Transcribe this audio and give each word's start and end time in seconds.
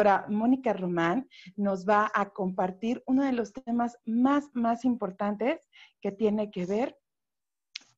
doctora 0.00 0.24
Mónica 0.30 0.72
Román 0.72 1.28
nos 1.56 1.86
va 1.86 2.10
a 2.14 2.30
compartir 2.30 3.02
uno 3.06 3.22
de 3.22 3.32
los 3.32 3.52
temas 3.52 3.98
más, 4.06 4.48
más 4.54 4.86
importantes 4.86 5.68
que 6.00 6.10
tiene 6.10 6.50
que 6.50 6.64
ver 6.64 6.96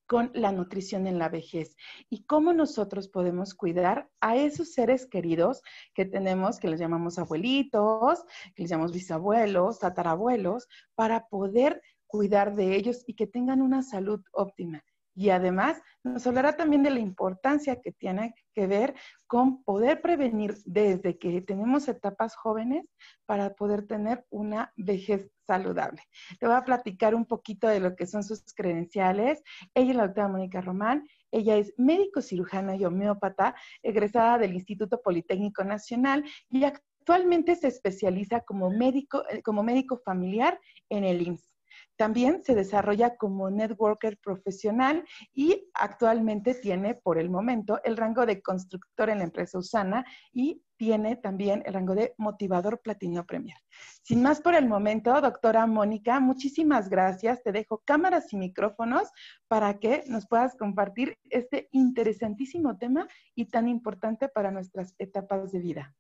con 0.09 0.33
la 0.35 0.51
nutrición 0.51 1.07
en 1.07 1.21
la 1.21 1.29
vejez 1.29 1.77
y 2.11 2.25
cómo 2.25 2.53
nosotros 2.53 3.07
podemos 3.07 3.55
cuidar 3.55 4.11
a 4.21 4.35
esos 4.35 4.73
seres 4.73 5.07
queridos 5.07 5.63
que 5.95 6.05
tenemos, 6.05 6.59
que 6.59 6.69
les 6.69 6.81
llamamos 6.81 7.21
abuelitos, 7.21 8.25
que 8.57 8.65
les 8.65 8.71
llamamos 8.71 8.93
bisabuelos, 8.93 9.79
tatarabuelos, 9.79 10.67
para 10.97 11.29
poder 11.29 11.81
cuidar 12.09 12.57
de 12.57 12.75
ellos 12.75 13.05
y 13.07 13.15
que 13.15 13.29
tengan 13.29 13.63
una 13.63 13.85
salud 13.85 14.25
óptima. 14.33 14.83
Y 15.15 15.31
además 15.31 15.81
nos 16.03 16.27
hablará 16.27 16.57
también 16.57 16.83
de 16.83 16.91
la 16.91 17.01
importancia 17.01 17.81
que 17.81 17.93
tiene 17.93 18.35
que 18.55 18.67
ver 18.67 18.95
con 19.27 19.63
poder 19.63 20.01
prevenir 20.01 20.57
desde 20.65 21.19
que 21.19 21.41
tenemos 21.43 21.89
etapas 21.89 22.35
jóvenes 22.35 22.87
para 23.27 23.55
poder 23.55 23.87
tener 23.87 24.25
una 24.31 24.73
vejez 24.77 25.31
saludable. 25.47 26.03
Te 26.39 26.47
voy 26.47 26.57
a 26.57 26.65
platicar 26.65 27.15
un 27.15 27.27
poquito 27.27 27.69
de 27.69 27.81
lo 27.81 27.95
que 27.95 28.07
son 28.07 28.25
sus 28.25 28.43
credenciales. 28.55 29.43
Ella 29.75 29.91
es 29.91 29.97
la 29.97 30.07
doctora 30.07 30.29
Mónica 30.29 30.61
Román. 30.61 31.07
Ella 31.31 31.57
es 31.57 31.73
médico 31.79 32.21
cirujana 32.21 32.77
y 32.77 32.85
homeópata, 32.85 33.55
egresada 33.83 34.39
del 34.39 34.55
Instituto 34.55 35.01
Politécnico 35.01 35.65
Nacional 35.65 36.25
y 36.51 36.65
actualmente 36.65 37.57
se 37.57 37.69
especializa 37.69 38.41
como 38.41 38.71
médico, 38.71 39.25
eh, 39.29 39.43
como 39.43 39.63
médico 39.63 39.99
familiar 40.05 40.61
en 40.89 41.05
el 41.05 41.23
IMSS. 41.23 41.52
También 41.97 42.43
se 42.43 42.55
desarrolla 42.55 43.17
como 43.17 43.51
networker 43.51 44.19
profesional 44.19 45.05
y 45.33 45.69
actualmente 45.75 46.55
tiene 46.55 46.95
por 46.95 47.19
el 47.19 47.31
momento 47.31 47.81
el 47.85 47.97
rango 47.97 48.27
de 48.27 48.43
constructor 48.43 49.11
en 49.11 49.19
la 49.19 49.25
empresa 49.25 49.59
Usana 49.59 50.05
y 50.33 50.63
tiene 50.77 51.15
también 51.15 51.63
el 51.65 51.75
rango 51.75 51.95
de 51.95 52.13
motivador 52.19 52.81
platino 52.81 53.25
premier. 53.25 53.57
Sin 54.03 54.21
más 54.21 54.41
por 54.41 54.57
el 54.57 54.67
momento, 54.67 55.21
doctora 55.21 55.65
Mónica, 55.67 56.19
muchísimas 56.19 56.89
gracias. 56.89 57.41
Te 57.43 57.53
dejo 57.53 57.83
cámaras 57.85 58.33
y 58.33 58.37
micrófonos 58.37 59.09
para 59.47 59.79
que 59.79 60.03
nos 60.09 60.27
puedas 60.27 60.57
compartir 60.57 61.17
este 61.31 61.69
interesantísimo 61.71 62.79
tema 62.79 63.07
y 63.37 63.45
tan 63.45 63.69
importante 63.69 64.29
para 64.29 64.51
nuestras 64.51 64.95
etapas 64.99 65.53
de 65.53 65.61
vida. 65.61 65.95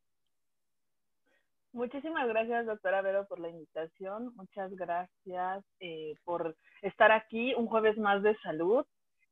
Muchísimas 1.72 2.28
gracias, 2.28 2.66
doctora 2.66 3.00
Vero, 3.00 3.26
por 3.26 3.40
la 3.40 3.48
invitación. 3.48 4.34
Muchas 4.36 4.70
gracias 4.76 5.64
eh, 5.80 6.14
por 6.22 6.54
estar 6.82 7.10
aquí 7.10 7.54
un 7.54 7.66
jueves 7.66 7.96
más 7.96 8.22
de 8.22 8.36
salud. 8.40 8.84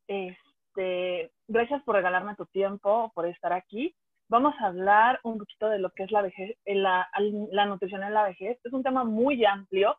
Este, 0.08 1.30
gracias 1.48 1.82
por 1.82 1.96
regalarme 1.96 2.34
tu 2.36 2.46
tiempo, 2.46 3.12
por 3.14 3.26
estar 3.26 3.52
aquí. 3.52 3.94
Vamos 4.30 4.54
a 4.58 4.68
hablar 4.68 5.20
un 5.22 5.36
poquito 5.36 5.68
de 5.68 5.80
lo 5.80 5.90
que 5.90 6.04
es 6.04 6.10
la, 6.12 6.22
vejez, 6.22 6.56
eh, 6.64 6.76
la, 6.76 7.66
nutrición 7.66 8.02
en 8.04 8.14
la 8.14 8.24
vejez. 8.24 8.58
Es 8.64 8.72
un 8.72 8.82
tema 8.82 9.04
muy 9.04 9.44
amplio, 9.44 9.98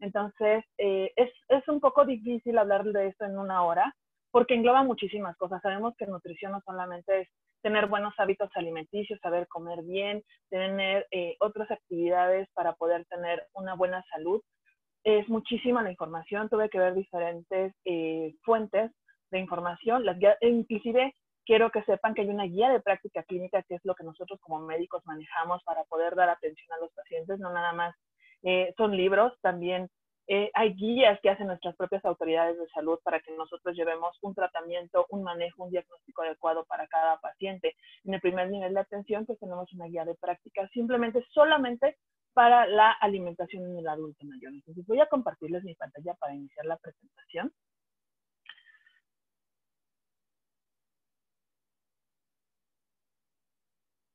entonces 0.00 0.64
eh, 0.78 1.12
es, 1.14 1.30
es 1.48 1.68
un 1.68 1.78
poco 1.78 2.06
difícil 2.06 2.56
hablar 2.56 2.84
de 2.84 3.08
esto 3.08 3.26
en 3.26 3.38
una 3.38 3.64
hora, 3.64 3.94
porque 4.30 4.54
engloba 4.54 4.82
muchísimas 4.82 5.36
cosas. 5.36 5.60
Sabemos 5.60 5.94
que 5.98 6.06
nutrición 6.06 6.52
no 6.52 6.62
solamente 6.64 7.20
es 7.20 7.28
tener 7.62 7.86
buenos 7.86 8.14
hábitos 8.18 8.50
alimenticios, 8.54 9.20
saber 9.20 9.46
comer 9.48 9.82
bien, 9.82 10.22
tener 10.50 11.06
eh, 11.10 11.36
otras 11.40 11.70
actividades 11.70 12.48
para 12.54 12.74
poder 12.74 13.04
tener 13.06 13.46
una 13.54 13.74
buena 13.74 14.04
salud. 14.10 14.42
Es 15.04 15.28
muchísima 15.28 15.82
la 15.82 15.90
información, 15.90 16.48
tuve 16.48 16.68
que 16.68 16.78
ver 16.78 16.94
diferentes 16.94 17.74
eh, 17.84 18.34
fuentes 18.42 18.90
de 19.30 19.38
información, 19.38 20.04
las 20.04 20.18
inclusive 20.42 21.14
quiero 21.44 21.70
que 21.70 21.82
sepan 21.84 22.14
que 22.14 22.22
hay 22.22 22.28
una 22.28 22.44
guía 22.44 22.70
de 22.70 22.80
práctica 22.80 23.22
clínica 23.24 23.62
que 23.62 23.76
es 23.76 23.80
lo 23.84 23.94
que 23.94 24.04
nosotros 24.04 24.38
como 24.40 24.60
médicos 24.60 25.02
manejamos 25.06 25.62
para 25.64 25.84
poder 25.84 26.14
dar 26.14 26.28
atención 26.28 26.70
a 26.72 26.80
los 26.80 26.92
pacientes, 26.92 27.38
no 27.38 27.52
nada 27.52 27.72
más 27.72 27.94
eh, 28.42 28.74
son 28.76 28.96
libros, 28.96 29.32
también 29.40 29.88
eh, 30.28 30.50
hay 30.54 30.74
guías 30.74 31.18
que 31.20 31.30
hacen 31.30 31.48
nuestras 31.48 31.76
propias 31.76 32.04
autoridades 32.04 32.58
de 32.58 32.68
salud 32.68 32.98
para 33.02 33.20
que 33.20 33.32
nosotros 33.36 33.76
llevemos 33.76 34.16
un 34.22 34.34
tratamiento, 34.34 35.06
un 35.10 35.22
manejo, 35.22 35.64
un 35.64 35.70
diagnóstico 35.70 36.22
adecuado 36.22 36.64
para 36.64 36.86
cada 36.86 37.18
paciente. 37.20 37.76
En 38.04 38.14
el 38.14 38.20
primer 38.20 38.50
nivel 38.50 38.74
de 38.74 38.80
atención, 38.80 39.26
pues 39.26 39.38
tenemos 39.38 39.72
una 39.72 39.86
guía 39.86 40.04
de 40.04 40.14
práctica 40.14 40.68
simplemente 40.68 41.24
solamente 41.30 41.98
para 42.34 42.66
la 42.66 42.92
alimentación 42.92 43.64
en 43.66 43.78
el 43.78 43.88
adulto 43.88 44.24
mayor. 44.24 44.52
Entonces 44.54 44.86
voy 44.86 45.00
a 45.00 45.08
compartirles 45.08 45.64
mi 45.64 45.74
pantalla 45.74 46.14
para 46.14 46.34
iniciar 46.34 46.66
la 46.66 46.76
presentación. 46.78 47.52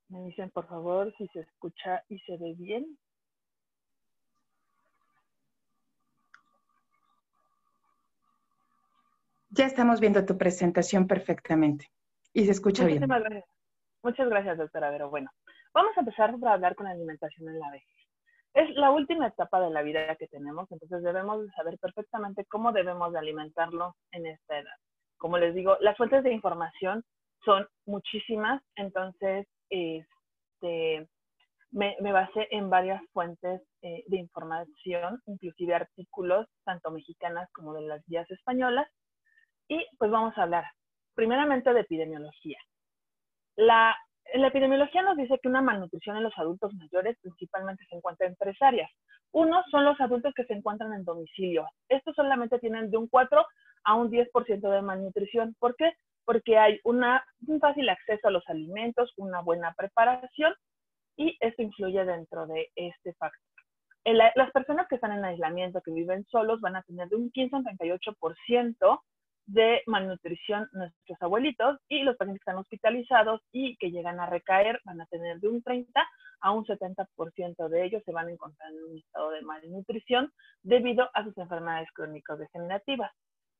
Me 0.10 0.22
dicen, 0.24 0.50
por 0.52 0.68
favor, 0.68 1.14
si 1.18 1.28
se 1.28 1.42
escucha 1.42 2.04
y 2.08 2.20
se 2.20 2.38
ve 2.38 2.54
bien. 2.58 2.98
Ya 9.58 9.66
estamos 9.66 10.00
viendo 10.00 10.24
tu 10.24 10.38
presentación 10.38 11.08
perfectamente 11.08 11.90
y 12.32 12.46
se 12.46 12.52
escucha 12.52 12.86
bien. 12.86 13.02
Gracias. 13.08 13.44
Muchas 14.04 14.30
gracias, 14.30 14.56
doctora 14.60 14.92
Vero. 14.92 15.10
Bueno, 15.10 15.32
vamos 15.74 15.98
a 15.98 16.02
empezar 16.02 16.30
a 16.30 16.54
hablar 16.54 16.76
con 16.76 16.86
la 16.86 16.92
alimentación 16.92 17.50
en 17.50 17.60
la 17.60 17.72
vejez. 17.72 17.98
Es 18.54 18.70
la 18.76 18.92
última 18.92 19.26
etapa 19.26 19.60
de 19.60 19.72
la 19.72 19.82
vida 19.82 20.16
que 20.18 20.28
tenemos, 20.28 20.72
entonces 20.72 21.02
debemos 21.02 21.44
de 21.44 21.52
saber 21.54 21.80
perfectamente 21.80 22.46
cómo 22.46 22.72
debemos 22.72 23.12
de 23.12 23.18
alimentarlo 23.18 23.96
en 24.12 24.28
esta 24.28 24.60
edad. 24.60 24.76
Como 25.18 25.40
les 25.40 25.56
digo, 25.56 25.76
las 25.82 25.98
fuentes 25.98 26.24
de 26.24 26.34
información 26.34 27.04
son 27.44 27.68
muchísimas, 27.88 28.62
entonces 28.76 29.48
este, 29.72 31.08
me, 31.72 31.96
basé 32.12 32.48
en 32.52 32.70
varias 32.70 33.02
fuentes 33.12 33.64
eh, 33.82 34.04
de 34.06 34.18
información, 34.18 35.20
inclusive 35.26 35.74
artículos, 35.74 36.48
tanto 36.64 36.92
mexicanas 36.92 37.50
como 37.54 37.74
de 37.74 37.82
las 37.82 38.06
guías 38.06 38.30
españolas, 38.30 38.88
y 39.68 39.86
pues 39.98 40.12
vamos 40.12 40.38
a 40.38 40.44
hablar 40.44 40.66
primeramente 41.16 41.74
de 41.74 41.82
epidemiología. 41.82 42.60
La, 43.56 43.96
epidemiología 44.24 45.02
nos 45.02 45.18
dice 45.18 45.40
que 45.42 45.50
una 45.50 45.62
malnutrición 45.62 46.16
en 46.18 46.24
los 46.24 46.38
adultos 46.38 46.74
mayores 46.76 47.18
principalmente 47.22 47.86
se 47.90 47.96
encuentra 47.96 48.28
en 48.28 48.36
tres 48.36 48.56
áreas. 48.62 48.92
Uno 49.32 49.64
son 49.72 49.84
los 49.84 50.00
adultos 50.00 50.34
que 50.36 50.46
se 50.46 50.54
encuentran 50.54 50.94
en 50.94 51.04
domicilio. 51.04 51.68
Estos 51.90 52.16
solamente 52.16 52.60
tienen 52.60 52.92
de 52.92 52.98
un 52.98 53.08
4 53.08 53.46
a 53.86 53.96
un 53.96 54.12
10% 54.12 54.70
de 54.70 54.82
malnutrición. 54.82 55.56
¿Por 55.60 55.76
qué? 55.76 55.92
Porque 56.24 56.58
hay 56.58 56.80
una, 56.84 57.26
un 57.48 57.60
fácil 57.60 57.90
acceso 57.90 58.28
a 58.28 58.32
los 58.32 58.48
alimentos, 58.48 59.12
una 59.18 59.42
buena 59.42 59.74
preparación 59.74 60.54
y 61.16 61.36
esto 61.40 61.64
influye 61.64 62.06
dentro 62.06 62.46
de 62.46 62.70
este 62.76 63.14
factor. 63.16 63.42
las 64.06 64.52
personas 64.52 64.88
que 64.88 64.96
están 64.96 65.14
en 65.14 65.26
aislamiento, 65.26 65.82
que 65.82 65.92
viven 65.92 66.26
solos, 66.26 66.62
van 66.62 66.76
a 66.76 66.84
tener 66.84 67.10
de 67.10 67.16
un 67.16 67.32
15 67.32 67.56
a 67.56 67.60
un 67.60 67.66
38% 67.66 69.02
de 69.48 69.82
malnutrición 69.88 70.70
nuestros 70.74 71.22
abuelitos 71.22 71.80
y 71.88 72.04
los 72.04 72.18
pacientes 72.18 72.44
que 72.44 72.52
están 72.52 72.62
hospitalizados 72.62 73.42
y 73.52 73.78
que 73.78 73.92
llegan 73.92 74.20
a 74.20 74.28
recaer 74.28 74.80
van 74.84 75.02
a 75.02 75.06
tener 75.08 75.40
de 75.40 75.48
un 75.48 75.64
30 75.64 76.08
a 76.42 76.52
un 76.52 76.66
70% 76.66 77.70
de 77.70 77.86
ellos 77.86 78.04
se 78.06 78.12
van 78.12 78.28
a 78.28 78.32
encontrar 78.32 78.72
en 78.72 78.92
un 78.92 78.98
estado 78.98 79.32
de 79.32 79.42
malnutrición 79.42 80.32
debido 80.62 81.10
a 81.14 81.24
sus 81.24 81.38
enfermedades 81.38 81.90
crónicas 81.94 82.38
degenerativas. 82.38 83.12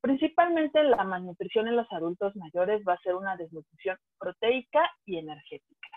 Principalmente 0.02 0.84
la 0.84 1.04
malnutrición 1.04 1.68
en 1.68 1.78
los 1.78 1.92
adultos 1.92 2.36
mayores 2.36 2.84
va 2.88 2.94
a 2.94 3.00
ser 3.00 3.16
una 3.16 3.36
desnutrición 3.36 3.98
proteica 4.20 4.92
y 5.06 5.18
energética. 5.18 5.90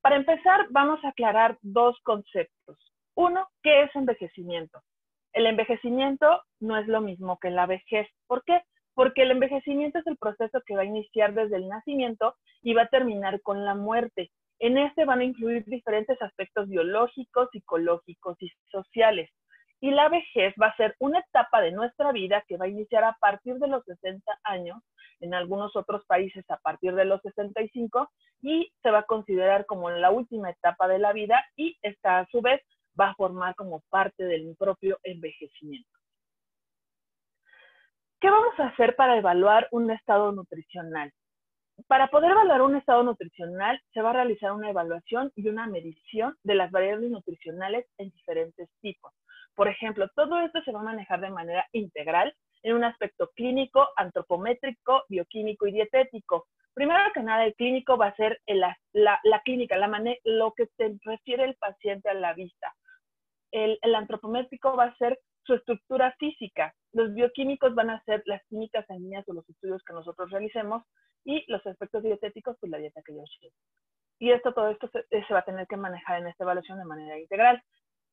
Para 0.00 0.16
empezar, 0.16 0.66
vamos 0.70 1.04
a 1.04 1.08
aclarar 1.08 1.58
dos 1.62 1.98
conceptos. 2.02 2.78
Uno, 3.14 3.48
¿qué 3.62 3.82
es 3.82 3.96
envejecimiento? 3.96 4.80
El 5.36 5.44
envejecimiento 5.44 6.40
no 6.60 6.78
es 6.78 6.88
lo 6.88 7.02
mismo 7.02 7.38
que 7.38 7.50
la 7.50 7.66
vejez. 7.66 8.08
¿Por 8.26 8.42
qué? 8.44 8.62
Porque 8.94 9.20
el 9.20 9.32
envejecimiento 9.32 9.98
es 9.98 10.06
el 10.06 10.16
proceso 10.16 10.62
que 10.64 10.74
va 10.74 10.80
a 10.80 10.86
iniciar 10.86 11.34
desde 11.34 11.56
el 11.56 11.68
nacimiento 11.68 12.34
y 12.62 12.72
va 12.72 12.84
a 12.84 12.88
terminar 12.88 13.42
con 13.42 13.62
la 13.62 13.74
muerte. 13.74 14.30
En 14.60 14.78
este 14.78 15.04
van 15.04 15.20
a 15.20 15.24
incluir 15.24 15.62
diferentes 15.66 16.20
aspectos 16.22 16.70
biológicos, 16.70 17.50
psicológicos 17.52 18.38
y 18.40 18.50
sociales. 18.70 19.28
Y 19.82 19.90
la 19.90 20.08
vejez 20.08 20.54
va 20.58 20.68
a 20.68 20.76
ser 20.76 20.96
una 21.00 21.18
etapa 21.18 21.60
de 21.60 21.72
nuestra 21.72 22.12
vida 22.12 22.42
que 22.48 22.56
va 22.56 22.64
a 22.64 22.68
iniciar 22.68 23.04
a 23.04 23.18
partir 23.20 23.56
de 23.56 23.68
los 23.68 23.84
60 23.84 24.38
años, 24.42 24.82
en 25.20 25.34
algunos 25.34 25.76
otros 25.76 26.02
países 26.06 26.46
a 26.48 26.56
partir 26.56 26.94
de 26.94 27.04
los 27.04 27.20
65, 27.20 28.10
y 28.40 28.72
se 28.82 28.90
va 28.90 29.00
a 29.00 29.06
considerar 29.06 29.66
como 29.66 29.90
la 29.90 30.10
última 30.10 30.48
etapa 30.48 30.88
de 30.88 30.98
la 30.98 31.12
vida 31.12 31.44
y 31.56 31.76
está 31.82 32.20
a 32.20 32.26
su 32.28 32.40
vez 32.40 32.62
va 32.98 33.10
a 33.10 33.14
formar 33.14 33.54
como 33.54 33.82
parte 33.90 34.24
del 34.24 34.54
propio 34.58 34.98
envejecimiento. 35.02 35.88
¿Qué 38.20 38.30
vamos 38.30 38.58
a 38.58 38.68
hacer 38.68 38.96
para 38.96 39.18
evaluar 39.18 39.68
un 39.70 39.90
estado 39.90 40.32
nutricional? 40.32 41.12
Para 41.86 42.08
poder 42.08 42.30
evaluar 42.30 42.62
un 42.62 42.76
estado 42.76 43.02
nutricional, 43.02 43.80
se 43.92 44.00
va 44.00 44.10
a 44.10 44.14
realizar 44.14 44.52
una 44.52 44.70
evaluación 44.70 45.30
y 45.36 45.48
una 45.48 45.66
medición 45.66 46.34
de 46.42 46.54
las 46.54 46.70
variables 46.70 47.10
nutricionales 47.10 47.86
en 47.98 48.10
diferentes 48.10 48.70
tipos. 48.80 49.12
Por 49.54 49.68
ejemplo, 49.68 50.08
todo 50.14 50.40
esto 50.40 50.62
se 50.62 50.72
va 50.72 50.80
a 50.80 50.84
manejar 50.84 51.20
de 51.20 51.30
manera 51.30 51.66
integral, 51.72 52.34
en 52.62 52.74
un 52.74 52.84
aspecto 52.84 53.30
clínico, 53.36 53.88
antropométrico, 53.96 55.04
bioquímico 55.08 55.66
y 55.66 55.72
dietético. 55.72 56.46
Primero 56.74 56.98
que 57.14 57.22
nada, 57.22 57.44
el 57.44 57.54
clínico 57.54 57.96
va 57.96 58.08
a 58.08 58.16
ser 58.16 58.40
la, 58.46 58.76
clínica, 59.44 59.76
la 59.76 59.88
lo 60.24 60.52
que 60.52 60.66
se 60.76 60.98
refiere 61.04 61.44
el 61.44 61.54
paciente 61.54 62.08
a 62.10 62.14
la 62.14 62.34
vista. 62.34 62.74
El, 63.56 63.94
antropométrico 63.94 64.76
va 64.76 64.84
a 64.84 64.96
ser 64.96 65.18
su 65.44 65.54
estructura 65.54 66.14
física. 66.18 66.74
Los 66.92 67.14
bioquímicos 67.14 67.74
van 67.74 67.88
a 67.88 68.02
ser 68.02 68.22
las 68.26 68.44
químicas 68.48 68.84
sanguíneas 68.86 69.26
o 69.28 69.32
los 69.32 69.48
estudios 69.48 69.82
que 69.82 69.94
nosotros 69.94 70.30
realicemos 70.30 70.82
y 71.24 71.42
los 71.50 71.66
aspectos 71.66 72.02
dietéticos, 72.02 72.58
pues 72.60 72.70
la 72.70 72.76
dieta 72.76 73.00
que 73.02 73.14
yo 73.14 73.22
llevo. 73.40 73.54
Y 74.18 74.30
esto, 74.30 74.52
todo 74.52 74.68
esto 74.68 74.90
se, 74.92 75.04
se, 75.08 75.32
va 75.32 75.38
a 75.38 75.44
tener 75.44 75.66
que 75.66 75.78
manejar 75.78 76.20
en 76.20 76.26
esta 76.26 76.44
evaluación 76.44 76.78
de 76.78 76.84
manera 76.84 77.18
integral. 77.18 77.62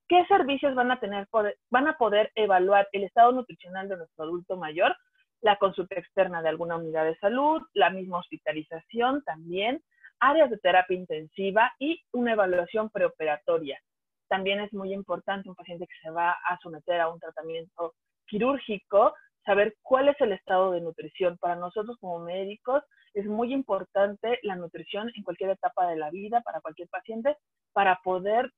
¿Qué 0.07 0.25
servicios 0.27 0.75
van 0.75 0.91
a 0.91 1.01
tener, 1.01 1.27
van 1.69 1.87
a 1.89 1.97
poder 1.97 2.31
evaluar 2.35 2.87
el 2.93 3.03
estado 3.03 3.33
nutricional 3.33 3.89
de 3.89 3.97
nuestro 3.97 4.23
adulto 4.23 4.55
mayor? 4.55 4.95
La 5.41 5.57
consulta 5.57 5.95
externa 5.95 6.41
de 6.41 6.49
alguna 6.49 6.77
unidad 6.77 7.03
de 7.03 7.17
salud, 7.17 7.61
la 7.73 7.89
misma 7.89 8.19
hospitalización 8.19 9.23
también, 9.25 9.83
áreas 10.19 10.49
de 10.49 10.57
terapia 10.57 10.95
intensiva 10.95 11.73
y 11.79 12.01
una 12.13 12.31
evaluación 12.31 12.89
preoperatoria. 12.89 13.77
También 14.27 14.59
es 14.59 14.73
muy 14.73 14.93
importante 14.93 15.49
un 15.49 15.55
paciente 15.55 15.87
que 15.87 16.01
se 16.01 16.09
va 16.09 16.31
a 16.31 16.57
someter 16.61 17.01
a 17.01 17.09
un 17.09 17.19
tratamiento 17.19 17.93
quirúrgico, 18.27 19.13
saber 19.45 19.75
cuál 19.81 20.09
es 20.09 20.19
el 20.21 20.31
estado 20.31 20.71
de 20.71 20.81
nutrición. 20.81 21.37
Para 21.37 21.55
nosotros 21.55 21.97
como 21.99 22.19
médicos 22.19 22.83
es 23.13 23.25
muy 23.25 23.53
importante 23.53 24.39
la 24.43 24.55
nutrición 24.55 25.11
en 25.15 25.23
cualquier 25.23 25.51
etapa 25.51 25.87
de 25.87 25.97
la 25.97 26.09
vida 26.09 26.41
para 26.41 26.61
cualquier 26.61 26.87
paciente 26.89 27.37
para 27.73 27.99
poder 28.03 28.51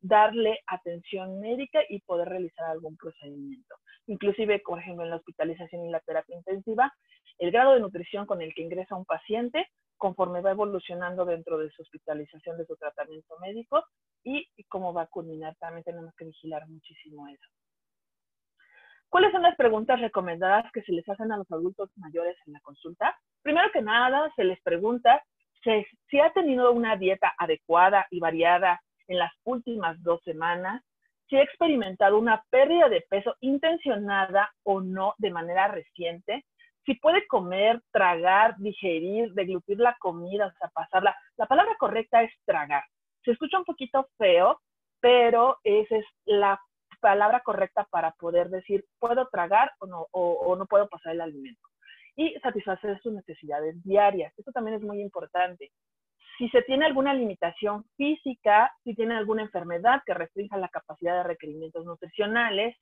darle 0.00 0.58
atención 0.66 1.40
médica 1.40 1.80
y 1.88 2.00
poder 2.00 2.28
realizar 2.28 2.66
algún 2.66 2.96
procedimiento. 2.96 3.74
Inclusive, 4.06 4.60
por 4.60 4.78
ejemplo, 4.78 5.04
en 5.04 5.10
la 5.10 5.16
hospitalización 5.16 5.84
y 5.84 5.90
la 5.90 6.00
terapia 6.00 6.36
intensiva, 6.36 6.92
el 7.38 7.50
grado 7.50 7.74
de 7.74 7.80
nutrición 7.80 8.26
con 8.26 8.42
el 8.42 8.54
que 8.54 8.62
ingresa 8.62 8.96
un 8.96 9.04
paciente 9.04 9.66
conforme 10.00 10.40
va 10.40 10.52
evolucionando 10.52 11.24
dentro 11.24 11.58
de 11.58 11.70
su 11.70 11.82
hospitalización, 11.82 12.56
de 12.56 12.64
su 12.64 12.74
tratamiento 12.76 13.38
médico 13.38 13.84
y 14.24 14.48
cómo 14.64 14.92
va 14.92 15.02
a 15.02 15.06
culminar. 15.06 15.54
También 15.60 15.84
tenemos 15.84 16.14
que 16.16 16.24
vigilar 16.24 16.66
muchísimo 16.68 17.28
eso. 17.28 17.46
¿Cuáles 19.10 19.32
son 19.32 19.42
las 19.42 19.56
preguntas 19.56 20.00
recomendadas 20.00 20.70
que 20.72 20.82
se 20.82 20.92
les 20.92 21.06
hacen 21.08 21.32
a 21.32 21.36
los 21.36 21.50
adultos 21.50 21.90
mayores 21.96 22.36
en 22.46 22.54
la 22.54 22.60
consulta? 22.60 23.18
Primero 23.42 23.68
que 23.72 23.82
nada, 23.82 24.32
se 24.36 24.44
les 24.44 24.60
pregunta 24.62 25.22
si, 25.62 25.84
si 26.08 26.20
ha 26.20 26.32
tenido 26.32 26.72
una 26.72 26.96
dieta 26.96 27.34
adecuada 27.36 28.06
y 28.10 28.20
variada 28.20 28.80
en 29.08 29.18
las 29.18 29.32
últimas 29.44 30.00
dos 30.02 30.22
semanas, 30.22 30.82
si 31.28 31.36
ha 31.36 31.42
experimentado 31.42 32.18
una 32.18 32.42
pérdida 32.50 32.88
de 32.88 33.02
peso 33.02 33.34
intencionada 33.40 34.48
o 34.62 34.80
no 34.80 35.14
de 35.18 35.30
manera 35.30 35.68
reciente, 35.68 36.44
si 36.84 36.94
puede 36.94 37.26
comer, 37.26 37.80
tragar, 37.92 38.56
digerir, 38.58 39.32
deglutir 39.34 39.78
la 39.78 39.96
comida, 40.00 40.46
o 40.46 40.52
sea, 40.58 40.68
pasarla. 40.68 41.16
La 41.36 41.46
palabra 41.46 41.76
correcta 41.78 42.22
es 42.22 42.32
tragar. 42.44 42.84
Se 43.24 43.32
escucha 43.32 43.58
un 43.58 43.64
poquito 43.64 44.08
feo, 44.16 44.60
pero 45.00 45.58
esa 45.64 45.96
es 45.96 46.04
la 46.24 46.60
palabra 47.00 47.40
correcta 47.40 47.86
para 47.90 48.12
poder 48.12 48.50
decir 48.50 48.84
puedo 48.98 49.28
tragar 49.28 49.72
o 49.78 49.86
no, 49.86 50.66
puedo 50.66 50.88
pasar 50.88 51.14
el 51.14 51.20
alimento. 51.20 51.60
Y 52.16 52.34
satisfacer 52.40 53.00
sus 53.02 53.12
necesidades 53.12 53.82
diarias. 53.82 54.32
Esto 54.36 54.52
también 54.52 54.76
es 54.76 54.82
muy 54.82 55.00
importante. 55.00 55.70
Si 56.38 56.48
se 56.48 56.62
tiene 56.62 56.86
alguna 56.86 57.14
limitación 57.14 57.84
física, 57.96 58.74
si 58.84 58.94
tiene 58.94 59.16
alguna 59.16 59.42
enfermedad 59.42 60.02
que 60.04 60.14
restrinja 60.14 60.56
la 60.56 60.68
capacidad 60.68 61.16
de 61.16 61.22
requerimientos 61.24 61.84
nutricionales, 61.84 62.76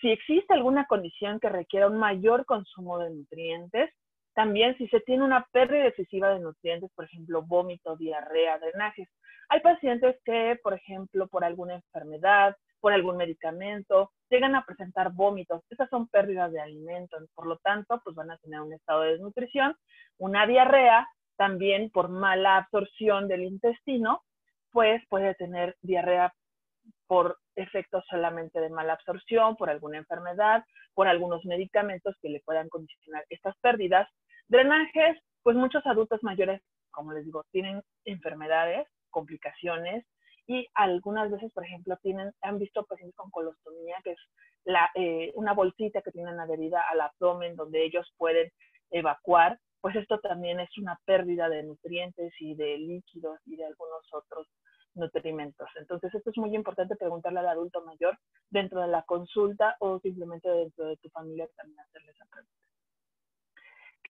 si 0.00 0.10
existe 0.10 0.54
alguna 0.54 0.86
condición 0.86 1.40
que 1.40 1.48
requiera 1.48 1.86
un 1.86 1.98
mayor 1.98 2.44
consumo 2.44 2.98
de 2.98 3.10
nutrientes, 3.10 3.90
también 4.34 4.76
si 4.76 4.88
se 4.88 5.00
tiene 5.00 5.24
una 5.24 5.46
pérdida 5.52 5.86
excesiva 5.86 6.30
de 6.30 6.40
nutrientes, 6.40 6.90
por 6.94 7.04
ejemplo, 7.04 7.42
vómito, 7.42 7.96
diarrea, 7.96 8.58
drenajes. 8.58 9.08
Hay 9.48 9.60
pacientes 9.60 10.16
que, 10.24 10.58
por 10.62 10.74
ejemplo, 10.74 11.28
por 11.28 11.44
alguna 11.44 11.74
enfermedad, 11.76 12.56
por 12.80 12.92
algún 12.92 13.16
medicamento, 13.16 14.10
llegan 14.28 14.56
a 14.56 14.64
presentar 14.64 15.12
vómitos. 15.12 15.62
Esas 15.70 15.88
son 15.88 16.08
pérdidas 16.08 16.52
de 16.52 16.60
alimento, 16.60 17.16
por 17.34 17.46
lo 17.46 17.58
tanto, 17.58 18.00
pues 18.04 18.16
van 18.16 18.30
a 18.30 18.38
tener 18.38 18.60
un 18.60 18.72
estado 18.72 19.02
de 19.02 19.12
desnutrición, 19.12 19.76
una 20.18 20.46
diarrea, 20.46 21.08
también 21.36 21.90
por 21.90 22.08
mala 22.08 22.58
absorción 22.58 23.28
del 23.28 23.42
intestino, 23.44 24.22
pues 24.70 25.02
puede 25.08 25.34
tener 25.34 25.76
diarrea 25.82 26.32
por 27.06 27.38
efectos 27.56 28.04
solamente 28.08 28.60
de 28.60 28.70
mala 28.70 28.94
absorción, 28.94 29.56
por 29.56 29.70
alguna 29.70 29.98
enfermedad, 29.98 30.64
por 30.94 31.08
algunos 31.08 31.44
medicamentos 31.44 32.16
que 32.20 32.28
le 32.28 32.40
puedan 32.40 32.68
condicionar 32.68 33.24
estas 33.30 33.56
pérdidas. 33.58 34.08
Drenajes, 34.48 35.18
pues 35.42 35.56
muchos 35.56 35.84
adultos 35.86 36.22
mayores, 36.22 36.60
como 36.90 37.12
les 37.12 37.24
digo, 37.24 37.44
tienen 37.50 37.82
enfermedades, 38.04 38.86
complicaciones, 39.10 40.04
y 40.46 40.68
algunas 40.74 41.30
veces, 41.30 41.50
por 41.52 41.64
ejemplo, 41.64 41.96
tienen, 42.02 42.30
han 42.42 42.58
visto 42.58 42.84
pacientes 42.84 43.16
con 43.16 43.30
colostomía, 43.30 43.96
que 44.04 44.12
es 44.12 44.18
eh, 44.94 45.32
una 45.34 45.54
bolsita 45.54 46.02
que 46.02 46.10
tienen 46.10 46.38
adherida 46.38 46.82
al 46.90 47.00
abdomen 47.00 47.56
donde 47.56 47.84
ellos 47.84 48.12
pueden 48.18 48.50
evacuar, 48.90 49.58
pues 49.80 49.96
esto 49.96 50.18
también 50.20 50.60
es 50.60 50.78
una 50.78 50.98
pérdida 51.04 51.48
de 51.48 51.62
nutrientes 51.62 52.32
y 52.40 52.54
de 52.54 52.78
líquidos 52.78 53.38
y 53.44 53.56
de 53.56 53.66
algunos 53.66 54.02
otros 54.12 54.46
nutrimentos. 54.94 55.68
Entonces, 55.76 56.14
esto 56.14 56.30
es 56.30 56.38
muy 56.38 56.54
importante 56.54 56.96
preguntarle 56.96 57.40
al 57.40 57.48
adulto 57.48 57.82
mayor 57.84 58.18
dentro 58.50 58.80
de 58.80 58.88
la 58.88 59.02
consulta 59.02 59.76
o 59.80 59.98
simplemente 60.00 60.48
dentro 60.48 60.86
de 60.86 60.96
tu 60.96 61.08
familia 61.10 61.48
también 61.56 61.80
hacerle 61.80 62.12
esa 62.12 62.24
pregunta. 62.26 62.52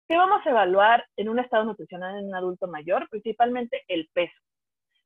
¿Qué 0.06 0.16
vamos 0.16 0.46
a 0.46 0.50
evaluar 0.50 1.06
en 1.16 1.30
un 1.30 1.38
estado 1.38 1.64
nutricional 1.64 2.18
en 2.18 2.26
un 2.26 2.34
adulto 2.34 2.66
mayor? 2.66 3.08
Principalmente 3.08 3.82
el 3.88 4.08
peso 4.12 4.34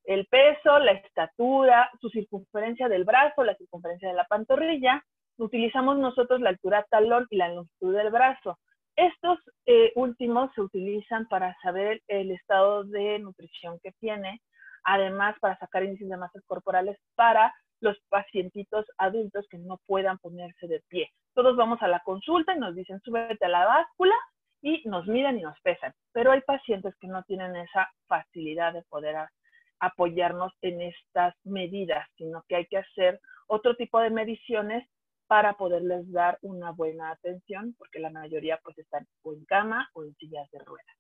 el 0.08 0.26
peso, 0.26 0.78
la 0.78 0.92
estatura, 0.92 1.90
su 2.00 2.08
circunferencia 2.08 2.88
del 2.88 3.04
brazo, 3.04 3.44
la 3.44 3.54
circunferencia 3.56 4.08
de 4.08 4.14
la 4.14 4.24
pantorrilla. 4.24 5.04
Utilizamos 5.36 5.98
nosotros 5.98 6.40
la 6.40 6.48
altura 6.48 6.86
talón 6.90 7.26
y 7.28 7.36
la 7.36 7.50
longitud 7.50 7.94
del 7.94 8.10
brazo. 8.10 8.58
Estos 8.96 9.38
eh, 9.66 9.92
últimos 9.96 10.50
se 10.54 10.62
utilizan 10.62 11.28
para 11.28 11.54
saber 11.60 12.00
el 12.08 12.30
estado 12.30 12.84
de 12.84 13.18
nutrición 13.18 13.78
que 13.82 13.92
tiene, 14.00 14.40
además 14.88 15.36
para 15.40 15.58
sacar 15.58 15.84
índices 15.84 16.08
de 16.08 16.16
masas 16.16 16.42
corporales 16.46 16.98
para 17.14 17.54
los 17.80 17.96
pacientitos 18.08 18.86
adultos 18.96 19.46
que 19.50 19.58
no 19.58 19.78
puedan 19.86 20.18
ponerse 20.18 20.66
de 20.66 20.82
pie. 20.88 21.10
Todos 21.34 21.56
vamos 21.56 21.80
a 21.82 21.88
la 21.88 22.00
consulta 22.00 22.54
y 22.54 22.58
nos 22.58 22.74
dicen, 22.74 23.00
súbete 23.04 23.44
a 23.44 23.48
la 23.48 23.66
báscula 23.66 24.14
y 24.62 24.82
nos 24.88 25.06
miden 25.06 25.38
y 25.38 25.42
nos 25.42 25.60
pesan, 25.60 25.92
pero 26.12 26.32
hay 26.32 26.40
pacientes 26.40 26.94
que 27.00 27.06
no 27.06 27.22
tienen 27.24 27.54
esa 27.54 27.88
facilidad 28.06 28.72
de 28.72 28.82
poder 28.88 29.14
apoyarnos 29.78 30.52
en 30.62 30.80
estas 30.80 31.34
medidas, 31.44 32.08
sino 32.16 32.42
que 32.48 32.56
hay 32.56 32.66
que 32.66 32.78
hacer 32.78 33.20
otro 33.46 33.76
tipo 33.76 34.00
de 34.00 34.10
mediciones 34.10 34.88
para 35.28 35.52
poderles 35.52 36.10
dar 36.10 36.38
una 36.40 36.72
buena 36.72 37.10
atención, 37.10 37.74
porque 37.78 38.00
la 38.00 38.10
mayoría 38.10 38.58
pues 38.64 38.78
están 38.78 39.06
o 39.22 39.34
en 39.34 39.44
cama 39.44 39.88
o 39.92 40.02
en 40.02 40.14
sillas 40.16 40.50
de 40.50 40.58
ruedas. 40.60 40.96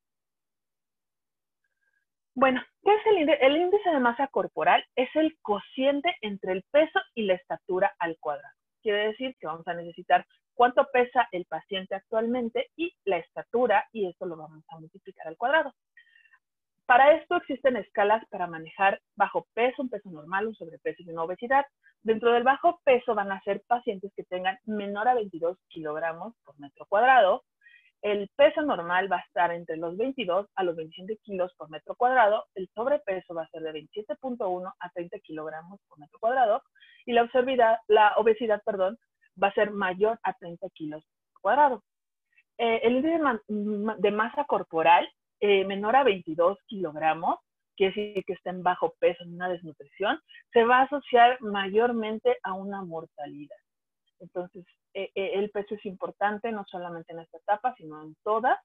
Bueno, 2.40 2.62
¿qué 2.84 2.94
es 2.94 3.06
el 3.06 3.18
índice? 3.18 3.44
El 3.44 3.56
índice 3.56 3.90
de 3.90 3.98
masa 3.98 4.28
corporal 4.28 4.84
es 4.94 5.08
el 5.16 5.36
cociente 5.42 6.14
entre 6.20 6.52
el 6.52 6.62
peso 6.70 7.00
y 7.16 7.24
la 7.24 7.34
estatura 7.34 7.92
al 7.98 8.16
cuadrado. 8.20 8.54
Quiere 8.80 9.08
decir 9.08 9.34
que 9.40 9.48
vamos 9.48 9.66
a 9.66 9.74
necesitar 9.74 10.24
cuánto 10.54 10.86
pesa 10.92 11.26
el 11.32 11.46
paciente 11.46 11.96
actualmente 11.96 12.70
y 12.76 12.94
la 13.04 13.18
estatura, 13.18 13.88
y 13.90 14.06
esto 14.06 14.24
lo 14.24 14.36
vamos 14.36 14.62
a 14.68 14.78
multiplicar 14.78 15.26
al 15.26 15.36
cuadrado. 15.36 15.74
Para 16.86 17.16
esto 17.16 17.34
existen 17.38 17.76
escalas 17.76 18.24
para 18.30 18.46
manejar 18.46 19.00
bajo 19.16 19.48
peso, 19.54 19.82
un 19.82 19.88
peso 19.88 20.08
normal, 20.08 20.46
un 20.46 20.54
sobrepeso 20.54 21.02
y 21.02 21.10
una 21.10 21.24
obesidad. 21.24 21.66
Dentro 22.04 22.30
del 22.30 22.44
bajo 22.44 22.80
peso 22.84 23.16
van 23.16 23.32
a 23.32 23.42
ser 23.42 23.62
pacientes 23.66 24.12
que 24.14 24.22
tengan 24.22 24.56
menor 24.64 25.08
a 25.08 25.14
22 25.14 25.58
kilogramos 25.66 26.36
por 26.44 26.56
metro 26.60 26.86
cuadrado. 26.86 27.42
El 28.02 28.30
peso 28.36 28.62
normal 28.62 29.10
va 29.10 29.16
a 29.16 29.26
estar 29.26 29.50
entre 29.52 29.76
los 29.76 29.96
22 29.96 30.46
a 30.54 30.62
los 30.62 30.76
27 30.76 31.18
kilos 31.22 31.52
por 31.56 31.68
metro 31.70 31.94
cuadrado. 31.96 32.44
El 32.54 32.68
sobrepeso 32.74 33.34
va 33.34 33.42
a 33.42 33.48
ser 33.48 33.62
de 33.62 33.72
27.1 33.72 34.72
a 34.78 34.90
30 34.90 35.18
kilogramos 35.20 35.80
por 35.88 35.98
metro 35.98 36.18
cuadrado. 36.20 36.62
Y 37.06 37.12
la, 37.12 37.28
la 37.88 38.14
obesidad 38.16 38.62
perdón, 38.64 38.98
va 39.42 39.48
a 39.48 39.54
ser 39.54 39.70
mayor 39.70 40.18
a 40.22 40.32
30 40.34 40.68
kilos 40.70 41.04
por 41.32 41.40
cuadrado. 41.42 41.82
Eh, 42.58 42.80
el 42.82 42.96
índice 42.96 43.20
de 43.48 44.10
masa 44.10 44.44
corporal 44.44 45.08
eh, 45.40 45.64
menor 45.64 45.94
a 45.94 46.02
22 46.02 46.58
kilogramos, 46.66 47.38
quiere 47.76 47.94
decir 47.94 48.24
que 48.24 48.32
está 48.32 48.50
en 48.50 48.64
bajo 48.64 48.94
peso, 48.98 49.22
en 49.22 49.34
una 49.34 49.48
desnutrición, 49.48 50.20
se 50.52 50.64
va 50.64 50.78
a 50.78 50.82
asociar 50.82 51.40
mayormente 51.40 52.36
a 52.42 52.54
una 52.54 52.82
mortalidad. 52.82 53.56
Entonces, 54.20 54.64
eh, 54.94 55.10
eh, 55.14 55.32
el 55.34 55.50
peso 55.50 55.74
es 55.74 55.84
importante 55.86 56.50
no 56.52 56.64
solamente 56.66 57.12
en 57.12 57.20
esta 57.20 57.38
etapa, 57.38 57.74
sino 57.76 58.02
en 58.02 58.16
todas, 58.22 58.58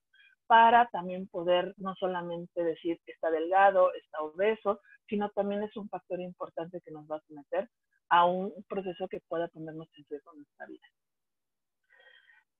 para 0.46 0.88
también 0.88 1.28
poder 1.28 1.74
no 1.78 1.94
solamente 1.94 2.62
decir 2.62 3.00
está 3.06 3.30
delgado, 3.30 3.92
está 3.94 4.20
obeso, 4.20 4.80
sino 5.08 5.30
también 5.30 5.62
es 5.62 5.76
un 5.76 5.88
factor 5.88 6.20
importante 6.20 6.80
que 6.84 6.90
nos 6.90 7.10
va 7.10 7.16
a 7.16 7.22
someter 7.26 7.68
a 8.10 8.26
un 8.26 8.52
proceso 8.68 9.08
que 9.08 9.20
pueda 9.28 9.48
ponernos 9.48 9.88
en 9.96 10.04
riesgo 10.08 10.32
en 10.32 10.38
nuestra 10.38 10.66
vida. 10.66 10.86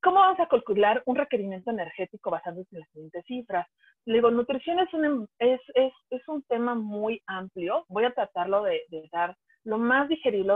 ¿Cómo 0.02 0.16
vamos 0.16 0.40
a 0.40 0.48
calcular 0.48 1.02
un 1.06 1.16
requerimiento 1.16 1.70
energético 1.70 2.30
basándose 2.30 2.68
en 2.72 2.80
las 2.80 2.90
siguientes 2.90 3.24
cifras? 3.26 3.66
Le 4.04 4.14
digo, 4.14 4.30
nutrición 4.30 4.78
es 4.78 4.92
un, 4.92 5.28
es, 5.38 5.60
es, 5.74 5.92
es 6.10 6.28
un 6.28 6.42
tema 6.42 6.74
muy 6.74 7.22
amplio. 7.26 7.86
Voy 7.88 8.04
a 8.04 8.12
tratarlo 8.12 8.64
de 8.64 8.82
dar 9.10 9.34
lo 9.64 9.78
más 9.78 10.09
digerible 10.09 10.54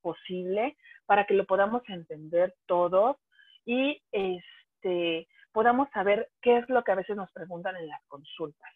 posible 0.00 0.76
para 1.06 1.26
que 1.26 1.34
lo 1.34 1.44
podamos 1.44 1.82
entender 1.88 2.54
todos 2.66 3.16
y 3.64 4.00
este, 4.12 5.28
podamos 5.52 5.88
saber 5.90 6.28
qué 6.40 6.58
es 6.58 6.68
lo 6.68 6.84
que 6.84 6.92
a 6.92 6.96
veces 6.96 7.16
nos 7.16 7.30
preguntan 7.32 7.76
en 7.76 7.88
las 7.88 8.02
consultas. 8.06 8.70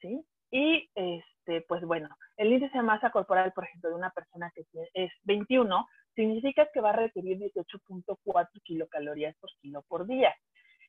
¿sí? 0.00 0.24
Y 0.50 0.88
este, 0.94 1.62
pues 1.62 1.82
bueno, 1.82 2.08
el 2.36 2.52
índice 2.52 2.76
de 2.76 2.82
masa 2.82 3.10
corporal, 3.10 3.52
por 3.52 3.64
ejemplo, 3.64 3.90
de 3.90 3.96
una 3.96 4.10
persona 4.10 4.52
que 4.54 4.64
es 4.94 5.12
21, 5.24 5.86
significa 6.14 6.68
que 6.72 6.80
va 6.80 6.90
a 6.90 6.96
requerir 6.96 7.38
18.4 7.38 8.48
kilocalorías 8.62 9.36
por 9.36 9.50
kilo 9.60 9.82
por 9.88 10.06
día. 10.06 10.34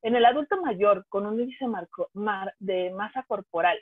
En 0.02 0.16
el 0.16 0.26
adulto 0.26 0.62
mayor, 0.62 1.06
con 1.10 1.26
un 1.26 1.40
índice 1.40 1.66
de 2.60 2.92
masa 2.92 3.24
corporal 3.24 3.80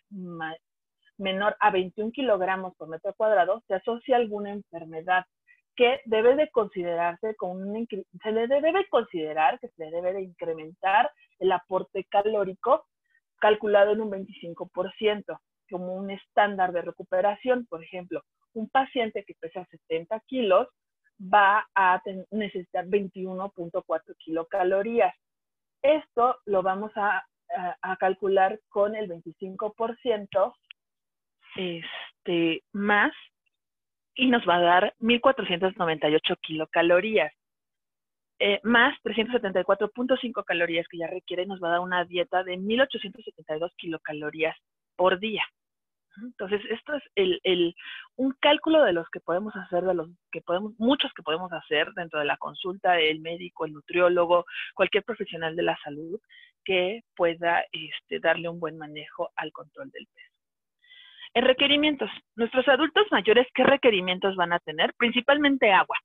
menor 1.17 1.55
a 1.59 1.71
21 1.71 2.11
kilogramos 2.11 2.75
por 2.75 2.87
metro 2.87 3.13
cuadrado, 3.15 3.63
se 3.67 3.75
asocia 3.75 4.15
a 4.15 4.19
alguna 4.19 4.51
enfermedad 4.51 5.25
que 5.75 6.01
debe 6.05 6.35
de 6.35 6.49
considerarse 6.51 7.35
con 7.35 7.61
un, 7.61 7.87
se 8.23 8.31
le 8.31 8.47
debe 8.47 8.87
considerar 8.89 9.59
que 9.59 9.69
se 9.69 9.85
debe 9.91 10.13
de 10.13 10.21
incrementar 10.21 11.11
el 11.39 11.51
aporte 11.51 12.05
calórico 12.05 12.85
calculado 13.39 13.91
en 13.91 14.01
un 14.01 14.11
25% 14.11 15.39
como 15.69 15.95
un 15.95 16.11
estándar 16.11 16.71
de 16.71 16.81
recuperación. 16.81 17.65
Por 17.65 17.83
ejemplo, 17.83 18.23
un 18.53 18.69
paciente 18.69 19.23
que 19.25 19.35
pesa 19.39 19.65
70 19.65 20.19
kilos 20.21 20.67
va 21.21 21.67
a 21.75 22.01
necesitar 22.31 22.85
21.4 22.85 24.15
kilocalorías. 24.17 25.13
Esto 25.81 26.37
lo 26.45 26.63
vamos 26.63 26.91
a, 26.95 27.23
calcular 27.99 28.59
con 28.69 28.95
el 28.95 29.07
25% 29.07 30.53
este, 31.55 32.63
más 32.71 33.11
y 34.15 34.27
nos 34.27 34.47
va 34.47 34.55
a 34.55 34.61
dar 34.61 34.95
1.498 34.99 36.37
kilocalorías. 36.41 37.33
Eh, 38.39 38.59
más 38.63 38.97
374.5 39.03 40.43
calorías 40.43 40.87
que 40.89 40.97
ya 40.97 41.07
requiere, 41.07 41.45
nos 41.45 41.61
va 41.61 41.69
a 41.69 41.71
dar 41.71 41.79
una 41.79 42.03
dieta 42.05 42.43
de 42.43 42.57
1.872 42.57 43.71
kilocalorías 43.77 44.57
por 44.95 45.19
día. 45.19 45.43
Entonces, 46.21 46.61
esto 46.69 46.95
es 46.95 47.03
el, 47.15 47.39
el, 47.43 47.75
un 48.15 48.33
cálculo 48.39 48.83
de 48.83 48.93
los 48.93 49.09
que 49.09 49.19
podemos 49.19 49.53
hacer, 49.55 49.83
de 49.83 49.93
los 49.93 50.09
que 50.31 50.41
podemos, 50.41 50.73
muchos 50.77 51.11
que 51.13 51.23
podemos 51.23 51.51
hacer 51.51 51.91
dentro 51.93 52.19
de 52.19 52.25
la 52.25 52.37
consulta, 52.37 52.99
el 52.99 53.19
médico, 53.19 53.65
el 53.65 53.73
nutriólogo, 53.73 54.45
cualquier 54.73 55.03
profesional 55.03 55.55
de 55.55 55.63
la 55.63 55.77
salud 55.83 56.19
que 56.63 57.01
pueda 57.15 57.65
este, 57.71 58.19
darle 58.19 58.49
un 58.49 58.59
buen 58.59 58.77
manejo 58.77 59.31
al 59.35 59.51
control 59.51 59.91
del 59.91 60.07
peso. 60.07 60.34
En 61.35 61.43
requerimientos, 61.43 62.09
nuestros 62.37 62.65
adultos 62.69 63.07
mayores, 63.11 63.45
¿qué 63.53 63.65
requerimientos 63.65 64.37
van 64.37 64.53
a 64.53 64.59
tener? 64.59 64.93
Principalmente 64.97 65.73
agua. 65.73 65.97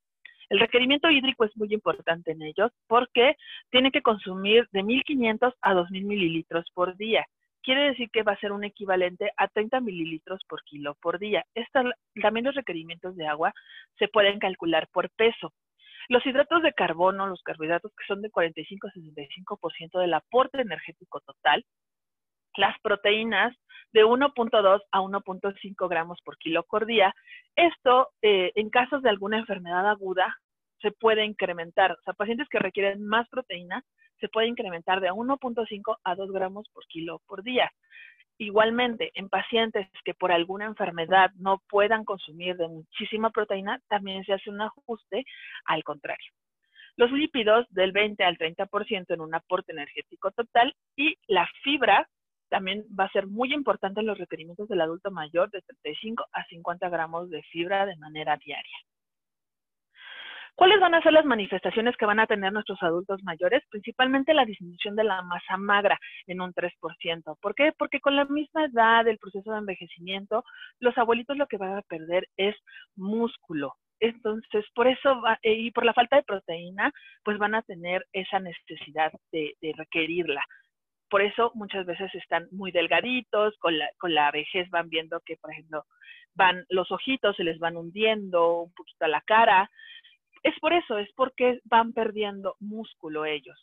El 0.49 0.59
requerimiento 0.59 1.09
hídrico 1.09 1.45
es 1.45 1.57
muy 1.57 1.73
importante 1.73 2.33
en 2.33 2.43
ellos 2.43 2.73
porque 2.89 3.37
tienen 3.71 3.93
que 3.93 4.03
consumir 4.03 4.67
de 4.73 4.83
1.500 4.83 5.55
a 5.63 5.75
2.000 5.75 6.05
mililitros 6.05 6.67
por 6.75 6.97
día. 6.97 7.25
Quiere 7.63 7.91
decir 7.91 8.11
que 8.11 8.25
va 8.25 8.33
a 8.33 8.41
ser 8.41 8.51
un 8.51 8.65
equivalente 8.65 9.31
a 9.37 9.47
30 9.47 9.79
mililitros 9.79 10.41
por 10.49 10.65
kilo 10.65 10.97
por 11.01 11.21
día. 11.21 11.45
también 12.21 12.47
los 12.47 12.57
requerimientos 12.57 13.15
de 13.15 13.29
agua 13.29 13.53
se 14.01 14.09
pueden 14.09 14.41
calcular 14.41 14.89
por 14.93 15.11
peso. 15.11 15.53
Los 16.09 16.27
hidratos 16.27 16.61
de 16.65 16.73
carbono, 16.73 17.29
los 17.29 17.43
carbohidratos 17.45 17.93
que 17.93 18.05
son 18.09 18.21
de 18.21 18.31
45 18.31 18.89
a 18.89 18.91
65% 18.91 20.01
del 20.01 20.15
aporte 20.15 20.61
energético 20.61 21.21
total, 21.21 21.65
las 22.57 22.79
proteínas 22.81 23.57
de 23.93 24.05
1.2 24.05 24.81
a 24.93 25.01
1.5 25.01 25.89
gramos 25.89 26.19
por 26.25 26.39
kilo 26.39 26.65
por 26.65 26.87
día. 26.87 27.15
Esto, 27.57 28.09
eh, 28.23 28.53
en 28.55 28.71
casos 28.71 29.03
de 29.03 29.11
alguna 29.11 29.39
enfermedad 29.39 29.89
aguda, 29.89 30.37
se 30.81 30.93
puede 30.93 31.25
incrementar. 31.25 31.93
O 31.93 32.03
sea, 32.05 32.15
pacientes 32.15 32.49
que 32.49 32.59
requieren 32.59 33.07
más 33.07 33.29
proteína, 33.29 33.83
se 34.21 34.29
puede 34.29 34.49
incrementar 34.49 35.01
de 35.01 35.11
1.5 35.11 35.97
a 36.05 36.15
2 36.15 36.33
gramos 36.33 36.69
por 36.73 36.87
kilo 36.87 37.21
por 37.27 37.43
día. 37.43 37.71
Igualmente, 38.39 39.11
en 39.15 39.29
pacientes 39.29 39.87
que 40.05 40.15
por 40.15 40.33
alguna 40.33 40.65
enfermedad 40.65 41.31
no 41.37 41.63
puedan 41.69 42.05
consumir 42.05 42.57
de 42.57 42.69
muchísima 42.69 43.31
proteína, 43.31 43.81
también 43.89 44.25
se 44.25 44.33
hace 44.33 44.49
un 44.49 44.63
ajuste 44.63 45.25
al 45.67 45.85
contrario. 45.85 46.33
Los 46.97 47.13
lípidos 47.13 47.67
del 47.71 47.93
20 47.93 48.25
al 48.25 48.39
30% 48.39 49.07
en 49.11 49.21
un 49.21 49.35
aporte 49.35 49.73
energético 49.73 50.31
total 50.31 50.75
y 50.97 51.17
la 51.29 51.47
fibra 51.63 52.09
también 52.51 52.85
va 52.99 53.05
a 53.05 53.13
ser 53.13 53.27
muy 53.27 53.55
importante 53.55 54.03
los 54.03 54.19
requerimientos 54.19 54.69
del 54.69 54.83
adulto 54.83 55.11
mayor 55.11 55.51
de 55.51 55.63
35 55.63 56.27
a 56.33 56.45
50 56.45 56.89
gramos 56.91 57.31
de 57.31 57.43
fibra 57.45 57.87
de 57.87 57.97
manera 57.97 58.37
diaria. 58.37 58.77
¿Cuáles 60.57 60.79
van 60.79 60.95
a 60.95 61.01
ser 61.01 61.15
las 61.15 61.25
manifestaciones 61.25 61.97
que 61.97 62.05
van 62.05 62.21
a 62.21 62.27
tener 62.27 62.53
nuestros 62.53 62.83
adultos 62.83 63.23
mayores? 63.23 63.63
Principalmente 63.71 64.35
la 64.35 64.45
disminución 64.45 64.95
de 64.95 65.05
la 65.05 65.23
masa 65.23 65.57
magra 65.57 65.99
en 66.27 66.43
un 66.43 66.53
3%. 66.53 67.39
¿Por 67.41 67.55
qué? 67.55 67.73
Porque 67.79 68.01
con 68.01 68.15
la 68.15 68.27
misma 68.27 68.67
edad 68.67 69.07
del 69.07 69.17
proceso 69.17 69.53
de 69.53 69.59
envejecimiento, 69.59 70.45
los 70.79 70.99
abuelitos 70.99 71.39
lo 71.39 71.47
que 71.47 71.57
van 71.57 71.79
a 71.79 71.83
perder 71.83 72.29
es 72.37 72.55
músculo. 72.95 73.75
Entonces, 74.01 74.67
por 74.75 74.87
eso, 74.87 75.23
eh, 75.43 75.55
y 75.55 75.71
por 75.71 75.87
la 75.87 75.95
falta 75.95 76.17
de 76.17 76.25
proteína, 76.25 76.93
pues 77.23 77.39
van 77.39 77.55
a 77.55 77.63
tener 77.63 78.05
esa 78.13 78.39
necesidad 78.39 79.13
de 79.33 79.55
requerirla 79.79 80.45
por 81.11 81.23
eso 81.23 81.51
muchas 81.55 81.85
veces 81.85 82.15
están 82.15 82.49
muy 82.53 82.71
delgaditos, 82.71 83.59
con 83.59 83.77
la, 83.77 83.91
con 83.99 84.15
la 84.15 84.31
vejez 84.31 84.71
van 84.71 84.89
viendo 84.89 85.21
que, 85.21 85.37
por 85.37 85.51
ejemplo, 85.51 85.85
van 86.35 86.65
los 86.71 86.91
ojitos, 86.93 87.37
se 87.37 87.45
les 87.45 87.59
van 87.59 87.77
hundiendo 87.77 88.63
un 88.63 88.73
poquito 88.73 89.05
a 89.05 89.09
la 89.09 89.21
cara. 89.21 89.71
Es 90.43 90.59
por 90.61 90.73
eso, 90.73 90.99
es 90.99 91.11
porque 91.15 91.61
van 91.65 91.93
perdiendo 91.93 92.57
músculo 92.61 93.25
ellos. 93.25 93.59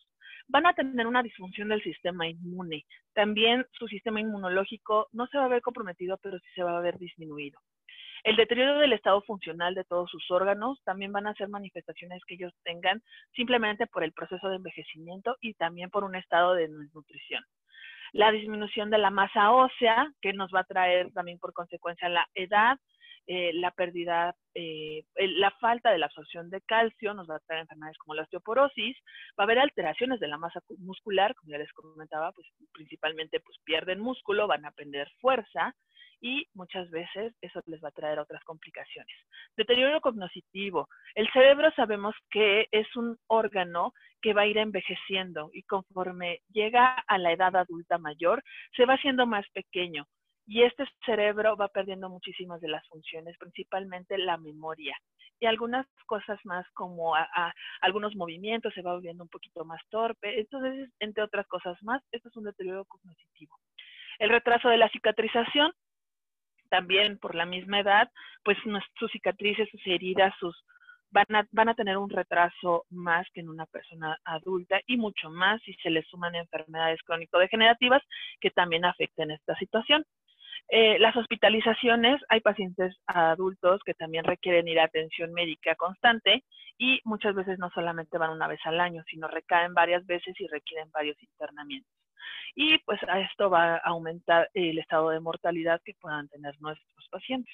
Van 0.50 0.66
a 0.66 0.74
tener 0.74 1.08
una 1.08 1.24
disfunción 1.24 1.70
del 1.70 1.82
sistema 1.82 2.27
inmune. 2.27 2.86
También 3.13 3.66
su 3.72 3.88
sistema 3.88 4.20
inmunológico 4.20 5.08
no 5.13 5.27
se 5.27 5.38
va 5.38 5.46
a 5.46 5.50
ver 5.50 5.62
comprometido, 5.62 6.18
pero 6.22 6.38
sí 6.39 6.48
se 6.54 6.63
va 6.63 6.77
a 6.77 6.82
ver 6.82 6.98
disminuido. 6.98 7.60
El 8.27 8.36
deterioro 8.36 8.79
del 8.79 8.91
estado 8.91 9.22
funcional 9.22 9.74
de 9.74 9.86
todos 9.86 10.12
sus 10.12 10.29
órganos 10.31 10.84
también 10.84 11.13
van 11.13 11.27
a 11.27 11.34
ser 11.36 11.48
manifestaciones 11.48 12.22
que 12.27 12.34
ellos 12.34 12.53
tengan 12.65 13.01
simplemente 13.34 13.88
por 13.88 14.03
el 14.03 14.12
proceso 14.12 14.50
de 14.50 14.57
envejecimiento 14.57 15.38
y 15.39 15.53
también 15.53 15.89
por 15.89 16.03
un 16.03 16.13
estado 16.13 16.53
de 16.53 16.67
nutrición. 16.67 17.41
La 18.12 18.34
disminución 18.34 18.89
de 18.89 18.98
la 18.98 19.12
masa 19.12 19.53
ósea, 19.53 20.12
que 20.22 20.34
nos 20.34 20.51
va 20.53 20.60
a 20.60 20.65
traer 20.65 21.10
también 21.13 21.39
por 21.39 21.53
consecuencia 21.53 22.10
la 22.10 22.27
edad, 22.36 22.77
eh, 23.27 23.53
la 23.53 23.72
pérdida, 23.72 24.36
eh, 24.53 25.05
la 25.15 25.51
falta 25.51 25.93
de 25.93 25.98
la 25.98 26.07
absorción 26.07 26.50
de 26.50 26.60
calcio 26.60 27.13
nos 27.13 27.29
va 27.29 27.38
a 27.38 27.39
traer 27.39 27.62
enfermedades 27.62 27.98
como 27.98 28.13
la 28.13 28.24
osteoporosis, 28.24 28.98
va 29.39 29.43
a 29.43 29.46
haber 29.46 29.60
alteraciones 29.60 30.19
de 30.19 30.27
la 30.27 30.38
masa 30.38 30.60
muscular, 30.79 31.34
como 31.34 31.53
ya 31.53 31.60
les 31.60 31.72
comentaba, 31.72 32.34
pues 32.34 32.46
principalmente 32.74 33.39
pues 33.39 33.57
pierden 33.63 34.01
músculo, 34.01 34.48
van 34.48 34.65
a 34.65 34.72
perder 34.72 35.10
fuerza, 35.22 35.74
y 36.22 36.48
muchas 36.54 36.90
veces 36.90 37.34
eso 37.42 37.62
les 37.66 37.84
va 37.84 37.90
a 37.90 37.92
traer 37.92 38.20
otras 38.20 38.44
complicaciones. 38.44 39.16
Deterioro 39.56 40.02
cognitivo. 40.02 40.88
El 41.16 41.30
cerebro 41.32 41.72
sabemos 41.76 42.16
que 42.30 42.68
es 42.72 42.96
un 42.96 43.18
órgano 43.28 43.94
que 44.22 44.34
va 44.34 44.42
a 44.42 44.48
ir 44.48 44.58
envejeciendo 44.58 45.50
y 45.54 45.64
conforme 45.64 46.42
llega 46.52 46.96
a 47.08 47.18
la 47.18 47.32
edad 47.32 47.56
adulta 47.56 47.98
mayor, 47.98 48.44
se 48.76 48.86
va 48.86 48.96
haciendo 48.96 49.26
más 49.28 49.46
pequeño. 49.54 50.08
Y 50.50 50.64
este 50.64 50.86
cerebro 51.06 51.58
va 51.58 51.68
perdiendo 51.68 52.10
muchísimas 52.10 52.62
de 52.62 52.70
las 52.70 52.88
funciones, 52.88 53.38
principalmente 53.38 54.18
la 54.18 54.38
memoria. 54.38 54.98
Y 55.40 55.46
algunas 55.46 55.86
cosas 56.06 56.40
más 56.46 56.66
como 56.74 57.14
algunos 57.82 58.16
movimientos 58.16 58.74
se 58.74 58.82
va 58.82 58.94
volviendo 58.94 59.24
un 59.24 59.30
poquito 59.30 59.66
más 59.66 59.82
torpe. 59.90 60.40
Entonces, 60.40 60.90
entre 61.00 61.24
otras 61.24 61.46
cosas 61.48 61.78
más, 61.84 62.02
esto 62.12 62.30
es 62.30 62.36
un 62.38 62.46
deterioro 62.46 62.86
cognitivo. 62.86 63.60
El 64.20 64.30
retraso 64.30 64.70
de 64.70 64.78
la 64.78 64.90
cicatrización, 64.90 65.74
también 66.68 67.18
por 67.18 67.36
la 67.36 67.46
misma 67.46 67.80
edad, 67.80 68.10
pues 68.44 68.58
sus 68.98 69.12
cicatrices, 69.12 69.70
sus 69.70 69.86
heridas, 69.86 70.34
sus 70.40 70.56
van 71.12 71.36
a, 71.36 71.48
van 71.52 71.70
a 71.70 71.76
tener 71.76 71.98
un 71.98 72.10
retraso 72.10 72.86
más 72.90 73.28
que 73.34 73.42
en 73.42 73.50
una 73.50 73.66
persona 73.66 74.18
adulta 74.26 74.80
y 74.88 74.98
mucho 74.98 75.30
más 75.30 75.62
si 75.64 75.74
se 75.76 75.90
le 75.90 76.04
suman 76.04 76.36
enfermedades 76.36 77.02
crónico-degenerativas 77.04 78.04
que 78.42 78.52
también 78.52 78.86
afecten 78.86 79.32
esta 79.32 79.56
situación. 79.56 80.06
Eh, 80.70 81.00
las 81.00 81.16
hospitalizaciones, 81.16 82.22
hay 82.28 82.42
pacientes 82.42 82.94
adultos 83.06 83.82
que 83.86 83.94
también 83.94 84.26
requieren 84.26 84.68
ir 84.68 84.80
a 84.80 84.86
atención 84.86 85.32
médica 85.32 85.76
constante 85.76 86.44
y 86.78 87.00
muchas 87.06 87.36
veces 87.36 87.58
no 87.58 87.70
solamente 87.70 88.18
van 88.18 88.32
una 88.32 88.48
vez 88.48 88.60
al 88.66 88.80
año, 88.82 89.02
sino 89.10 89.30
recaen 89.30 89.74
varias 89.74 90.06
veces 90.06 90.36
y 90.40 90.48
requieren 90.48 90.92
varios 90.92 91.22
internamientos 91.24 91.97
y 92.56 92.78
pues 92.80 93.00
a 93.08 93.20
esto 93.22 93.50
va 93.50 93.76
a 93.76 93.78
aumentar 93.78 94.50
el 94.54 94.80
estado 94.80 95.10
de 95.10 95.20
mortalidad 95.20 95.82
que 95.84 95.94
puedan 96.00 96.28
tener 96.30 96.56
nuestros 96.60 97.08
pacientes. 97.10 97.54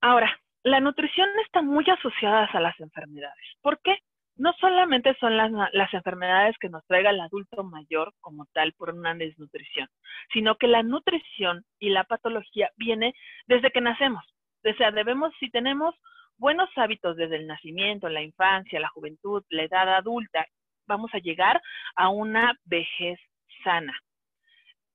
Ahora, 0.00 0.30
la 0.62 0.80
nutrición 0.80 1.28
está 1.44 1.62
muy 1.62 1.84
asociada 1.88 2.46
a 2.46 2.60
las 2.60 2.78
enfermedades. 2.80 3.44
¿Por 3.62 3.80
qué? 3.80 3.98
no 4.36 4.52
solamente 4.54 5.14
son 5.20 5.36
las, 5.36 5.94
enfermedades 5.94 6.56
que 6.58 6.68
nos 6.68 6.84
traiga 6.86 7.10
el 7.10 7.20
adulto 7.20 7.62
mayor 7.62 8.12
como 8.20 8.46
tal 8.52 8.72
por 8.72 8.90
una 8.90 9.14
desnutrición, 9.14 9.88
sino 10.32 10.56
que 10.56 10.66
la 10.66 10.82
nutrición 10.82 11.64
y 11.78 11.90
la 11.90 12.04
patología 12.04 12.70
viene 12.76 13.14
desde 13.46 13.70
que 13.70 13.80
nacemos. 13.80 14.24
O 14.64 14.74
sea, 14.74 14.90
debemos, 14.90 15.32
si 15.38 15.50
tenemos 15.50 15.94
buenos 16.36 16.68
hábitos 16.76 17.16
desde 17.16 17.36
el 17.36 17.46
nacimiento, 17.46 18.08
la 18.08 18.22
infancia, 18.22 18.80
la 18.80 18.88
juventud, 18.88 19.44
la 19.50 19.64
edad 19.64 19.94
adulta, 19.94 20.46
vamos 20.86 21.10
a 21.14 21.18
llegar 21.18 21.60
a 21.96 22.08
una 22.08 22.58
vejez 22.64 23.18
sana 23.62 23.94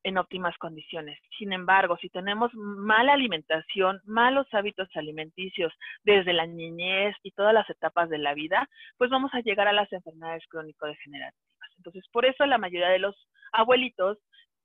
en 0.03 0.17
óptimas 0.17 0.57
condiciones. 0.57 1.19
Sin 1.37 1.51
embargo, 1.53 1.97
si 1.99 2.09
tenemos 2.09 2.53
mala 2.53 3.13
alimentación, 3.13 3.99
malos 4.05 4.47
hábitos 4.53 4.87
alimenticios 4.95 5.73
desde 6.03 6.33
la 6.33 6.45
niñez 6.45 7.15
y 7.23 7.31
todas 7.31 7.53
las 7.53 7.69
etapas 7.69 8.09
de 8.09 8.17
la 8.17 8.33
vida, 8.33 8.67
pues 8.97 9.09
vamos 9.09 9.33
a 9.33 9.41
llegar 9.41 9.67
a 9.67 9.73
las 9.73 9.91
enfermedades 9.91 10.43
crónico-degenerativas. 10.49 11.69
Entonces, 11.77 12.05
por 12.11 12.25
eso 12.25 12.45
la 12.45 12.57
mayoría 12.57 12.89
de 12.89 12.99
los 12.99 13.15
abuelitos 13.51 14.17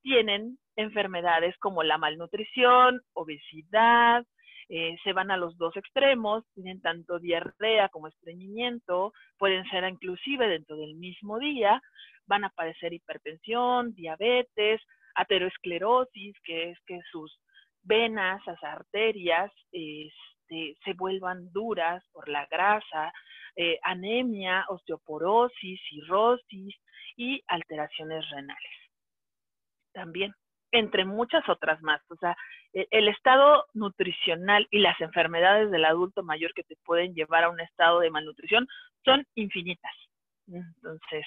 tienen 0.03 0.59
enfermedades 0.77 1.57
como 1.59 1.83
la 1.83 1.99
malnutrición, 1.99 3.01
obesidad, 3.15 4.25
eh, 4.69 4.97
se 5.05 5.13
van 5.13 5.31
a 5.31 5.37
los 5.37 5.57
dos 5.59 5.77
extremos, 5.77 6.45
tienen 6.55 6.81
tanto 6.81 7.19
diarrea 7.19 7.89
como 7.89 8.09
estreñimiento, 8.09 9.13
pueden 9.39 9.65
ser 9.67 9.85
inclusive 9.85 10.49
dentro 10.49 10.77
del 10.77 10.95
mismo 10.95 11.39
día, 11.39 11.83
van 12.27 12.45
a 12.45 12.51
padecer 12.51 12.93
hipertensión, 12.93 13.95
diabetes, 13.95 14.81
ateroesclerosis, 15.15 16.35
que 16.45 16.71
es 16.71 16.79
que 16.87 17.01
sus 17.11 17.39
venas, 17.83 18.41
las 18.47 18.63
arterias, 18.63 19.53
este, 19.73 20.77
se 20.85 20.93
vuelvan 20.95 21.53
duras 21.53 22.03
por 22.13 22.29
la 22.29 22.47
grasa, 22.47 23.13
eh, 23.57 23.79
anemia, 23.83 24.65
osteoporosis, 24.69 25.81
cirrosis 25.89 26.75
y 27.17 27.43
alteraciones 27.47 28.29
renales. 28.31 28.73
También, 29.93 30.35
entre 30.75 31.05
muchas 31.05 31.49
otras 31.49 31.81
más. 31.83 32.03
O 32.11 32.17
sea, 32.17 32.37
e, 32.73 32.87
el 32.91 33.09
estado 33.09 33.65
nutricional 33.75 34.67
y 34.71 34.81
las 34.81 35.01
enfermedades 35.01 35.71
del 35.71 35.85
adulto 35.85 36.23
mayor 36.23 36.53
que 36.53 36.65
te 36.65 36.77
pueden 36.85 37.15
llevar 37.15 37.45
a 37.45 37.51
un 37.51 37.61
estado 37.61 38.01
de 38.01 38.11
malnutrición 38.11 38.67
son 39.05 39.25
infinitas. 39.37 39.95
Entonces, 40.49 41.25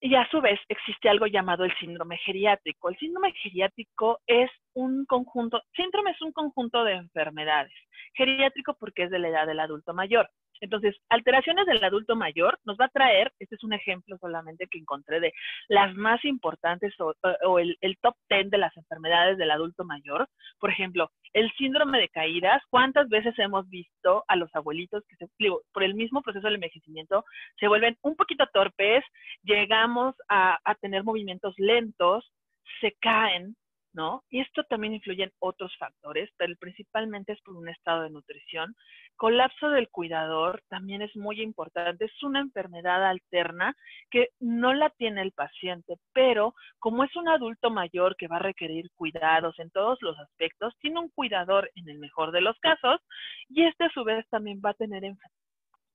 y 0.00 0.14
a 0.16 0.28
su 0.30 0.42
vez 0.42 0.60
existe 0.68 1.08
algo 1.08 1.26
llamado 1.26 1.64
el 1.64 1.74
síndrome 1.78 2.18
geriátrico. 2.18 2.90
El 2.90 2.98
síndrome 2.98 3.32
geriátrico 3.32 4.20
es 4.26 4.50
un 4.74 5.06
conjunto, 5.06 5.62
síndrome 5.74 6.10
es 6.10 6.20
un 6.20 6.32
conjunto 6.32 6.84
de 6.84 6.92
enfermedades. 6.92 7.72
Geriátrico 8.12 8.76
porque 8.78 9.04
es 9.04 9.10
de 9.10 9.18
la 9.18 9.28
edad 9.28 9.46
del 9.46 9.60
adulto 9.60 9.94
mayor. 9.94 10.28
Entonces, 10.64 10.96
alteraciones 11.10 11.66
del 11.66 11.84
adulto 11.84 12.16
mayor 12.16 12.58
nos 12.64 12.78
va 12.78 12.86
a 12.86 12.88
traer, 12.88 13.30
este 13.38 13.54
es 13.54 13.62
un 13.64 13.74
ejemplo 13.74 14.16
solamente 14.16 14.66
que 14.66 14.78
encontré 14.78 15.20
de 15.20 15.34
las 15.68 15.94
más 15.94 16.24
importantes 16.24 16.94
o, 17.00 17.58
el, 17.58 17.98
top 18.00 18.16
10 18.30 18.50
de 18.50 18.56
las 18.56 18.74
enfermedades 18.74 19.36
del 19.36 19.50
adulto 19.50 19.84
mayor. 19.84 20.26
Por 20.58 20.70
ejemplo, 20.70 21.10
el 21.34 21.52
síndrome 21.58 21.98
de 21.98 22.08
caídas, 22.08 22.62
¿cuántas 22.70 23.10
veces 23.10 23.38
hemos 23.38 23.68
visto 23.68 24.24
a 24.26 24.36
los 24.36 24.48
abuelitos 24.54 25.04
que 25.06 25.16
se, 25.16 25.28
por 25.70 25.84
el 25.84 25.94
mismo 25.94 26.22
proceso 26.22 26.46
del 26.46 26.54
envejecimiento 26.54 27.26
se 27.60 27.68
vuelven 27.68 27.98
un 28.00 28.16
poquito 28.16 28.46
torpes, 28.46 29.04
llegamos 29.42 30.14
a, 30.30 30.58
a 30.64 30.74
tener 30.76 31.04
movimientos 31.04 31.54
lentos, 31.58 32.32
se 32.80 32.92
caen, 33.02 33.54
¿no? 33.94 34.24
Y 34.28 34.40
esto 34.40 34.64
también 34.64 34.92
influye 34.92 35.24
en 35.24 35.32
otros 35.38 35.74
factores, 35.78 36.30
pero 36.36 36.54
principalmente 36.58 37.32
es 37.32 37.40
por 37.42 37.56
un 37.56 37.68
estado 37.68 38.02
de 38.02 38.10
nutrición. 38.10 38.74
Colapso 39.16 39.70
del 39.70 39.88
cuidador 39.88 40.62
también 40.68 41.00
es 41.00 41.14
muy 41.16 41.40
importante, 41.40 42.04
es 42.04 42.22
una 42.22 42.40
enfermedad 42.40 43.06
alterna 43.06 43.74
que 44.10 44.28
no 44.40 44.74
la 44.74 44.90
tiene 44.90 45.22
el 45.22 45.32
paciente, 45.32 45.94
pero 46.12 46.54
como 46.80 47.04
es 47.04 47.14
un 47.16 47.28
adulto 47.28 47.70
mayor 47.70 48.16
que 48.16 48.28
va 48.28 48.36
a 48.36 48.40
requerir 48.40 48.90
cuidados 48.96 49.58
en 49.58 49.70
todos 49.70 49.98
los 50.02 50.18
aspectos, 50.18 50.74
tiene 50.80 51.00
un 51.00 51.08
cuidador 51.10 51.70
en 51.76 51.88
el 51.88 51.98
mejor 51.98 52.32
de 52.32 52.40
los 52.40 52.58
casos 52.58 53.00
y 53.48 53.64
este 53.64 53.84
a 53.84 53.90
su 53.90 54.04
vez 54.04 54.26
también 54.28 54.60
va 54.64 54.70
a 54.70 54.74
tener 54.74 55.04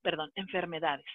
perdón, 0.02 0.32
enfermedades. 0.36 1.06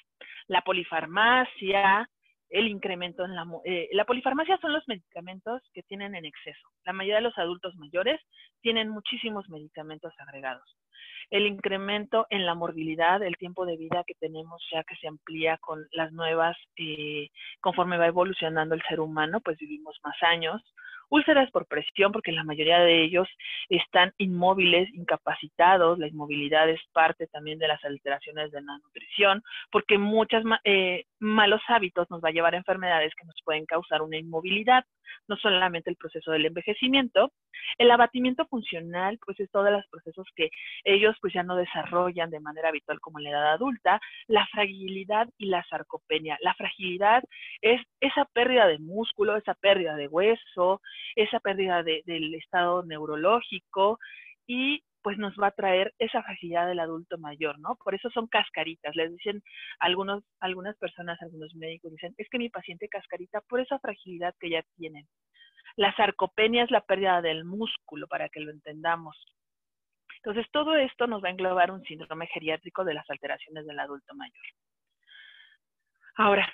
La 0.46 0.62
polifarmacia, 0.62 2.08
el 2.50 2.68
incremento 2.68 3.24
en 3.24 3.34
la, 3.34 3.46
eh, 3.64 3.88
la 3.92 4.04
polifarmacia 4.04 4.58
son 4.58 4.72
los 4.72 4.86
medicamentos 4.86 5.62
que 5.72 5.82
tienen 5.82 6.14
en 6.14 6.24
exceso. 6.24 6.68
La 6.84 6.92
mayoría 6.92 7.16
de 7.16 7.22
los 7.22 7.38
adultos 7.38 7.74
mayores 7.76 8.20
tienen 8.60 8.88
muchísimos 8.88 9.48
medicamentos 9.48 10.12
agregados. 10.18 10.76
El 11.30 11.46
incremento 11.46 12.26
en 12.30 12.46
la 12.46 12.54
morbilidad, 12.54 13.22
el 13.22 13.36
tiempo 13.36 13.66
de 13.66 13.76
vida 13.76 14.04
que 14.06 14.14
tenemos 14.14 14.62
ya 14.72 14.84
que 14.84 14.96
se 14.96 15.08
amplía 15.08 15.58
con 15.58 15.86
las 15.92 16.12
nuevas, 16.12 16.56
eh, 16.76 17.28
conforme 17.60 17.98
va 17.98 18.06
evolucionando 18.06 18.74
el 18.74 18.82
ser 18.88 19.00
humano, 19.00 19.40
pues 19.40 19.58
vivimos 19.58 19.98
más 20.04 20.16
años 20.22 20.62
úlceras 21.14 21.50
por 21.50 21.66
presión, 21.66 22.10
porque 22.12 22.32
la 22.32 22.44
mayoría 22.44 22.80
de 22.80 23.02
ellos 23.04 23.28
están 23.68 24.12
inmóviles, 24.18 24.92
incapacitados, 24.94 25.98
la 25.98 26.08
inmovilidad 26.08 26.68
es 26.68 26.80
parte 26.92 27.28
también 27.28 27.58
de 27.58 27.68
las 27.68 27.82
alteraciones 27.84 28.50
de 28.50 28.60
la 28.60 28.78
nutrición, 28.78 29.42
porque 29.70 29.96
muchos 29.96 30.42
eh, 30.64 31.04
malos 31.20 31.62
hábitos 31.68 32.10
nos 32.10 32.20
va 32.22 32.30
a 32.30 32.32
llevar 32.32 32.54
a 32.54 32.58
enfermedades 32.58 33.12
que 33.14 33.26
nos 33.26 33.36
pueden 33.44 33.64
causar 33.64 34.02
una 34.02 34.18
inmovilidad, 34.18 34.84
no 35.28 35.36
solamente 35.36 35.88
el 35.88 35.96
proceso 35.96 36.32
del 36.32 36.46
envejecimiento, 36.46 37.32
el 37.78 37.90
abatimiento 37.90 38.46
funcional, 38.46 39.18
pues 39.24 39.38
es 39.40 39.50
todos 39.50 39.70
los 39.70 39.86
procesos 39.86 40.26
que 40.34 40.50
ellos 40.84 41.16
pues 41.20 41.32
ya 41.32 41.42
no 41.42 41.56
desarrollan 41.56 42.30
de 42.30 42.40
manera 42.40 42.68
habitual 42.68 43.00
como 43.00 43.18
en 43.18 43.24
la 43.24 43.30
edad 43.30 43.52
adulta, 43.52 44.00
la 44.26 44.46
fragilidad 44.48 45.28
y 45.38 45.46
la 45.46 45.64
sarcopenia. 45.70 46.36
La 46.40 46.54
fragilidad 46.54 47.22
es 47.62 47.80
esa 48.00 48.24
pérdida 48.26 48.66
de 48.66 48.78
músculo, 48.78 49.36
esa 49.36 49.54
pérdida 49.54 49.94
de 49.94 50.08
hueso, 50.08 50.80
esa 51.16 51.40
pérdida 51.40 51.82
del 51.82 52.34
estado 52.34 52.84
neurológico 52.84 53.98
y 54.46 54.82
pues 55.04 55.18
nos 55.18 55.34
va 55.34 55.48
a 55.48 55.52
traer 55.52 55.92
esa 55.98 56.22
fragilidad 56.22 56.66
del 56.66 56.80
adulto 56.80 57.18
mayor, 57.18 57.58
¿no? 57.58 57.76
Por 57.76 57.94
eso 57.94 58.08
son 58.08 58.26
cascaritas. 58.26 58.96
Les 58.96 59.12
dicen 59.12 59.42
algunos, 59.78 60.24
algunas 60.40 60.78
personas, 60.78 61.20
algunos 61.20 61.54
médicos 61.54 61.92
dicen, 61.92 62.14
es 62.16 62.26
que 62.30 62.38
mi 62.38 62.48
paciente 62.48 62.88
cascarita 62.88 63.42
por 63.42 63.60
esa 63.60 63.78
fragilidad 63.80 64.34
que 64.40 64.48
ya 64.48 64.62
tienen. 64.76 65.06
La 65.76 65.94
sarcopenia 65.94 66.64
es 66.64 66.70
la 66.70 66.80
pérdida 66.80 67.20
del 67.20 67.44
músculo, 67.44 68.08
para 68.08 68.30
que 68.30 68.40
lo 68.40 68.50
entendamos. 68.50 69.14
Entonces, 70.16 70.50
todo 70.50 70.74
esto 70.74 71.06
nos 71.06 71.22
va 71.22 71.28
a 71.28 71.32
englobar 71.32 71.70
un 71.70 71.82
síndrome 71.84 72.26
geriátrico 72.28 72.82
de 72.82 72.94
las 72.94 73.08
alteraciones 73.10 73.66
del 73.66 73.78
adulto 73.78 74.14
mayor. 74.14 74.46
Ahora, 76.16 76.50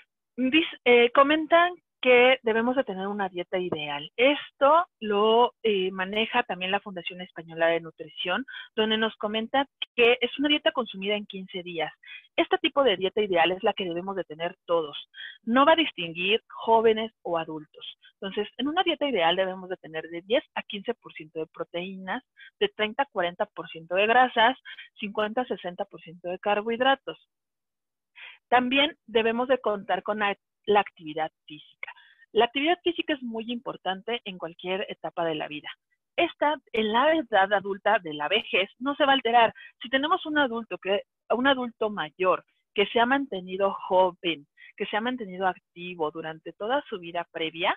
eh, 0.85 1.11
comentan 1.13 1.73
que 2.01 2.39
debemos 2.43 2.77
de 2.77 2.85
tener 2.85 3.07
una 3.07 3.29
dieta 3.29 3.59
ideal. 3.59 4.11
Esto 4.17 4.87
lo 5.01 5.55
eh, 5.63 5.91
maneja 5.91 6.43
también 6.45 6.71
la 6.71 6.81
Fundación 6.81 7.21
Española 7.21 7.67
de 7.67 7.81
Nutrición, 7.81 8.47
donde 8.75 8.97
nos 8.97 9.15
comenta 9.17 9.67
que 9.95 10.17
es 10.21 10.31
una 10.39 10.49
dieta 10.49 10.73
consumida 10.73 11.15
en 11.15 11.27
15 11.27 11.63
días. 11.63 11.93
Este 12.37 12.57
tipo 12.59 12.83
de 12.83 12.97
dieta 12.97 13.21
ideal 13.21 13.53
es 13.53 13.63
la 13.63 13.75
que 13.75 13.85
debemos 13.85 14.17
de 14.17 14.25
tener 14.25 14.57
todos. 14.65 14.97
No 15.43 15.67
va 15.67 15.73
a 15.73 15.77
distinguir 15.77 16.43
jóvenes 16.49 17.13
o 17.23 17.39
adultos. 17.39 17.99
Entonces, 18.15 18.49
en 18.57 18.69
una 18.69 18.83
dieta 18.83 19.07
ideal 19.07 19.37
debemos 19.37 19.69
de 19.69 19.77
tener 19.77 20.09
de 20.09 20.23
10 20.23 20.43
a 20.55 20.63
15% 20.63 21.33
de 21.33 21.47
proteínas, 21.47 22.23
de 22.59 22.69
30 22.69 23.03
a 23.03 23.09
40% 23.13 23.95
de 23.95 24.07
grasas, 24.07 24.57
50 25.01 25.41
a 25.41 25.47
60% 25.47 26.21
de 26.23 26.39
carbohidratos. 26.39 27.19
También 28.49 28.97
debemos 29.07 29.49
de 29.49 29.59
contar 29.59 30.03
con 30.03 30.23
la 30.67 30.81
actividad 30.81 31.31
física. 31.47 31.93
La 32.33 32.45
actividad 32.45 32.79
física 32.83 33.15
es 33.15 33.23
muy 33.23 33.51
importante 33.51 34.21
en 34.25 34.39
cualquier 34.39 34.87
etapa 34.89 35.25
de 35.25 35.35
la 35.35 35.49
vida. 35.49 35.69
Esta, 36.17 36.57
en 36.73 36.93
la 36.93 37.15
edad 37.15 37.53
adulta 37.53 37.99
de 37.99 38.15
la 38.15 38.29
vejez, 38.29 38.69
no 38.79 38.95
se 38.95 39.05
va 39.05 39.13
a 39.13 39.15
alterar. 39.15 39.55
Si 39.83 39.89
tenemos 39.89 40.25
un 40.27 40.39
adulto, 40.39 40.79
que, 40.79 41.03
un 41.31 41.47
adulto 41.47 41.91
mayor 41.91 42.45
que 42.75 42.87
se 42.87 43.01
ha 43.01 43.07
mantenido 43.07 43.75
joven, 43.89 44.47
que 44.77 44.87
se 44.87 44.97
ha 44.97 45.01
mantenido 45.01 45.47
activo 45.47 46.11
durante 46.11 46.53
toda 46.53 46.85
su 46.89 46.99
vida 46.99 47.27
previa, 47.33 47.77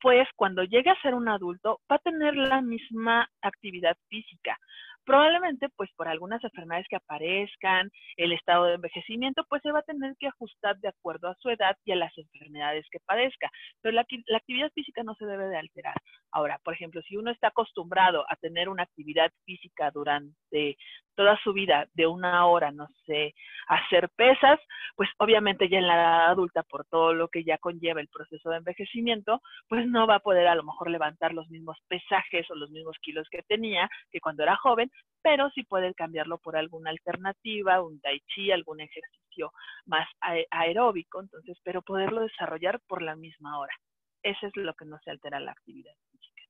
pues 0.00 0.28
cuando 0.34 0.64
llegue 0.64 0.90
a 0.90 1.00
ser 1.00 1.14
un 1.14 1.28
adulto 1.28 1.80
va 1.90 1.96
a 1.96 2.00
tener 2.00 2.34
la 2.34 2.60
misma 2.60 3.28
actividad 3.40 3.96
física 4.08 4.58
probablemente 5.04 5.68
pues 5.76 5.90
por 5.96 6.08
algunas 6.08 6.42
enfermedades 6.44 6.86
que 6.88 6.96
aparezcan, 6.96 7.90
el 8.16 8.32
estado 8.32 8.66
de 8.66 8.74
envejecimiento, 8.74 9.44
pues 9.48 9.62
se 9.62 9.72
va 9.72 9.80
a 9.80 9.82
tener 9.82 10.14
que 10.18 10.28
ajustar 10.28 10.78
de 10.78 10.88
acuerdo 10.88 11.28
a 11.28 11.36
su 11.36 11.50
edad 11.50 11.76
y 11.84 11.92
a 11.92 11.96
las 11.96 12.16
enfermedades 12.16 12.86
que 12.90 13.00
padezca. 13.00 13.50
Pero 13.80 13.94
la, 13.94 14.06
actividad 14.36 14.70
física 14.72 15.02
no 15.02 15.14
se 15.14 15.26
debe 15.26 15.48
de 15.48 15.56
alterar. 15.56 15.94
Ahora, 16.30 16.58
por 16.64 16.74
ejemplo, 16.74 17.02
si 17.02 17.16
uno 17.16 17.30
está 17.30 17.48
acostumbrado 17.48 18.24
a 18.28 18.36
tener 18.36 18.68
una 18.68 18.84
actividad 18.84 19.30
física 19.44 19.90
durante 19.90 20.76
toda 21.14 21.38
su 21.42 21.52
vida 21.52 21.86
de 21.94 22.06
una 22.06 22.46
hora, 22.46 22.70
no 22.70 22.88
sé, 23.06 23.34
hacer 23.68 24.08
pesas, 24.16 24.58
pues 24.96 25.10
obviamente 25.18 25.68
ya 25.68 25.78
en 25.78 25.86
la 25.86 25.94
edad 25.94 26.30
adulta, 26.30 26.62
por 26.62 26.86
todo 26.86 27.12
lo 27.12 27.28
que 27.28 27.44
ya 27.44 27.58
conlleva 27.58 28.00
el 28.00 28.08
proceso 28.08 28.50
de 28.50 28.56
envejecimiento, 28.58 29.40
pues 29.68 29.86
no 29.86 30.06
va 30.06 30.16
a 30.16 30.20
poder 30.20 30.46
a 30.46 30.54
lo 30.54 30.62
mejor 30.62 30.90
levantar 30.90 31.34
los 31.34 31.48
mismos 31.50 31.78
pesajes 31.88 32.50
o 32.50 32.54
los 32.54 32.70
mismos 32.70 32.96
kilos 33.00 33.28
que 33.30 33.42
tenía 33.42 33.88
que 34.10 34.20
cuando 34.20 34.42
era 34.42 34.56
joven, 34.56 34.90
pero 35.22 35.50
sí 35.50 35.62
puede 35.62 35.94
cambiarlo 35.94 36.38
por 36.38 36.56
alguna 36.56 36.90
alternativa, 36.90 37.82
un 37.82 38.00
tai 38.00 38.20
chi, 38.26 38.50
algún 38.50 38.80
ejercicio 38.80 39.52
más 39.86 40.08
aeróbico, 40.50 41.20
entonces, 41.20 41.58
pero 41.62 41.82
poderlo 41.82 42.22
desarrollar 42.22 42.80
por 42.88 43.02
la 43.02 43.16
misma 43.16 43.58
hora. 43.58 43.74
Eso 44.22 44.46
es 44.46 44.56
lo 44.56 44.74
que 44.74 44.84
no 44.84 44.98
se 45.04 45.10
altera 45.10 45.40
la 45.40 45.52
actividad 45.52 45.92
física. 46.10 46.42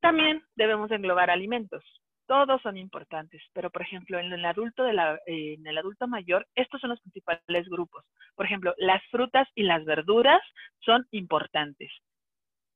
También 0.00 0.42
debemos 0.54 0.90
englobar 0.90 1.30
alimentos 1.30 1.82
todos 2.26 2.60
son 2.62 2.76
importantes, 2.76 3.42
pero 3.52 3.70
por 3.70 3.82
ejemplo, 3.82 4.18
en 4.18 4.32
el 4.32 4.44
adulto 4.44 4.86
en 4.86 5.66
el 5.66 5.78
adulto 5.78 6.08
mayor, 6.08 6.46
estos 6.54 6.80
son 6.80 6.90
los 6.90 7.00
principales 7.00 7.68
grupos. 7.68 8.04
Por 8.34 8.46
ejemplo, 8.46 8.74
las 8.78 9.02
frutas 9.10 9.48
y 9.54 9.62
las 9.62 9.84
verduras 9.84 10.40
son 10.80 11.06
importantes. 11.12 11.90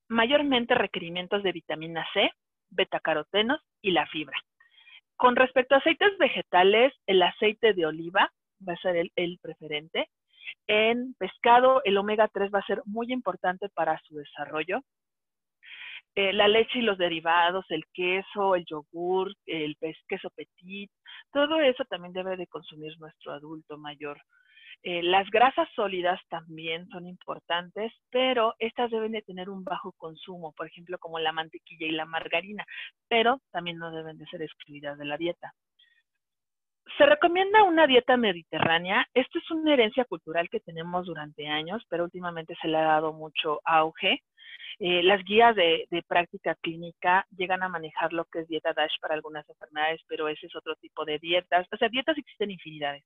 Mayormente 0.09 0.75
requerimientos 0.75 1.43
de 1.43 1.53
vitamina 1.53 2.07
C, 2.13 2.31
betacarotenos 2.71 3.61
y 3.83 3.93
la 3.93 4.07
fibra. 4.07 4.37
Con 5.17 5.37
respecto 5.37 5.75
a 5.75 5.79
aceites 5.79 6.17
vegetales, 6.19 6.95
el 7.07 7.23
aceite 7.23 7.75
de 7.75 7.87
oliva 7.87 8.33
va 8.67 8.73
a 8.73 8.77
ser 8.77 9.11
el, 9.15 9.39
preferente. 9.43 10.09
En 10.67 11.15
pescado, 11.15 11.83
el 11.85 11.99
omega 11.99 12.29
3 12.29 12.51
va 12.53 12.61
a 12.61 12.67
ser 12.67 12.83
muy 12.87 13.13
importante 13.13 13.69
para 13.69 14.01
su 14.07 14.17
desarrollo. 14.17 14.81
Eh, 16.15 16.33
la 16.33 16.49
leche 16.49 16.81
y 16.81 16.83
los 16.83 16.99
derivados, 16.99 17.65
el 17.69 17.85
queso, 17.93 18.57
el 18.57 18.65
yogur, 18.65 19.33
el 19.47 19.77
queso 20.09 20.31
petit, 20.31 20.91
todo 21.33 21.61
eso 21.61 21.85
también 21.85 22.13
debe 22.13 22.37
de 22.37 22.49
consumir 22.49 22.99
nuestro 22.99 23.33
adulto 23.33 23.79
mayor. 23.79 24.21
Eh, 24.83 25.03
las 25.03 25.29
grasas 25.31 25.69
sólidas 25.75 26.19
también 26.29 26.89
son 26.89 27.07
importantes, 27.07 27.93
pero 28.11 28.55
estas 28.59 28.91
deben 28.91 29.13
de 29.13 29.21
tener 29.23 29.51
un 29.51 29.63
bajo 29.63 29.93
consumo, 29.93 30.53
por 30.53 30.67
ejemplo, 30.67 30.99
como 30.99 31.19
la 31.19 31.33
mantequilla 31.33 31.87
y 31.87 31.93
la 31.93 32.07
margarina, 32.07 32.65
pero 33.09 33.41
también 33.51 33.77
no 33.79 33.91
deben 33.91 34.17
de 34.17 34.27
ser 34.27 34.41
excluidas 34.41 34.99
de 34.99 35.05
la 35.05 35.19
dieta. 35.19 35.53
Se 36.97 37.07
recomienda 37.07 37.63
una 37.65 37.87
dieta 37.87 38.17
mediterránea. 38.17 39.07
Esto 39.15 39.39
es 39.39 39.51
una 39.51 39.75
herencia 39.75 40.05
cultural 40.07 40.49
que 40.49 40.61
tenemos 40.61 41.07
durante 41.07 41.47
años, 41.47 41.85
pero 41.89 42.05
últimamente 42.05 42.57
se 42.61 42.69
le 42.69 42.79
ha 42.79 42.83
dado 42.83 43.13
mucho 43.13 43.61
auge. 43.65 44.23
Eh, 44.79 45.03
las 45.03 45.23
guías 45.25 45.55
de, 45.57 45.87
práctica 46.09 46.55
clínica 46.55 47.27
llegan 47.37 47.63
a 47.63 47.69
manejar 47.69 48.13
lo 48.15 48.25
que 48.25 48.41
es 48.41 48.49
dieta 48.49 48.73
DASH 48.73 48.99
para 49.01 49.15
algunas 49.15 49.49
enfermedades, 49.49 50.01
pero 50.09 50.29
ese 50.29 50.47
es 50.47 50.57
otro 50.57 50.75
tipo 50.77 51.05
de 51.05 51.19
dietas. 51.19 51.67
O 51.71 51.77
sea, 51.77 51.89
dietas 51.91 52.17
existen 52.17 52.51
infinidades. 52.51 53.05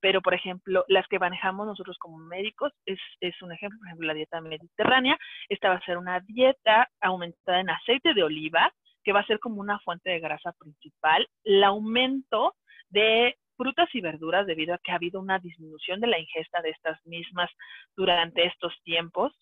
Pero, 0.00 0.22
por 0.22 0.34
ejemplo, 0.34 0.84
las 0.88 1.06
que 1.08 1.18
manejamos 1.18 1.66
nosotros 1.66 1.98
como 1.98 2.18
médicos 2.18 2.72
es, 2.86 2.98
es 3.20 3.40
un 3.42 3.52
ejemplo, 3.52 3.78
por 3.78 3.88
ejemplo, 3.88 4.06
la 4.06 4.14
dieta 4.14 4.40
mediterránea. 4.40 5.18
Esta 5.48 5.70
va 5.70 5.76
a 5.76 5.84
ser 5.84 5.98
una 5.98 6.20
dieta 6.20 6.88
aumentada 7.00 7.60
en 7.60 7.70
aceite 7.70 8.14
de 8.14 8.22
oliva, 8.22 8.72
que 9.02 9.12
va 9.12 9.20
a 9.20 9.26
ser 9.26 9.38
como 9.40 9.60
una 9.60 9.78
fuente 9.80 10.10
de 10.10 10.20
grasa 10.20 10.52
principal. 10.52 11.28
El 11.44 11.64
aumento 11.64 12.54
de 12.90 13.36
frutas 13.56 13.88
y 13.92 14.00
verduras 14.00 14.46
debido 14.46 14.74
a 14.74 14.78
que 14.78 14.92
ha 14.92 14.94
habido 14.94 15.20
una 15.20 15.38
disminución 15.38 16.00
de 16.00 16.06
la 16.06 16.18
ingesta 16.18 16.62
de 16.62 16.70
estas 16.70 17.04
mismas 17.04 17.50
durante 17.96 18.46
estos 18.46 18.72
tiempos. 18.84 19.32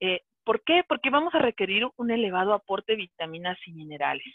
Eh, 0.00 0.20
¿Por 0.44 0.62
qué? 0.62 0.84
Porque 0.88 1.10
vamos 1.10 1.34
a 1.34 1.40
requerir 1.40 1.86
un 1.96 2.10
elevado 2.10 2.54
aporte 2.54 2.92
de 2.92 3.02
vitaminas 3.02 3.58
y 3.66 3.72
minerales. 3.72 4.34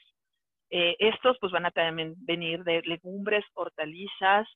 Eh, 0.69 0.95
estos 0.99 1.37
pues 1.39 1.51
van 1.51 1.65
a 1.65 1.71
también 1.71 2.15
venir 2.17 2.63
de 2.63 2.81
legumbres, 2.83 3.45
hortalizas. 3.53 4.47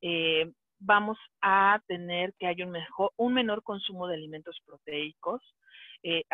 Eh, 0.00 0.50
vamos 0.78 1.18
a 1.42 1.80
tener 1.86 2.32
que 2.38 2.46
hay 2.46 2.62
un, 2.62 2.70
mejor, 2.70 3.12
un 3.16 3.34
menor 3.34 3.62
consumo 3.62 4.06
de 4.06 4.14
alimentos 4.14 4.60
proteicos. 4.64 5.42
Eh, 6.02 6.24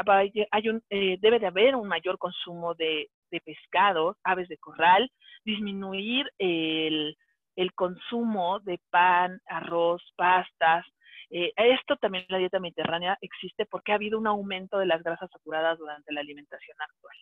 hay 0.50 0.68
un, 0.68 0.82
debe 0.88 1.38
de 1.40 1.46
haber 1.46 1.74
un 1.74 1.88
mayor 1.88 2.18
consumo 2.18 2.74
de, 2.74 3.08
de 3.30 3.40
pescado, 3.40 4.16
aves 4.22 4.48
de 4.48 4.58
corral, 4.58 5.10
disminuir 5.44 6.30
el, 6.38 7.16
el 7.56 7.72
consumo 7.74 8.60
de 8.60 8.78
pan, 8.90 9.40
arroz, 9.46 10.02
pastas, 10.16 10.86
eh, 11.30 11.52
esto 11.56 11.96
también 11.96 12.24
la 12.28 12.38
dieta 12.38 12.60
mediterránea 12.60 13.18
existe 13.20 13.66
porque 13.66 13.92
ha 13.92 13.96
habido 13.96 14.18
un 14.18 14.26
aumento 14.26 14.78
de 14.78 14.86
las 14.86 15.02
grasas 15.02 15.30
saturadas 15.30 15.78
durante 15.78 16.12
la 16.12 16.20
alimentación 16.20 16.76
actual. 16.80 17.16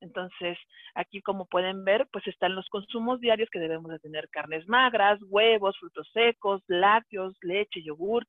Entonces, 0.00 0.58
aquí 0.94 1.20
como 1.22 1.46
pueden 1.46 1.84
ver, 1.84 2.06
pues 2.12 2.26
están 2.26 2.54
los 2.54 2.68
consumos 2.68 3.20
diarios 3.20 3.50
que 3.50 3.58
debemos 3.58 3.90
de 3.90 3.98
tener 3.98 4.28
carnes 4.30 4.66
magras, 4.68 5.18
huevos, 5.28 5.76
frutos 5.78 6.08
secos, 6.12 6.62
lácteos, 6.68 7.36
leche, 7.42 7.82
yogur, 7.82 8.26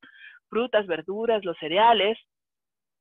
frutas, 0.50 0.88
verduras, 0.88 1.46
los 1.46 1.58
cereales 1.58 2.18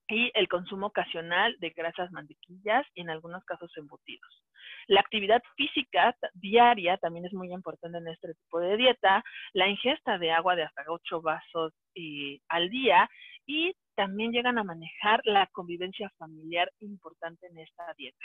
y 0.08 0.30
el 0.34 0.48
consumo 0.48 0.86
ocasional 0.86 1.54
de 1.58 1.70
grasas 1.70 2.10
mantequillas 2.12 2.86
y 2.94 3.02
en 3.02 3.10
algunos 3.10 3.44
casos 3.44 3.70
embutidos. 3.76 4.42
La 4.86 5.00
actividad 5.00 5.42
física 5.56 6.16
diaria 6.34 6.96
también 6.96 7.26
es 7.26 7.32
muy 7.34 7.52
importante 7.52 7.98
en 7.98 8.08
este 8.08 8.34
tipo 8.34 8.58
de 8.60 8.76
dieta, 8.76 9.22
la 9.52 9.68
ingesta 9.68 10.18
de 10.18 10.30
agua 10.30 10.56
de 10.56 10.62
hasta 10.62 10.82
8 10.86 11.20
vasos 11.20 11.74
eh, 11.94 12.40
al 12.48 12.70
día 12.70 13.08
y 13.46 13.74
también 13.96 14.32
llegan 14.32 14.58
a 14.58 14.64
manejar 14.64 15.20
la 15.24 15.46
convivencia 15.48 16.10
familiar 16.18 16.70
importante 16.80 17.46
en 17.46 17.58
esta 17.58 17.92
dieta. 17.96 18.24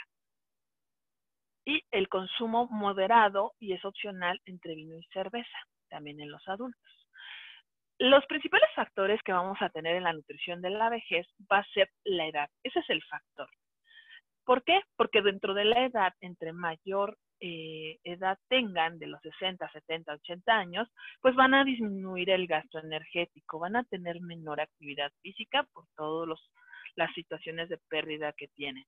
Y 1.64 1.82
el 1.90 2.08
consumo 2.08 2.68
moderado 2.70 3.52
y 3.58 3.72
es 3.72 3.84
opcional 3.84 4.40
entre 4.44 4.74
vino 4.74 4.96
y 4.96 5.04
cerveza, 5.12 5.58
también 5.88 6.20
en 6.20 6.30
los 6.30 6.46
adultos. 6.48 7.08
Los 7.98 8.26
principales 8.26 8.68
factores 8.74 9.22
que 9.22 9.32
vamos 9.32 9.56
a 9.60 9.70
tener 9.70 9.96
en 9.96 10.02
la 10.02 10.12
nutrición 10.12 10.60
de 10.60 10.70
la 10.70 10.90
vejez 10.90 11.26
va 11.50 11.58
a 11.58 11.72
ser 11.72 11.88
la 12.04 12.26
edad. 12.26 12.50
Ese 12.62 12.80
es 12.80 12.90
el 12.90 13.02
factor. 13.04 13.48
¿Por 14.44 14.62
qué? 14.64 14.80
Porque 14.96 15.22
dentro 15.22 15.54
de 15.54 15.64
la 15.64 15.86
edad, 15.86 16.12
entre 16.20 16.52
mayor 16.52 17.16
eh, 17.40 17.98
edad 18.04 18.38
tengan, 18.48 18.98
de 18.98 19.06
los 19.06 19.20
60, 19.22 19.70
70, 19.70 20.12
80 20.14 20.52
años, 20.52 20.88
pues 21.20 21.34
van 21.34 21.54
a 21.54 21.64
disminuir 21.64 22.30
el 22.30 22.46
gasto 22.46 22.78
energético, 22.78 23.58
van 23.58 23.76
a 23.76 23.84
tener 23.84 24.20
menor 24.20 24.60
actividad 24.60 25.12
física 25.22 25.66
por 25.72 25.86
todas 25.96 26.38
las 26.96 27.12
situaciones 27.14 27.68
de 27.68 27.78
pérdida 27.88 28.32
que 28.32 28.48
tienen. 28.48 28.84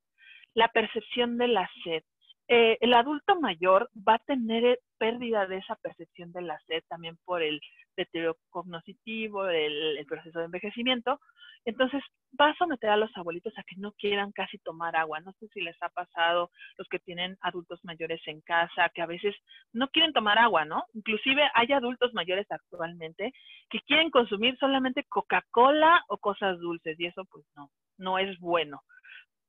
La 0.55 0.69
percepción 0.69 1.39
de 1.39 1.49
la 1.49 1.71
sed. 1.85 2.03
Eh, 2.49 2.79
el 2.81 2.95
adulto 2.95 3.41
mayor 3.41 3.91
va 3.97 4.15
a 4.15 4.19
tener 4.21 4.65
eh, 4.65 4.79
pérdida 4.99 5.47
de 5.47 5.57
esa 5.57 5.75
percepción 5.77 6.31
de 6.33 6.43
la 6.43 6.59
sed 6.61 6.83
también 6.89 7.19
por 7.25 7.43
el 7.43 7.61
deterioro 7.97 8.37
cognitivo, 8.51 9.49
el, 9.49 10.05
proceso 10.07 10.39
de 10.39 10.45
envejecimiento. 10.45 11.19
Entonces, 11.65 12.01
va 12.41 12.51
a 12.51 12.57
someter 12.57 12.91
a 12.91 12.97
los 12.97 13.11
abuelitos 13.17 13.53
a 13.59 13.65
que 13.65 13.75
no 13.77 13.91
quieran 13.93 14.31
casi 14.31 14.59
tomar 14.59 14.95
agua. 14.95 15.19
No 15.21 15.33
sé 15.41 15.49
si 15.49 15.61
les 15.61 15.77
ha 15.83 15.89
pasado 15.89 16.51
los 16.79 16.87
que 16.89 17.01
tienen 17.01 17.37
adultos 17.41 17.81
mayores 17.83 18.21
en 18.27 18.41
casa, 18.43 18.91
que 18.95 19.03
a 19.03 19.07
veces 19.07 19.35
no 19.73 19.89
quieren 19.89 20.13
tomar 20.13 20.39
agua, 20.39 20.65
¿no? 20.65 20.85
Inclusive 20.95 21.43
hay 21.55 21.73
adultos 21.73 22.15
mayores 22.15 22.47
actualmente 22.51 23.33
que 23.69 23.81
quieren 23.81 24.11
consumir 24.11 24.57
solamente 24.59 25.05
Coca-Cola 25.09 26.05
o 26.09 26.19
cosas 26.19 26.61
dulces 26.61 26.99
y 27.01 27.07
eso 27.07 27.25
pues 27.25 27.45
no, 27.57 27.71
no 27.99 28.19
es 28.19 28.39
bueno. 28.39 28.83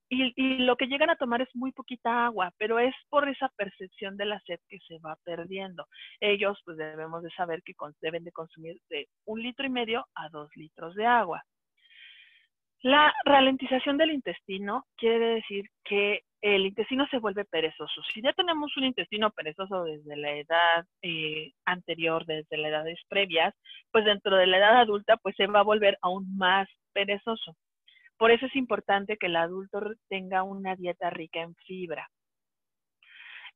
Y, 0.10 0.34
y, 0.36 0.60
lo 0.60 0.78
que 0.78 0.88
llegan 0.88 1.10
a 1.10 1.18
tomar 1.18 1.42
es 1.42 1.50
muy 1.54 1.72
poquita 1.74 2.26
agua, 2.26 2.54
pero 2.58 2.80
es 2.80 2.96
por 3.10 3.28
esa 3.28 3.50
percepción 3.58 4.16
de 4.16 4.26
la 4.26 4.40
sed 4.42 4.60
que 4.70 4.80
se 4.88 5.00
va 5.00 5.18
perdiendo. 5.26 5.86
Ellos, 6.22 6.62
pues 6.64 6.78
debemos 6.78 7.24
de 7.24 7.30
saber 7.32 7.62
que 7.64 7.74
deben 8.02 8.24
de 8.24 8.32
consumir 8.32 8.80
de 8.90 9.08
un 9.26 9.42
litro 9.42 9.66
y 9.66 9.70
medio 9.70 10.06
a 10.16 10.30
dos 10.30 10.50
litros 10.56 10.96
de 10.96 11.06
agua. 11.06 11.44
La 12.84 13.14
ralentización 13.26 13.98
del 13.98 14.12
intestino 14.12 14.86
quiere 14.98 15.36
decir 15.36 15.66
que 15.84 16.22
el 16.42 16.68
intestino 16.68 17.08
se 17.08 17.18
vuelve 17.18 17.46
perezoso. 17.46 18.02
Si 18.14 18.22
ya 18.22 18.34
tenemos 18.34 18.76
un 18.78 18.84
intestino 18.84 19.32
perezoso 19.32 19.84
desde 19.84 20.16
la 20.16 20.32
edad 20.32 20.86
eh, 21.02 21.52
anterior, 21.66 22.26
desde 22.26 22.58
las 22.58 22.70
edades 22.70 23.00
previas, 23.10 23.56
pues 23.92 24.06
dentro 24.06 24.36
de 24.38 24.46
la 24.46 24.58
edad 24.60 24.80
adulta, 24.82 25.18
pues 25.18 25.36
se 25.36 25.48
va 25.48 25.62
a 25.62 25.64
volver 25.64 25.98
aún 26.02 26.38
más 26.38 26.70
perezoso. 26.94 27.56
Por 28.18 28.32
eso 28.32 28.46
es 28.48 28.56
importante 28.56 29.18
que 29.18 29.28
el 29.28 29.36
adulto 29.36 29.80
tenga 30.10 30.44
una 30.44 30.76
dieta 30.76 31.10
rica 31.10 31.42
en 31.42 31.56
fibra. 31.56 32.10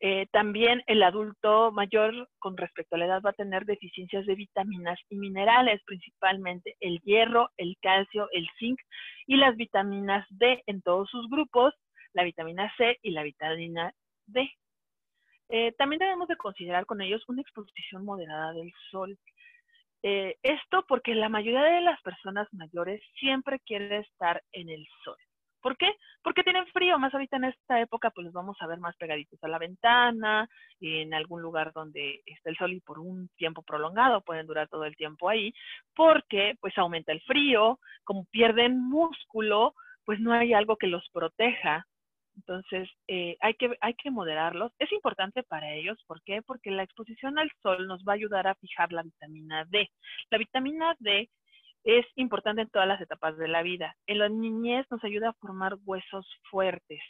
Eh, 0.03 0.25
también 0.31 0.81
el 0.87 1.03
adulto 1.03 1.71
mayor 1.71 2.27
con 2.39 2.57
respecto 2.57 2.95
a 2.95 2.99
la 2.99 3.05
edad 3.05 3.21
va 3.23 3.29
a 3.29 3.33
tener 3.33 3.65
deficiencias 3.65 4.25
de 4.25 4.33
vitaminas 4.33 4.99
y 5.09 5.15
minerales, 5.15 5.79
principalmente 5.85 6.75
el 6.79 6.99
hierro, 7.01 7.51
el 7.57 7.77
calcio, 7.79 8.27
el 8.31 8.49
zinc 8.57 8.79
y 9.27 9.37
las 9.37 9.55
vitaminas 9.55 10.25
D 10.31 10.63
en 10.65 10.81
todos 10.81 11.07
sus 11.07 11.29
grupos, 11.29 11.75
la 12.13 12.23
vitamina 12.23 12.73
C 12.77 12.97
y 13.03 13.11
la 13.11 13.21
vitamina 13.21 13.93
D. 14.25 14.49
Eh, 15.49 15.73
también 15.77 15.99
debemos 15.99 16.27
de 16.27 16.37
considerar 16.37 16.87
con 16.87 17.01
ellos 17.01 17.23
una 17.27 17.41
exposición 17.41 18.03
moderada 18.03 18.53
del 18.53 18.73
sol. 18.89 19.19
Eh, 20.03 20.37
esto 20.41 20.83
porque 20.87 21.13
la 21.13 21.29
mayoría 21.29 21.63
de 21.63 21.81
las 21.81 22.01
personas 22.01 22.47
mayores 22.53 23.01
siempre 23.19 23.59
quiere 23.59 23.99
estar 23.99 24.41
en 24.51 24.69
el 24.69 24.87
sol. 25.03 25.17
¿Por 25.61 25.77
qué? 25.77 25.93
porque 26.23 26.43
tienen 26.43 26.67
frío, 26.67 26.99
más 26.99 27.13
ahorita 27.13 27.37
en 27.37 27.45
esta 27.45 27.81
época 27.81 28.11
pues 28.11 28.25
los 28.25 28.33
vamos 28.33 28.57
a 28.59 28.67
ver 28.67 28.79
más 28.79 28.95
pegaditos 28.97 29.43
a 29.43 29.47
la 29.47 29.57
ventana, 29.57 30.47
en 30.79 31.13
algún 31.13 31.41
lugar 31.41 31.71
donde 31.73 32.21
está 32.25 32.49
el 32.49 32.57
sol 32.57 32.73
y 32.73 32.79
por 32.79 32.99
un 32.99 33.29
tiempo 33.37 33.63
prolongado 33.63 34.21
pueden 34.21 34.47
durar 34.47 34.67
todo 34.67 34.85
el 34.85 34.95
tiempo 34.95 35.29
ahí, 35.29 35.53
porque 35.95 36.55
pues 36.59 36.77
aumenta 36.77 37.11
el 37.11 37.21
frío, 37.21 37.79
como 38.03 38.25
pierden 38.25 38.79
músculo, 38.79 39.73
pues 40.05 40.19
no 40.19 40.33
hay 40.33 40.53
algo 40.53 40.77
que 40.77 40.87
los 40.87 41.07
proteja. 41.09 41.85
Entonces, 42.35 42.89
eh, 43.07 43.37
hay, 43.39 43.53
que, 43.55 43.75
hay 43.81 43.93
que 43.95 44.11
moderarlos. 44.11 44.71
Es 44.79 44.91
importante 44.91 45.43
para 45.43 45.73
ellos, 45.73 45.97
¿por 46.07 46.21
qué? 46.23 46.41
Porque 46.41 46.71
la 46.71 46.83
exposición 46.83 47.37
al 47.37 47.51
sol 47.61 47.87
nos 47.87 48.03
va 48.03 48.13
a 48.13 48.15
ayudar 48.15 48.47
a 48.47 48.55
fijar 48.55 48.91
la 48.91 49.03
vitamina 49.03 49.65
D. 49.65 49.89
La 50.29 50.37
vitamina 50.37 50.95
D 50.99 51.29
es 51.83 52.05
importante 52.15 52.61
en 52.61 52.69
todas 52.69 52.87
las 52.87 53.01
etapas 53.01 53.37
de 53.37 53.47
la 53.47 53.63
vida. 53.63 53.95
En 54.07 54.19
la 54.19 54.29
niñez 54.29 54.85
nos 54.89 55.03
ayuda 55.03 55.29
a 55.29 55.33
formar 55.33 55.75
huesos 55.85 56.27
fuertes. 56.49 57.01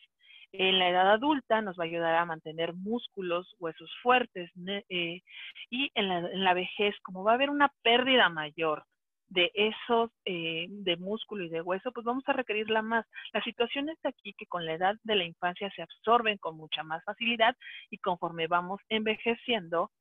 En 0.53 0.79
la 0.79 0.89
edad 0.89 1.11
adulta 1.11 1.61
nos 1.61 1.77
va 1.79 1.83
a 1.83 1.87
ayudar 1.87 2.15
a 2.15 2.25
mantener 2.25 2.73
músculos, 2.73 3.55
huesos 3.59 3.89
fuertes. 4.01 4.51
Eh, 4.89 5.21
y 5.69 5.91
en 5.95 6.09
la, 6.09 6.17
en 6.19 6.43
la, 6.43 6.53
vejez, 6.53 6.95
como 7.03 7.23
va 7.23 7.31
a 7.31 7.35
haber 7.35 7.49
una 7.49 7.71
pérdida 7.83 8.27
mayor 8.29 8.83
de 9.31 9.49
esos, 9.53 10.11
eh, 10.25 10.67
de 10.69 10.97
músculo 10.97 11.45
y 11.45 11.49
de 11.49 11.61
hueso, 11.61 11.91
pues 11.93 12.05
vamos 12.05 12.23
a 12.27 12.33
requerirla 12.33 12.81
más. 12.81 13.05
La 13.31 13.41
situación 13.41 13.89
es 13.89 13.97
aquí 14.03 14.33
que 14.33 14.45
con 14.45 14.65
la 14.65 14.73
edad 14.73 14.95
de 15.03 15.15
la 15.15 15.23
infancia 15.23 15.71
se 15.73 15.81
absorben 15.81 16.37
con 16.37 16.57
mucha 16.57 16.83
más 16.83 17.01
facilidad 17.05 17.55
y 17.89 17.97
conforme 17.97 18.47
vamos 18.47 18.81
envejeciendo, 18.89 19.91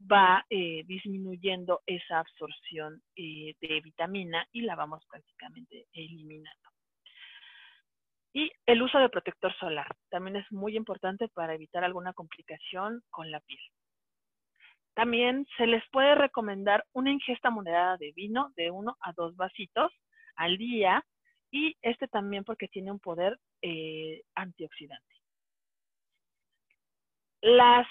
va 0.00 0.44
eh, 0.50 0.84
disminuyendo 0.86 1.80
esa 1.84 2.20
absorción 2.20 3.02
eh, 3.16 3.54
de 3.60 3.80
vitamina 3.80 4.46
y 4.52 4.60
la 4.60 4.76
vamos 4.76 5.04
prácticamente 5.10 5.86
eliminando. 5.92 6.70
Y 8.32 8.52
el 8.66 8.82
uso 8.82 8.98
de 8.98 9.08
protector 9.08 9.52
solar 9.58 9.96
también 10.10 10.36
es 10.36 10.52
muy 10.52 10.76
importante 10.76 11.28
para 11.28 11.54
evitar 11.54 11.82
alguna 11.82 12.12
complicación 12.12 13.02
con 13.10 13.32
la 13.32 13.40
piel. 13.40 13.60
También 14.96 15.46
se 15.58 15.66
les 15.66 15.86
puede 15.90 16.14
recomendar 16.14 16.82
una 16.94 17.10
ingesta 17.10 17.50
moderada 17.50 17.98
de 17.98 18.12
vino 18.12 18.50
de 18.56 18.70
uno 18.70 18.96
a 19.02 19.12
dos 19.12 19.36
vasitos 19.36 19.92
al 20.36 20.56
día 20.56 21.04
y 21.50 21.76
este 21.82 22.08
también 22.08 22.44
porque 22.44 22.66
tiene 22.66 22.90
un 22.90 22.98
poder 22.98 23.38
eh, 23.60 24.22
antioxidante. 24.34 25.14
Las 27.42 27.86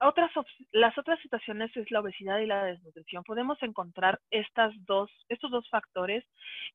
otras, 0.00 0.30
las 0.72 0.96
otras 0.96 1.20
situaciones 1.20 1.76
es 1.76 1.90
la 1.90 2.00
obesidad 2.00 2.38
y 2.38 2.46
la 2.46 2.64
desnutrición. 2.64 3.22
Podemos 3.22 3.62
encontrar 3.62 4.18
dos, 4.86 5.10
estos 5.28 5.50
dos 5.50 5.68
factores 5.68 6.24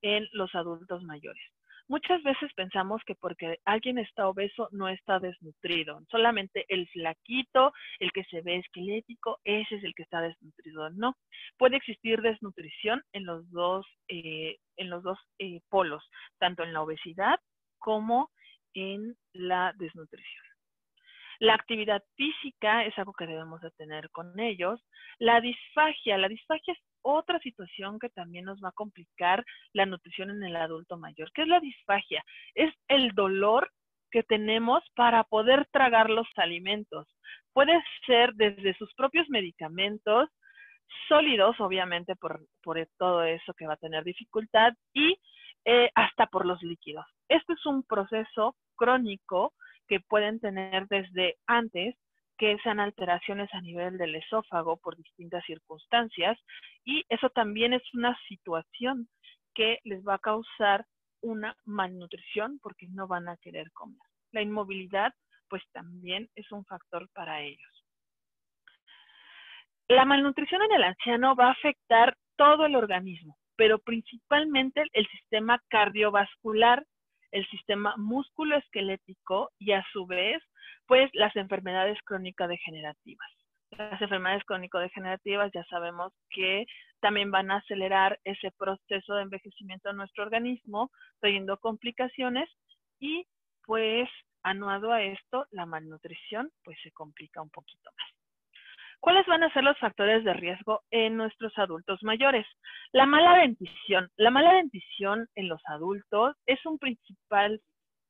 en 0.03 0.27
los 0.33 0.53
adultos 0.53 1.01
mayores. 1.01 1.43
Muchas 1.91 2.23
veces 2.23 2.49
pensamos 2.53 3.01
que 3.05 3.15
porque 3.15 3.59
alguien 3.65 3.97
está 3.97 4.29
obeso 4.29 4.69
no 4.71 4.87
está 4.87 5.19
desnutrido. 5.19 5.99
Solamente 6.09 6.63
el 6.69 6.87
flaquito, 6.87 7.73
el 7.99 8.13
que 8.13 8.23
se 8.31 8.39
ve 8.39 8.59
esquelético, 8.59 9.41
ese 9.43 9.75
es 9.75 9.83
el 9.83 9.93
que 9.93 10.03
está 10.03 10.21
desnutrido. 10.21 10.89
No, 10.91 11.17
puede 11.57 11.75
existir 11.75 12.21
desnutrición 12.21 13.03
en 13.11 13.25
los 13.25 13.51
dos, 13.51 13.85
eh, 14.07 14.55
en 14.77 14.89
los 14.89 15.03
dos 15.03 15.19
eh, 15.37 15.59
polos, 15.67 16.01
tanto 16.39 16.63
en 16.63 16.71
la 16.71 16.81
obesidad 16.81 17.41
como 17.77 18.31
en 18.73 19.17
la 19.33 19.73
desnutrición. 19.77 20.45
La 21.39 21.55
actividad 21.55 22.01
física 22.15 22.85
es 22.85 22.97
algo 22.97 23.11
que 23.11 23.27
debemos 23.27 23.59
de 23.59 23.71
tener 23.71 24.09
con 24.11 24.39
ellos. 24.39 24.79
La 25.19 25.41
disfagia, 25.41 26.17
la 26.17 26.29
disfagia 26.29 26.71
es 26.71 26.79
otra 27.01 27.39
situación 27.39 27.99
que 27.99 28.09
también 28.09 28.45
nos 28.45 28.61
va 28.63 28.69
a 28.69 28.73
complicar 28.73 29.43
la 29.73 29.85
nutrición 29.85 30.29
en 30.29 30.43
el 30.43 30.55
adulto 30.55 30.97
mayor. 30.97 31.31
¿Qué 31.33 31.43
es 31.43 31.47
la 31.47 31.59
disfagia? 31.59 32.23
Es 32.55 32.73
el 32.87 33.11
dolor 33.13 33.71
que 34.11 34.23
tenemos 34.23 34.83
para 34.95 35.23
poder 35.23 35.67
tragar 35.71 36.09
los 36.09 36.27
alimentos. 36.35 37.07
Puede 37.53 37.81
ser 38.05 38.33
desde 38.33 38.75
sus 38.75 38.93
propios 38.93 39.29
medicamentos, 39.29 40.29
sólidos, 41.07 41.59
obviamente, 41.59 42.15
por, 42.15 42.45
todo 42.97 43.23
eso 43.23 43.53
que 43.53 43.67
va 43.67 43.73
a 43.73 43.77
tener 43.77 44.03
dificultad, 44.03 44.73
y 44.93 45.17
eh, 45.65 45.89
hasta 45.95 46.27
por 46.27 46.45
los 46.45 46.61
líquidos. 46.61 47.05
Este 47.29 47.53
es 47.53 47.65
un 47.65 47.83
proceso 47.83 48.55
crónico 48.75 49.53
que 49.87 49.99
pueden 49.99 50.39
tener 50.39 50.87
desde 50.87 51.37
antes, 51.47 51.95
que 52.41 52.57
sean 52.63 52.79
alteraciones 52.79 53.53
a 53.53 53.61
nivel 53.61 53.99
del 53.99 54.15
esófago 54.15 54.77
por 54.77 54.97
distintas 54.97 55.45
circunstancias, 55.45 56.39
y 56.83 57.05
eso 57.07 57.29
también 57.29 57.71
es 57.73 57.83
una 57.93 58.17
situación 58.27 59.07
que 59.53 59.77
les 59.83 60.03
va 60.03 60.15
a 60.15 60.25
causar 60.25 60.83
una 61.21 61.55
malnutrición 61.65 62.57
porque 62.63 62.87
no 62.87 63.07
van 63.07 63.29
a 63.29 63.37
querer 63.37 63.71
comer. 63.73 64.01
La 64.31 64.41
inmovilidad, 64.41 65.13
pues 65.49 65.61
también 65.71 66.29
es 66.33 66.51
un 66.51 66.65
factor 66.65 67.07
para 67.13 67.41
ellos. 67.41 67.85
La 69.87 70.05
malnutrición 70.05 70.63
en 70.63 70.71
el 70.71 70.83
anciano 70.83 71.35
va 71.35 71.49
a 71.49 71.51
afectar 71.51 72.17
todo 72.37 72.65
el 72.65 72.75
organismo, 72.75 73.37
pero 73.55 73.77
principalmente 73.77 74.83
el 74.93 75.07
sistema 75.09 75.61
cardiovascular 75.69 76.83
el 77.31 77.47
sistema 77.47 77.95
músculo-esquelético 77.97 79.51
y 79.57 79.71
a 79.71 79.83
su 79.91 80.05
vez, 80.05 80.43
pues 80.87 81.09
las 81.13 81.35
enfermedades 81.35 81.97
crónico-degenerativas. 82.05 83.29
Las 83.71 84.01
enfermedades 84.01 84.43
crónico-degenerativas 84.45 85.51
ya 85.53 85.63
sabemos 85.65 86.13
que 86.29 86.65
también 86.99 87.31
van 87.31 87.51
a 87.51 87.57
acelerar 87.57 88.19
ese 88.23 88.51
proceso 88.57 89.15
de 89.15 89.23
envejecimiento 89.23 89.89
de 89.89 89.95
nuestro 89.95 90.23
organismo, 90.23 90.91
trayendo 91.19 91.57
complicaciones 91.57 92.49
y 92.99 93.25
pues 93.65 94.09
anuado 94.43 94.91
a 94.91 95.01
esto, 95.01 95.45
la 95.51 95.65
malnutrición 95.65 96.51
pues 96.63 96.77
se 96.83 96.91
complica 96.91 97.41
un 97.41 97.49
poquito 97.49 97.89
más. 97.97 98.07
¿Cuáles 98.99 99.25
van 99.25 99.41
a 99.41 99.51
ser 99.51 99.63
los 99.63 99.77
factores 99.79 100.23
de 100.23 100.33
riesgo 100.33 100.81
en 100.91 101.17
nuestros 101.17 101.57
adultos 101.57 102.03
mayores? 102.03 102.45
La 102.91 103.07
mala 103.07 103.35
dentición. 103.37 104.09
La 104.15 104.29
mala 104.29 104.53
dentición 104.53 105.27
en 105.33 105.47
los 105.47 105.61
adultos 105.65 106.35
es 106.45 106.63
un 106.67 106.77
principal 106.77 107.59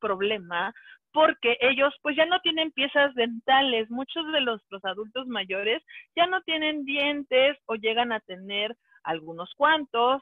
problema 0.02 0.74
porque 1.14 1.58
ellos 1.62 1.94
pues 2.02 2.16
ya 2.16 2.26
no 2.26 2.40
tienen 2.40 2.72
piezas 2.72 3.14
dentales. 3.16 3.90
Muchos 3.90 4.32
de 4.32 4.42
los, 4.42 4.62
adultos 4.84 5.28
mayores 5.28 5.84
ya 6.16 6.28
no 6.28 6.42
tienen 6.42 6.86
dientes 6.86 7.58
o 7.66 7.76
llegan 7.76 8.12
a 8.12 8.20
tener 8.22 8.76
algunos 9.04 9.54
cuantos, 9.56 10.22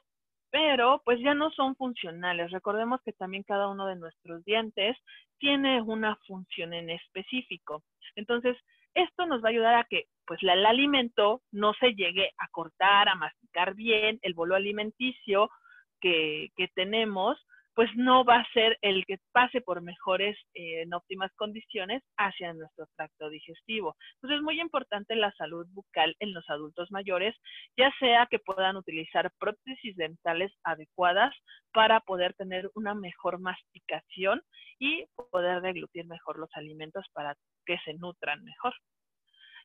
pero 0.51 1.01
pues 1.05 1.19
ya 1.19 1.33
no 1.33 1.51
son 1.51 1.75
funcionales. 1.75 2.51
Recordemos 2.51 3.01
que 3.03 3.13
también 3.13 3.43
cada 3.43 3.67
uno 3.67 3.85
de 3.85 3.95
nuestros 3.95 4.43
dientes 4.45 4.97
tiene 5.37 5.81
una 5.81 6.15
función 6.27 6.73
en 6.73 6.89
específico. 6.89 7.83
Entonces, 8.15 8.57
esto 8.95 9.25
nos 9.25 9.43
va 9.43 9.47
a 9.47 9.51
ayudar 9.51 9.75
a 9.75 9.83
que 9.83 10.05
pues 10.25 10.41
el 10.43 10.65
alimento 10.65 11.41
no 11.51 11.73
se 11.75 11.93
llegue 11.93 12.31
a 12.37 12.47
cortar, 12.49 13.09
a 13.09 13.15
masticar 13.15 13.75
bien, 13.75 14.19
el 14.21 14.33
bolo 14.33 14.55
alimenticio 14.55 15.49
que, 16.01 16.51
tenemos, 16.75 17.37
pues 17.79 17.95
no 17.95 18.25
va 18.25 18.39
a 18.39 18.51
ser 18.51 18.77
el 18.81 19.05
que 19.05 19.19
pase 19.31 19.61
por 19.61 19.81
mejores, 19.81 20.37
eh, 20.53 20.81
en 20.81 20.93
óptimas 20.93 21.31
condiciones 21.37 22.03
hacia 22.17 22.53
nuestro 22.53 22.87
tracto 22.97 23.29
digestivo. 23.29 23.95
Entonces 24.15 24.39
es 24.39 24.43
muy 24.43 24.59
importante 24.59 25.15
la 25.15 25.31
salud 25.37 25.65
bucal 25.71 26.13
en 26.19 26.33
los 26.33 26.43
adultos 26.49 26.91
mayores, 26.91 27.37
ya 27.77 27.89
sea 27.97 28.27
que 28.29 28.37
puedan 28.37 28.75
utilizar 28.75 29.31
prótesis 29.39 29.95
dentales 29.95 30.51
adecuadas 30.65 31.33
para 31.71 32.01
poder 32.01 32.33
tener 32.33 32.69
una 32.75 32.95
mejor 32.95 33.39
masticación 33.39 34.41
y 34.77 35.05
poder 35.31 35.61
deglutir 35.61 36.05
mejor 36.05 36.37
los 36.37 36.49
alimentos 36.55 37.05
para 37.13 37.33
que 37.65 37.77
se 37.85 37.93
nutran 37.93 38.43
mejor. 38.43 38.73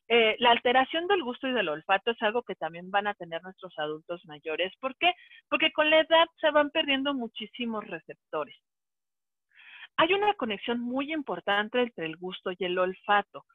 Eh, 0.07 0.35
la 0.39 0.51
alteración 0.51 1.07
del 1.07 1.23
gusto 1.23 1.47
y 1.47 1.53
del 1.53 1.69
olfato 1.69 2.11
es 2.11 2.21
algo 2.21 2.43
que 2.43 2.55
también 2.55 2.91
van 2.91 3.07
a 3.07 3.15
tener 3.15 3.41
nuestros 3.41 3.73
adultos 3.77 4.23
mayores. 4.25 4.71
¿Por 4.79 4.95
qué? 4.97 5.13
Porque 5.49 5.71
con 5.71 5.89
la 5.89 6.01
edad 6.01 6.27
se 6.39 6.51
van 6.51 6.69
perdiendo 6.69 7.13
muchísimos 7.13 7.85
receptores. 7.87 8.55
Hay 9.97 10.13
una 10.13 10.33
conexión 10.33 10.79
muy 10.81 11.13
importante 11.13 11.81
entre 11.81 12.05
el 12.05 12.17
gusto 12.17 12.51
y 12.51 12.65
el 12.65 12.77
olfato. 12.77 13.45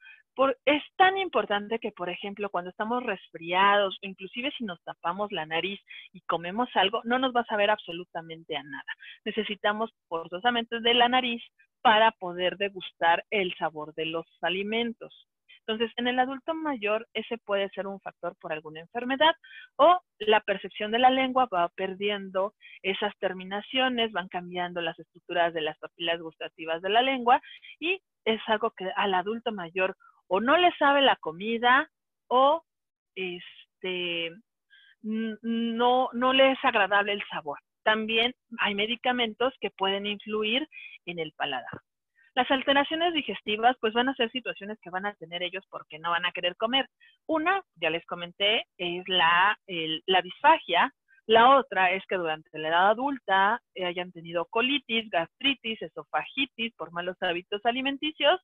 es 0.65 0.83
tan 0.97 1.17
importante 1.17 1.77
que, 1.79 1.91
por 1.91 2.09
ejemplo, 2.09 2.49
cuando 2.49 2.71
estamos 2.71 3.03
resfriados 3.03 3.95
o 4.01 4.07
inclusive 4.07 4.51
si 4.57 4.63
nos 4.63 4.81
tapamos 4.83 5.31
la 5.31 5.45
nariz 5.45 5.79
y 6.13 6.21
comemos 6.21 6.69
algo, 6.75 7.01
no 7.03 7.19
nos 7.19 7.33
va 7.35 7.41
a 7.41 7.45
saber 7.45 7.69
absolutamente 7.69 8.55
a 8.57 8.63
nada. 8.63 8.91
Necesitamos 9.25 9.91
forzosamente 10.07 10.79
de 10.79 10.93
la 10.95 11.09
nariz 11.09 11.43
para 11.81 12.11
poder 12.11 12.57
degustar 12.57 13.23
el 13.29 13.53
sabor 13.57 13.93
de 13.93 14.05
los 14.05 14.25
alimentos. 14.41 15.27
Entonces, 15.71 15.93
en 15.97 16.07
el 16.07 16.19
adulto 16.19 16.53
mayor, 16.53 17.07
ese 17.13 17.37
puede 17.37 17.69
ser 17.69 17.87
un 17.87 17.99
factor 18.01 18.35
por 18.39 18.51
alguna 18.51 18.81
enfermedad 18.81 19.33
o 19.77 20.01
la 20.19 20.41
percepción 20.41 20.91
de 20.91 20.99
la 20.99 21.09
lengua 21.09 21.47
va 21.51 21.69
perdiendo 21.69 22.53
esas 22.83 23.17
terminaciones, 23.19 24.11
van 24.11 24.27
cambiando 24.27 24.81
las 24.81 24.99
estructuras 24.99 25.53
de 25.53 25.61
las 25.61 25.77
papilas 25.79 26.19
gustativas 26.21 26.81
de 26.81 26.89
la 26.89 27.01
lengua 27.01 27.41
y 27.79 28.01
es 28.25 28.41
algo 28.47 28.71
que 28.71 28.89
al 28.95 29.13
adulto 29.13 29.51
mayor 29.51 29.95
o 30.27 30.41
no 30.41 30.57
le 30.57 30.71
sabe 30.77 31.01
la 31.01 31.15
comida 31.15 31.89
o 32.27 32.63
este 33.15 34.31
no, 35.03 36.09
no 36.13 36.33
le 36.33 36.51
es 36.51 36.59
agradable 36.63 37.13
el 37.13 37.23
sabor. 37.29 37.59
También 37.83 38.33
hay 38.59 38.75
medicamentos 38.75 39.53
que 39.59 39.71
pueden 39.71 40.05
influir 40.05 40.67
en 41.05 41.19
el 41.19 41.31
paladar. 41.33 41.81
Las 42.33 42.49
alteraciones 42.49 43.13
digestivas 43.13 43.75
pues 43.81 43.93
van 43.93 44.07
a 44.09 44.15
ser 44.15 44.31
situaciones 44.31 44.79
que 44.81 44.89
van 44.89 45.05
a 45.05 45.13
tener 45.15 45.43
ellos 45.43 45.65
porque 45.69 45.99
no 45.99 46.11
van 46.11 46.25
a 46.25 46.31
querer 46.31 46.55
comer. 46.55 46.87
Una, 47.27 47.61
ya 47.75 47.89
les 47.89 48.05
comenté, 48.05 48.65
es 48.77 49.03
la, 49.07 49.57
la 50.05 50.21
disfagia. 50.21 50.93
La 51.27 51.57
otra 51.57 51.91
es 51.91 52.03
que 52.07 52.15
durante 52.15 52.57
la 52.57 52.69
edad 52.69 52.89
adulta 52.91 53.61
eh, 53.75 53.85
hayan 53.85 54.11
tenido 54.11 54.45
colitis, 54.45 55.09
gastritis, 55.09 55.81
esofagitis 55.81 56.73
por 56.75 56.91
malos 56.91 57.15
hábitos 57.21 57.61
alimenticios 57.65 58.41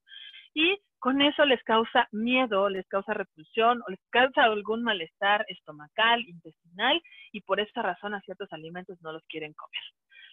y 0.54 0.78
con 1.00 1.22
eso 1.22 1.46
les 1.46 1.62
causa 1.64 2.08
miedo, 2.12 2.70
les 2.70 2.88
causa 2.88 3.14
repulsión 3.14 3.82
o 3.88 3.92
les 3.92 4.00
causa 4.10 4.44
algún 4.44 4.84
malestar 4.84 5.46
estomacal, 5.48 6.22
intestinal 6.28 7.02
y 7.32 7.42
por 7.42 7.60
esa 7.60 7.82
razón 7.82 8.14
a 8.14 8.22
ciertos 8.22 8.52
alimentos 8.52 8.98
no 9.02 9.12
los 9.12 9.24
quieren 9.26 9.54
comer. 9.54 9.84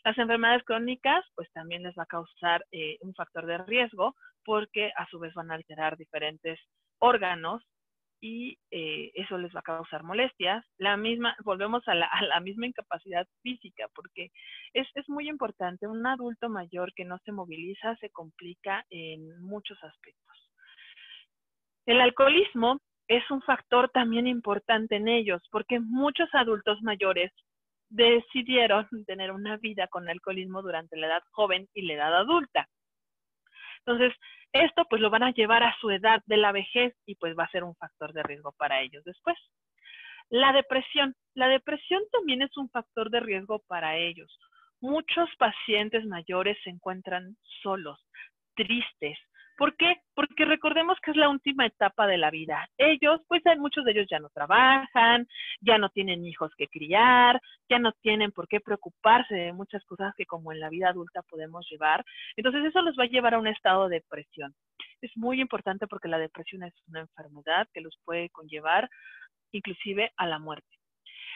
Las 0.04 0.18
enfermedades 0.18 0.62
crónicas, 0.64 1.24
pues 1.34 1.50
también 1.52 1.82
les 1.82 1.94
va 1.98 2.02
a 2.02 2.06
causar 2.06 2.64
eh, 2.72 2.98
un 3.00 3.14
factor 3.14 3.46
de 3.46 3.58
riesgo 3.58 4.14
porque 4.44 4.92
a 4.96 5.06
su 5.08 5.18
vez 5.18 5.32
van 5.32 5.50
a 5.50 5.54
alterar 5.54 5.96
diferentes 5.96 6.60
órganos 6.98 7.62
y 8.20 8.58
eh, 8.70 9.12
eso 9.14 9.38
les 9.38 9.54
va 9.54 9.60
a 9.60 9.62
causar 9.62 10.02
molestias. 10.02 10.64
La 10.76 10.98
misma, 10.98 11.34
volvemos 11.42 11.86
a 11.88 11.94
la, 11.94 12.40
misma 12.40 12.66
incapacidad 12.66 13.26
física, 13.42 13.86
porque 13.94 14.30
es, 14.74 14.86
es, 14.94 15.08
muy 15.08 15.28
importante, 15.28 15.86
un 15.86 16.06
adulto 16.06 16.48
mayor 16.48 16.92
que 16.94 17.04
no 17.04 17.18
se 17.24 17.32
moviliza 17.32 17.96
se 17.96 18.10
complica 18.10 18.84
en 18.90 19.40
muchos 19.42 19.82
aspectos. 19.82 20.52
El 21.86 22.00
alcoholismo 22.00 22.80
es 23.08 23.30
un 23.30 23.42
factor 23.42 23.90
también 23.90 24.26
importante 24.26 24.96
en 24.96 25.08
ellos, 25.08 25.42
porque 25.50 25.80
muchos 25.80 26.28
adultos 26.34 26.80
mayores 26.82 27.32
decidieron 27.88 28.88
tener 29.06 29.32
una 29.32 29.56
vida 29.56 29.86
con 29.88 30.08
alcoholismo 30.08 30.62
durante 30.62 30.96
la 30.96 31.06
edad 31.06 31.22
joven 31.30 31.68
y 31.74 31.82
la 31.82 31.94
edad 31.94 32.16
adulta. 32.16 32.68
Entonces, 33.86 34.14
esto 34.52 34.84
pues 34.88 35.02
lo 35.02 35.10
van 35.10 35.24
a 35.24 35.32
llevar 35.32 35.62
a 35.62 35.76
su 35.80 35.90
edad 35.90 36.22
de 36.26 36.36
la 36.36 36.52
vejez 36.52 36.94
y 37.06 37.16
pues 37.16 37.36
va 37.36 37.44
a 37.44 37.50
ser 37.50 37.64
un 37.64 37.74
factor 37.76 38.12
de 38.12 38.22
riesgo 38.22 38.52
para 38.52 38.80
ellos 38.80 39.04
después. 39.04 39.36
La 40.30 40.52
depresión. 40.52 41.14
La 41.34 41.48
depresión 41.48 42.02
también 42.12 42.42
es 42.42 42.56
un 42.56 42.70
factor 42.70 43.10
de 43.10 43.20
riesgo 43.20 43.60
para 43.66 43.96
ellos. 43.96 44.38
Muchos 44.80 45.28
pacientes 45.38 46.04
mayores 46.06 46.56
se 46.62 46.70
encuentran 46.70 47.36
solos, 47.62 47.98
tristes, 48.54 49.18
¿Por 49.56 49.76
qué? 49.76 50.00
Porque 50.14 50.44
recordemos 50.44 50.98
que 51.00 51.12
es 51.12 51.16
la 51.16 51.28
última 51.28 51.66
etapa 51.66 52.06
de 52.06 52.18
la 52.18 52.30
vida. 52.30 52.68
Ellos, 52.76 53.20
pues 53.28 53.46
hay 53.46 53.56
muchos 53.58 53.84
de 53.84 53.92
ellos 53.92 54.06
ya 54.10 54.18
no 54.18 54.28
trabajan, 54.30 55.28
ya 55.60 55.78
no 55.78 55.90
tienen 55.90 56.26
hijos 56.26 56.50
que 56.56 56.66
criar, 56.66 57.40
ya 57.68 57.78
no 57.78 57.92
tienen 57.92 58.32
por 58.32 58.48
qué 58.48 58.60
preocuparse 58.60 59.34
de 59.34 59.52
muchas 59.52 59.84
cosas 59.84 60.12
que 60.16 60.26
como 60.26 60.52
en 60.52 60.58
la 60.58 60.70
vida 60.70 60.88
adulta 60.88 61.22
podemos 61.22 61.68
llevar. 61.70 62.04
Entonces 62.36 62.64
eso 62.64 62.82
los 62.82 62.96
va 62.98 63.04
a 63.04 63.08
llevar 63.08 63.34
a 63.34 63.38
un 63.38 63.46
estado 63.46 63.88
de 63.88 63.96
depresión. 63.96 64.54
Es 65.00 65.16
muy 65.16 65.40
importante 65.40 65.86
porque 65.86 66.08
la 66.08 66.18
depresión 66.18 66.64
es 66.64 66.74
una 66.88 67.00
enfermedad 67.00 67.68
que 67.72 67.80
los 67.80 67.96
puede 68.04 68.30
conllevar 68.30 68.90
inclusive 69.52 70.12
a 70.16 70.26
la 70.26 70.38
muerte. 70.38 70.66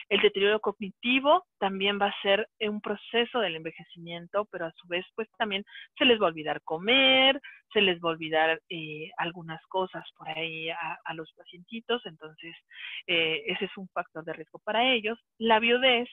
El 0.09 0.21
deterioro 0.21 0.59
cognitivo 0.59 1.45
también 1.59 1.99
va 2.01 2.07
a 2.07 2.21
ser 2.23 2.47
un 2.59 2.81
proceso 2.81 3.39
del 3.39 3.55
envejecimiento, 3.55 4.45
pero 4.51 4.65
a 4.65 4.71
su 4.71 4.87
vez, 4.87 5.05
pues 5.15 5.29
también 5.37 5.63
se 5.97 6.05
les 6.05 6.19
va 6.19 6.25
a 6.25 6.29
olvidar 6.29 6.61
comer, 6.63 7.39
se 7.71 7.81
les 7.81 7.99
va 7.99 8.09
a 8.09 8.13
olvidar 8.13 8.59
eh, 8.69 9.11
algunas 9.17 9.61
cosas 9.67 10.03
por 10.17 10.27
ahí 10.27 10.69
a, 10.69 11.13
los 11.13 11.31
pacientitos, 11.33 12.01
entonces 12.05 12.55
eh, 13.07 13.43
ese 13.47 13.65
es 13.65 13.77
un 13.77 13.87
factor 13.89 14.23
de 14.23 14.33
riesgo 14.33 14.59
para 14.59 14.91
ellos. 14.91 15.19
La 15.37 15.59
viudez 15.59 16.09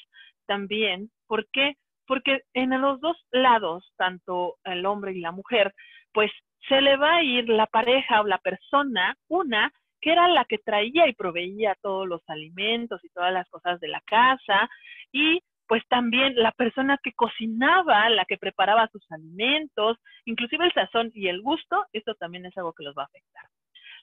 también, 0.46 1.10
¿por 1.26 1.46
qué? 1.50 1.74
Porque 2.06 2.42
en 2.54 2.78
los 2.80 3.00
dos 3.00 3.16
lados, 3.30 3.92
tanto 3.96 4.56
el 4.64 4.84
hombre 4.84 5.12
y 5.12 5.20
la 5.20 5.32
mujer, 5.32 5.72
pues 6.12 6.30
se 6.68 6.80
le 6.80 6.96
va 6.96 7.16
a 7.16 7.22
ir 7.22 7.48
la 7.48 7.66
pareja 7.66 8.20
o 8.20 8.26
la 8.26 8.38
persona, 8.38 9.16
una 9.28 9.72
que 10.00 10.12
era 10.12 10.28
la 10.28 10.44
que 10.44 10.58
traía 10.58 11.08
y 11.08 11.14
proveía 11.14 11.76
todos 11.82 12.06
los 12.06 12.22
alimentos 12.28 13.04
y 13.04 13.08
todas 13.10 13.32
las 13.32 13.48
cosas 13.48 13.80
de 13.80 13.88
la 13.88 14.00
casa, 14.02 14.68
y 15.12 15.40
pues 15.66 15.82
también 15.88 16.34
la 16.36 16.52
persona 16.52 16.98
que 17.02 17.12
cocinaba, 17.12 18.08
la 18.10 18.24
que 18.24 18.38
preparaba 18.38 18.88
sus 18.88 19.04
alimentos, 19.10 19.98
inclusive 20.24 20.64
el 20.64 20.72
sazón 20.72 21.10
y 21.14 21.28
el 21.28 21.42
gusto, 21.42 21.84
esto 21.92 22.14
también 22.14 22.46
es 22.46 22.56
algo 22.56 22.72
que 22.72 22.84
los 22.84 22.96
va 22.96 23.02
a 23.02 23.06
afectar. 23.06 23.44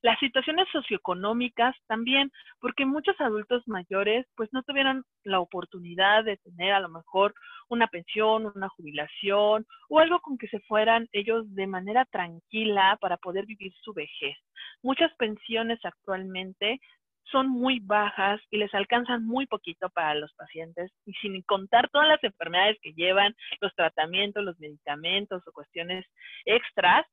Las 0.03 0.19
situaciones 0.19 0.67
socioeconómicas 0.73 1.73
también, 1.87 2.29
porque 2.59 2.85
muchos 2.85 3.15
adultos 3.21 3.65
mayores 3.67 4.25
pues 4.35 4.51
no 4.51 4.61
tuvieron 4.63 5.05
la 5.23 5.39
oportunidad 5.39 6.25
de 6.25 6.35
tener 6.35 6.73
a 6.73 6.81
lo 6.81 6.89
mejor 6.89 7.33
una 7.69 7.87
pensión, 7.87 8.51
una 8.53 8.67
jubilación 8.67 9.65
o 9.87 9.99
algo 9.99 10.19
con 10.19 10.37
que 10.37 10.49
se 10.49 10.59
fueran 10.59 11.07
ellos 11.13 11.45
de 11.55 11.67
manera 11.67 12.03
tranquila 12.03 12.97
para 12.99 13.15
poder 13.15 13.45
vivir 13.45 13.73
su 13.81 13.93
vejez. 13.93 14.35
Muchas 14.83 15.13
pensiones 15.15 15.79
actualmente 15.83 16.79
son 17.31 17.49
muy 17.49 17.79
bajas 17.79 18.41
y 18.51 18.57
les 18.57 18.73
alcanzan 18.73 19.25
muy 19.25 19.47
poquito 19.47 19.89
para 19.89 20.13
los 20.13 20.33
pacientes 20.33 20.91
y 21.05 21.13
sin 21.13 21.41
contar 21.43 21.89
todas 21.89 22.07
las 22.07 22.23
enfermedades 22.23 22.77
que 22.81 22.93
llevan, 22.93 23.33
los 23.61 23.73
tratamientos, 23.75 24.43
los 24.43 24.59
medicamentos 24.59 25.41
o 25.47 25.51
cuestiones 25.51 26.05
extras, 26.45 27.05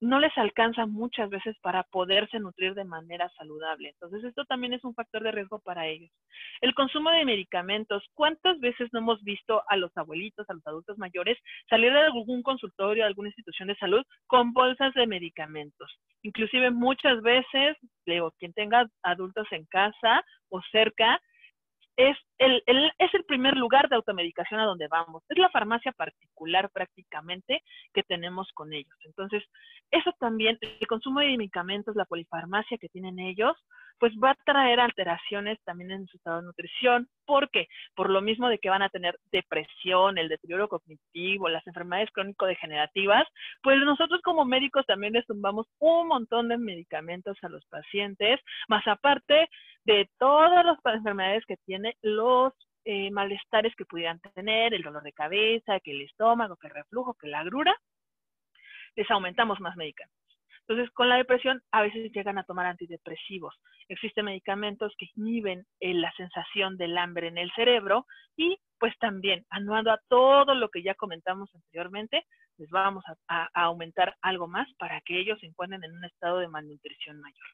no 0.00 0.20
les 0.20 0.36
alcanza 0.36 0.86
muchas 0.86 1.30
veces 1.30 1.56
para 1.62 1.82
poderse 1.84 2.38
nutrir 2.38 2.74
de 2.74 2.84
manera 2.84 3.30
saludable. 3.36 3.90
Entonces, 3.90 4.24
esto 4.24 4.44
también 4.44 4.74
es 4.74 4.84
un 4.84 4.94
factor 4.94 5.22
de 5.22 5.32
riesgo 5.32 5.58
para 5.60 5.86
ellos. 5.86 6.10
El 6.60 6.74
consumo 6.74 7.10
de 7.10 7.24
medicamentos. 7.24 8.04
¿Cuántas 8.14 8.58
veces 8.60 8.88
no 8.92 9.00
hemos 9.00 9.22
visto 9.22 9.62
a 9.68 9.76
los 9.76 9.96
abuelitos, 9.96 10.48
a 10.48 10.54
los 10.54 10.66
adultos 10.66 10.98
mayores, 10.98 11.38
salir 11.68 11.92
de 11.92 12.00
algún 12.00 12.42
consultorio, 12.42 13.04
de 13.04 13.08
alguna 13.08 13.28
institución 13.28 13.68
de 13.68 13.76
salud 13.76 14.02
con 14.26 14.52
bolsas 14.52 14.92
de 14.94 15.06
medicamentos? 15.06 15.90
Inclusive 16.22 16.70
muchas 16.70 17.22
veces, 17.22 17.76
digo, 18.04 18.32
quien 18.38 18.52
tenga 18.52 18.86
adultos 19.02 19.46
en 19.50 19.64
casa 19.66 20.22
o 20.50 20.60
cerca, 20.72 21.20
es 21.96 22.16
el, 22.38 22.62
es 22.66 23.14
el 23.14 23.24
primer 23.24 23.56
lugar 23.56 23.88
de 23.88 23.96
automedicación 23.96 24.60
a 24.60 24.64
donde 24.64 24.88
vamos. 24.88 25.22
Es 25.28 25.38
la 25.38 25.48
farmacia 25.50 25.92
particular 25.92 26.70
prácticamente 26.70 27.62
que 27.94 28.02
tenemos 28.02 28.50
con 28.52 28.72
ellos. 28.72 28.96
Entonces, 29.04 29.42
eso 29.90 30.12
también, 30.18 30.58
el 30.60 30.86
consumo 30.86 31.20
de 31.20 31.36
medicamentos, 31.36 31.96
la 31.96 32.04
polifarmacia 32.04 32.78
que 32.78 32.88
tienen 32.88 33.18
ellos, 33.18 33.56
pues 33.98 34.12
va 34.22 34.30
a 34.30 34.38
traer 34.44 34.80
alteraciones 34.80 35.58
también 35.64 35.90
en 35.90 36.06
su 36.06 36.16
estado 36.16 36.40
de 36.40 36.46
nutrición. 36.46 37.08
¿Por 37.24 37.50
qué? 37.50 37.68
Por 37.94 38.10
lo 38.10 38.20
mismo 38.20 38.48
de 38.48 38.58
que 38.58 38.70
van 38.70 38.82
a 38.82 38.88
tener 38.88 39.18
depresión, 39.32 40.18
el 40.18 40.28
deterioro 40.28 40.68
cognitivo, 40.68 41.48
las 41.48 41.66
enfermedades 41.66 42.10
crónico-degenerativas, 42.12 43.26
pues 43.62 43.78
nosotros 43.80 44.20
como 44.22 44.44
médicos 44.44 44.86
también 44.86 45.12
les 45.12 45.26
tumbamos 45.26 45.66
un 45.78 46.08
montón 46.08 46.48
de 46.48 46.58
medicamentos 46.58 47.36
a 47.42 47.48
los 47.48 47.64
pacientes, 47.66 48.40
más 48.68 48.86
aparte 48.86 49.48
de 49.84 50.08
todas 50.18 50.64
las 50.64 50.78
enfermedades 50.84 51.44
que 51.46 51.56
tiene, 51.58 51.96
los 52.02 52.52
eh, 52.84 53.10
malestares 53.10 53.74
que 53.76 53.84
pudieran 53.84 54.20
tener, 54.34 54.74
el 54.74 54.82
dolor 54.82 55.02
de 55.02 55.12
cabeza, 55.12 55.80
que 55.80 55.92
el 55.92 56.02
estómago, 56.02 56.56
que 56.56 56.68
el 56.68 56.74
reflujo, 56.74 57.14
que 57.14 57.28
la 57.28 57.40
agrura, 57.40 57.74
les 58.94 59.10
aumentamos 59.10 59.60
más 59.60 59.76
medicamentos. 59.76 60.25
Entonces, 60.68 60.92
con 60.94 61.08
la 61.08 61.16
depresión 61.16 61.62
a 61.70 61.82
veces 61.82 62.10
llegan 62.12 62.38
a 62.38 62.44
tomar 62.44 62.66
antidepresivos. 62.66 63.54
Existen 63.88 64.24
medicamentos 64.24 64.92
que 64.98 65.06
inhiben 65.14 65.64
eh, 65.80 65.94
la 65.94 66.12
sensación 66.16 66.76
del 66.76 66.98
hambre 66.98 67.28
en 67.28 67.38
el 67.38 67.52
cerebro 67.52 68.06
y 68.36 68.58
pues 68.78 68.92
también, 68.98 69.46
anuando 69.48 69.92
a 69.92 70.00
todo 70.08 70.54
lo 70.54 70.68
que 70.68 70.82
ya 70.82 70.94
comentamos 70.94 71.48
anteriormente, 71.54 72.26
les 72.58 72.68
vamos 72.70 73.04
a 73.28 73.48
aumentar 73.54 74.16
algo 74.22 74.48
más 74.48 74.68
para 74.78 75.00
que 75.02 75.18
ellos 75.18 75.38
se 75.40 75.46
encuentren 75.46 75.84
en 75.84 75.92
un 75.92 76.04
estado 76.04 76.38
de 76.38 76.48
malnutrición 76.48 77.20
mayor. 77.20 77.46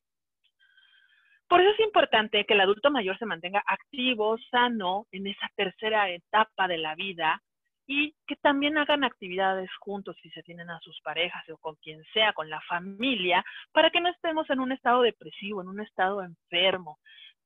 Por 1.52 1.60
eso 1.60 1.70
es 1.70 1.80
importante 1.80 2.46
que 2.46 2.54
el 2.54 2.62
adulto 2.62 2.90
mayor 2.90 3.18
se 3.18 3.26
mantenga 3.26 3.62
activo, 3.66 4.38
sano 4.50 5.06
en 5.12 5.26
esa 5.26 5.50
tercera 5.54 6.08
etapa 6.08 6.66
de 6.66 6.78
la 6.78 6.94
vida 6.94 7.42
y 7.92 8.14
que 8.26 8.36
también 8.36 8.78
hagan 8.78 9.04
actividades 9.04 9.68
juntos 9.78 10.16
si 10.22 10.30
se 10.30 10.42
tienen 10.42 10.70
a 10.70 10.80
sus 10.80 10.98
parejas 11.02 11.46
o 11.50 11.58
con 11.58 11.74
quien 11.76 12.02
sea, 12.14 12.32
con 12.32 12.48
la 12.48 12.58
familia, 12.62 13.44
para 13.70 13.90
que 13.90 14.00
no 14.00 14.08
estemos 14.08 14.48
en 14.48 14.60
un 14.60 14.72
estado 14.72 15.02
depresivo, 15.02 15.60
en 15.60 15.68
un 15.68 15.80
estado 15.80 16.22
enfermo. 16.22 16.98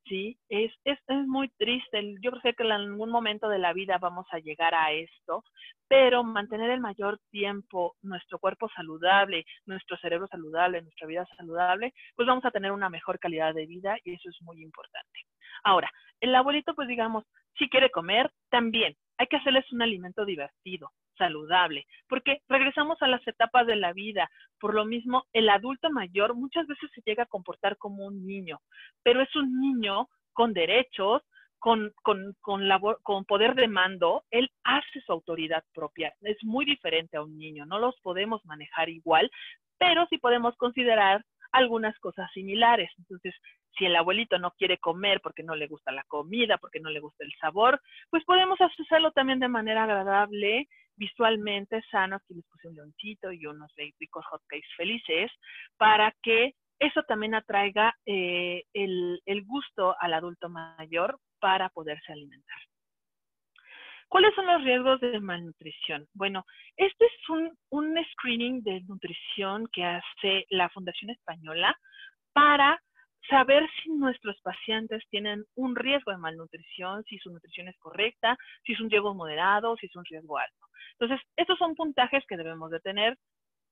¿sí? 0.04 0.38
Es, 0.48 0.72
es, 0.84 1.00
es 1.08 1.26
muy 1.26 1.48
triste. 1.58 2.14
Yo 2.20 2.30
creo 2.30 2.54
que 2.54 2.62
en 2.62 2.70
algún 2.70 3.10
momento 3.10 3.48
de 3.48 3.58
la 3.58 3.72
vida 3.72 3.98
vamos 3.98 4.24
a 4.30 4.38
llegar 4.38 4.72
a 4.72 4.92
esto, 4.92 5.42
pero 5.88 6.22
mantener 6.22 6.70
el 6.70 6.80
mayor 6.80 7.18
tiempo 7.32 7.96
nuestro 8.02 8.38
cuerpo 8.38 8.68
saludable, 8.68 9.44
nuestro 9.64 9.96
cerebro 9.96 10.28
saludable, 10.28 10.80
nuestra 10.80 11.08
vida 11.08 11.26
saludable, 11.36 11.92
pues 12.14 12.28
vamos 12.28 12.44
a 12.44 12.52
tener 12.52 12.70
una 12.70 12.88
mejor 12.88 13.18
calidad 13.18 13.52
de 13.52 13.66
vida 13.66 13.96
y 14.04 14.14
eso 14.14 14.28
es 14.28 14.40
muy 14.42 14.62
importante. 14.62 15.26
Ahora, 15.64 15.90
el 16.20 16.32
abuelito, 16.36 16.72
pues 16.76 16.86
digamos, 16.86 17.24
si 17.58 17.68
quiere 17.68 17.90
comer, 17.90 18.30
también 18.48 18.94
hay 19.18 19.26
que 19.26 19.36
hacerles 19.36 19.70
un 19.72 19.82
alimento 19.82 20.24
divertido, 20.24 20.92
saludable, 21.16 21.86
porque 22.08 22.42
regresamos 22.48 23.00
a 23.00 23.08
las 23.08 23.26
etapas 23.26 23.66
de 23.66 23.76
la 23.76 23.92
vida. 23.92 24.30
Por 24.60 24.74
lo 24.74 24.84
mismo, 24.84 25.24
el 25.32 25.48
adulto 25.48 25.90
mayor 25.90 26.34
muchas 26.34 26.66
veces 26.66 26.90
se 26.94 27.02
llega 27.04 27.24
a 27.24 27.26
comportar 27.26 27.76
como 27.76 28.06
un 28.06 28.26
niño, 28.26 28.60
pero 29.02 29.20
es 29.20 29.34
un 29.36 29.60
niño 29.60 30.08
con 30.32 30.52
derechos, 30.52 31.22
con, 31.58 31.92
con, 32.02 32.34
con, 32.40 32.68
labor, 32.68 33.00
con 33.02 33.24
poder 33.24 33.54
de 33.54 33.68
mando, 33.68 34.24
él 34.30 34.50
hace 34.62 35.00
su 35.00 35.12
autoridad 35.12 35.64
propia. 35.74 36.14
Es 36.20 36.36
muy 36.42 36.64
diferente 36.64 37.16
a 37.16 37.22
un 37.22 37.38
niño, 37.38 37.64
no 37.64 37.78
los 37.78 37.98
podemos 38.02 38.44
manejar 38.44 38.88
igual, 38.88 39.30
pero 39.78 40.06
sí 40.10 40.18
podemos 40.18 40.54
considerar 40.56 41.24
algunas 41.52 41.98
cosas 41.98 42.30
similares. 42.32 42.90
Entonces, 42.98 43.34
si 43.76 43.86
el 43.86 43.96
abuelito 43.96 44.38
no 44.38 44.52
quiere 44.52 44.78
comer 44.78 45.20
porque 45.20 45.42
no 45.42 45.54
le 45.54 45.66
gusta 45.66 45.92
la 45.92 46.04
comida, 46.04 46.58
porque 46.58 46.80
no 46.80 46.90
le 46.90 47.00
gusta 47.00 47.24
el 47.24 47.32
sabor, 47.40 47.80
pues 48.10 48.24
podemos 48.24 48.58
hacerlo 48.60 49.12
también 49.12 49.38
de 49.38 49.48
manera 49.48 49.84
agradable, 49.84 50.68
visualmente 50.96 51.82
sano. 51.90 52.16
Aquí 52.16 52.34
les 52.34 52.44
puse 52.46 52.68
un 52.68 52.76
leoncito 52.76 53.32
y 53.32 53.46
unos 53.46 53.72
ricos 53.76 54.24
hotcakes 54.26 54.68
felices 54.76 55.30
para 55.76 56.12
que 56.22 56.54
eso 56.78 57.02
también 57.04 57.34
atraiga 57.34 57.94
eh, 58.04 58.64
el, 58.74 59.44
gusto 59.46 59.96
al 59.98 60.14
adulto 60.14 60.48
mayor 60.48 61.18
para 61.40 61.68
poderse 61.70 62.12
alimentar. 62.12 62.58
¿Cuáles 64.08 64.34
son 64.34 64.46
los 64.46 64.62
riesgos 64.62 65.00
de 65.00 65.18
malnutrición? 65.18 66.06
Bueno, 66.14 66.44
este 66.76 67.06
es 67.06 67.28
un, 67.28 67.50
un, 67.70 67.96
screening 68.12 68.62
de 68.62 68.80
nutrición 68.82 69.66
que 69.72 69.84
hace 69.84 70.46
la 70.50 70.68
Fundación 70.68 71.10
Española 71.10 71.76
para 72.32 72.80
saber 73.28 73.68
si 73.82 73.90
nuestros 73.90 74.40
pacientes 74.42 75.02
tienen 75.10 75.44
un 75.54 75.76
riesgo 75.76 76.12
de 76.12 76.18
malnutrición, 76.18 77.04
si 77.04 77.18
su 77.18 77.30
nutrición 77.30 77.68
es 77.68 77.78
correcta, 77.78 78.36
si 78.64 78.72
es 78.72 78.80
un 78.80 78.90
riesgo 78.90 79.14
moderado, 79.14 79.76
si 79.76 79.86
es 79.86 79.96
un 79.96 80.04
riesgo 80.04 80.38
alto. 80.38 80.66
Entonces, 80.98 81.26
estos 81.36 81.58
son 81.58 81.74
puntajes 81.74 82.24
que 82.26 82.36
debemos 82.36 82.70
de 82.70 82.80
tener 82.80 83.18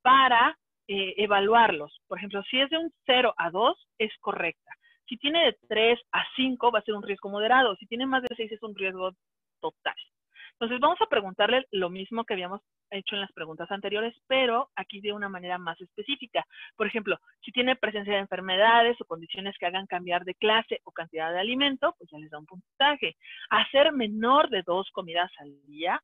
para 0.02 0.59
eh, 0.88 1.14
evaluarlos. 1.16 2.00
Por 2.07 2.18
ejemplo, 2.18 2.42
si 2.44 2.61
es 2.61 2.70
de 2.70 2.78
un 2.78 2.92
0 3.07 3.34
a 3.36 3.50
2, 3.50 3.88
es 3.98 4.12
correcta. 4.20 4.72
Si 5.09 5.16
tiene 5.16 5.44
de 5.46 5.57
3 5.68 6.00
a 6.12 6.24
5, 6.36 6.72
va 6.72 6.78
a 6.78 6.82
ser 6.82 6.94
un 6.94 7.02
riesgo 7.02 7.28
moderado. 7.28 7.76
Si 7.76 7.86
tiene 7.86 8.07
más 8.07 8.22
de 8.22 8.34
6, 8.34 8.52
es 8.52 8.62
un 8.62 8.74
riesgo 8.74 9.12
total. 9.61 9.94
Entonces, 10.55 10.80
vamos 10.80 10.98
a 11.00 11.07
preguntarle 11.07 11.66
lo 11.72 11.90
mismo 11.90 12.24
que 12.24 12.34
habíamos 12.34 12.61
hecho 12.90 13.16
en 13.16 13.20
las 13.20 13.32
preguntas 13.32 13.70
anteriores, 13.70 14.14
pero 14.26 14.70
aquí 14.76 15.00
de 15.00 15.12
una 15.12 15.28
manera 15.28 15.59
más 15.59 15.80
específica. 15.80 16.44
Por 16.76 16.86
ejemplo, 16.86 17.18
si 17.42 17.50
tiene 17.52 17.76
presencia 17.76 18.14
de 18.14 18.20
enfermedades 18.20 18.96
o 19.00 19.05
condiciones 19.05 19.57
que 19.59 19.66
hagan 19.66 19.86
cambiar 19.86 20.24
de 20.24 20.34
clase 20.34 20.80
o 20.84 20.92
cantidad 20.92 21.32
de 21.32 21.40
alimento, 21.40 21.94
pues 21.98 22.11
ya 22.11 22.18
les 22.18 22.30
da 22.30 22.38
un 22.38 22.46
puntaje. 22.46 23.16
Hacer 23.50 23.92
menor 23.92 24.48
de 24.48 24.62
dos 24.62 24.90
comidas 24.92 25.30
al 25.38 25.52
día, 25.66 26.00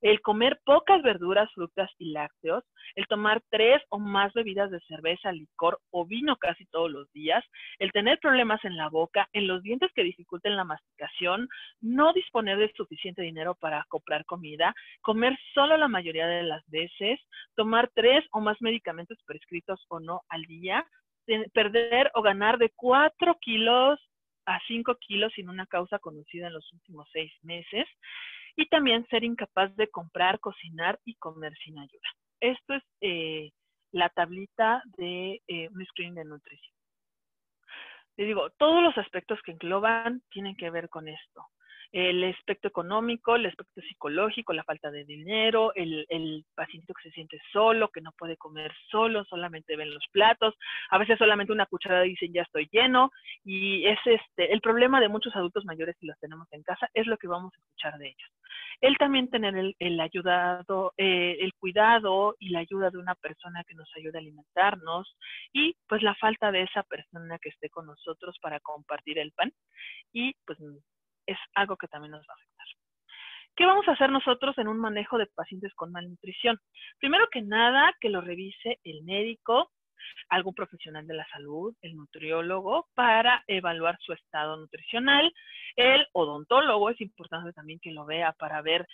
el 0.00 0.20
comer 0.20 0.60
pocas 0.64 1.02
verduras, 1.02 1.50
frutas 1.52 1.90
y 1.98 2.12
lácteos, 2.12 2.64
el 2.94 3.06
tomar 3.06 3.42
tres 3.50 3.82
o 3.90 3.98
más 3.98 4.32
bebidas 4.32 4.70
de 4.70 4.80
cerveza, 4.80 5.32
licor 5.32 5.78
o 5.90 6.06
vino 6.06 6.36
casi 6.36 6.66
todos 6.66 6.90
los 6.90 7.10
días, 7.12 7.44
el 7.78 7.92
tener 7.92 8.18
problemas 8.18 8.64
en 8.64 8.76
la 8.76 8.88
boca, 8.88 9.28
en 9.32 9.46
los 9.46 9.62
dientes 9.62 9.90
que 9.94 10.02
dificulten 10.02 10.56
la 10.56 10.64
masticación, 10.64 11.48
no 11.80 12.12
disponer 12.12 12.58
de 12.58 12.72
suficiente 12.76 13.22
dinero 13.22 13.54
para 13.54 13.84
comprar 13.88 14.24
comida, 14.24 14.74
comer 15.02 15.38
solo 15.54 15.76
la 15.76 15.88
mayoría 15.88 16.26
de 16.26 16.42
las 16.42 16.64
veces, 16.68 17.20
tomar 17.54 17.90
tres 17.94 18.24
o 18.32 18.40
más 18.40 18.56
medicamentos 18.60 19.18
prescritos 19.26 19.84
o 19.88 20.00
no 20.00 20.22
al 20.28 20.42
día, 20.42 20.86
perder 21.52 22.10
o 22.14 22.22
ganar 22.22 22.58
de 22.58 22.70
cuatro 22.74 23.36
kilos 23.40 24.00
a 24.46 24.58
cinco 24.66 24.96
kilos 24.96 25.32
sin 25.34 25.48
una 25.48 25.66
causa 25.66 25.98
conocida 25.98 26.48
en 26.48 26.54
los 26.54 26.72
últimos 26.72 27.08
seis 27.12 27.32
meses, 27.42 27.86
y 28.56 28.66
también 28.66 29.06
ser 29.08 29.24
incapaz 29.24 29.74
de 29.76 29.88
comprar, 29.88 30.40
cocinar 30.40 30.98
y 31.04 31.14
comer 31.16 31.52
sin 31.64 31.78
ayuda. 31.78 32.08
Esto 32.40 32.74
es 32.74 32.82
eh, 33.00 33.50
la 33.92 34.08
tablita 34.08 34.82
de 34.96 35.42
eh, 35.46 35.68
un 35.68 35.84
screen 35.86 36.14
de 36.14 36.24
nutrición. 36.24 36.74
Les 38.16 38.26
digo, 38.26 38.50
todos 38.50 38.82
los 38.82 38.96
aspectos 38.98 39.40
que 39.42 39.52
engloban 39.52 40.22
tienen 40.30 40.56
que 40.56 40.70
ver 40.70 40.88
con 40.88 41.08
esto 41.08 41.46
el 41.92 42.22
aspecto 42.24 42.68
económico, 42.68 43.34
el 43.34 43.46
aspecto 43.46 43.80
psicológico, 43.80 44.52
la 44.52 44.64
falta 44.64 44.90
de 44.90 45.04
dinero, 45.04 45.72
el, 45.74 46.06
el 46.08 46.44
paciente 46.54 46.92
que 46.94 47.08
se 47.08 47.14
siente 47.14 47.40
solo, 47.52 47.88
que 47.88 48.00
no 48.00 48.12
puede 48.12 48.36
comer 48.36 48.72
solo, 48.90 49.24
solamente 49.24 49.76
ven 49.76 49.92
los 49.92 50.04
platos, 50.12 50.54
a 50.90 50.98
veces 50.98 51.18
solamente 51.18 51.52
una 51.52 51.66
cucharada 51.66 52.02
dicen 52.02 52.32
ya 52.32 52.42
estoy 52.42 52.68
lleno, 52.70 53.10
y 53.44 53.84
es 53.86 53.98
este, 54.04 54.52
el 54.52 54.60
problema 54.60 55.00
de 55.00 55.08
muchos 55.08 55.34
adultos 55.34 55.64
mayores 55.64 55.96
si 55.98 56.06
los 56.06 56.18
tenemos 56.20 56.46
en 56.52 56.62
casa, 56.62 56.88
es 56.94 57.06
lo 57.06 57.16
que 57.16 57.26
vamos 57.28 57.52
a 57.54 57.60
escuchar 57.60 57.98
de 57.98 58.08
ellos. 58.08 58.30
El 58.80 58.96
también 58.96 59.28
tener 59.28 59.56
el, 59.56 59.74
el 59.78 60.00
ayudado, 60.00 60.92
eh, 60.96 61.38
el 61.40 61.52
cuidado 61.54 62.36
y 62.38 62.50
la 62.50 62.60
ayuda 62.60 62.90
de 62.90 62.98
una 62.98 63.14
persona 63.16 63.64
que 63.64 63.74
nos 63.74 63.90
ayude 63.96 64.18
a 64.18 64.20
alimentarnos, 64.20 65.16
y 65.52 65.76
pues 65.88 66.02
la 66.02 66.14
falta 66.14 66.52
de 66.52 66.62
esa 66.62 66.82
persona 66.84 67.38
que 67.38 67.48
esté 67.48 67.68
con 67.68 67.86
nosotros 67.86 68.38
para 68.40 68.60
compartir 68.60 69.18
el 69.18 69.32
pan, 69.32 69.52
y 70.12 70.34
pues 70.46 70.58
es 71.32 71.38
algo 71.54 71.76
que 71.76 71.88
también 71.88 72.12
nos 72.12 72.22
va 72.22 72.32
a 72.32 72.36
afectar. 72.36 72.66
¿Qué 73.56 73.66
vamos 73.66 73.86
a 73.88 73.92
hacer 73.92 74.10
nosotros 74.10 74.56
en 74.58 74.68
un 74.68 74.78
manejo 74.78 75.18
de 75.18 75.26
pacientes 75.26 75.74
con 75.74 75.92
malnutrición? 75.92 76.58
Primero 76.98 77.28
que 77.30 77.42
nada, 77.42 77.94
que 78.00 78.08
lo 78.08 78.20
revise 78.20 78.78
el 78.84 79.02
médico, 79.02 79.70
algún 80.28 80.54
profesional 80.54 81.06
de 81.06 81.14
la 81.14 81.26
salud, 81.28 81.74
el 81.82 81.96
nutriólogo, 81.96 82.88
para 82.94 83.44
evaluar 83.46 83.98
su 84.00 84.12
estado 84.12 84.56
nutricional. 84.56 85.32
El 85.76 86.06
odontólogo 86.12 86.90
es 86.90 87.00
importante 87.00 87.52
también 87.52 87.80
que 87.80 87.92
lo 87.92 88.04
vea 88.06 88.32
para 88.32 88.62
ver 88.62 88.86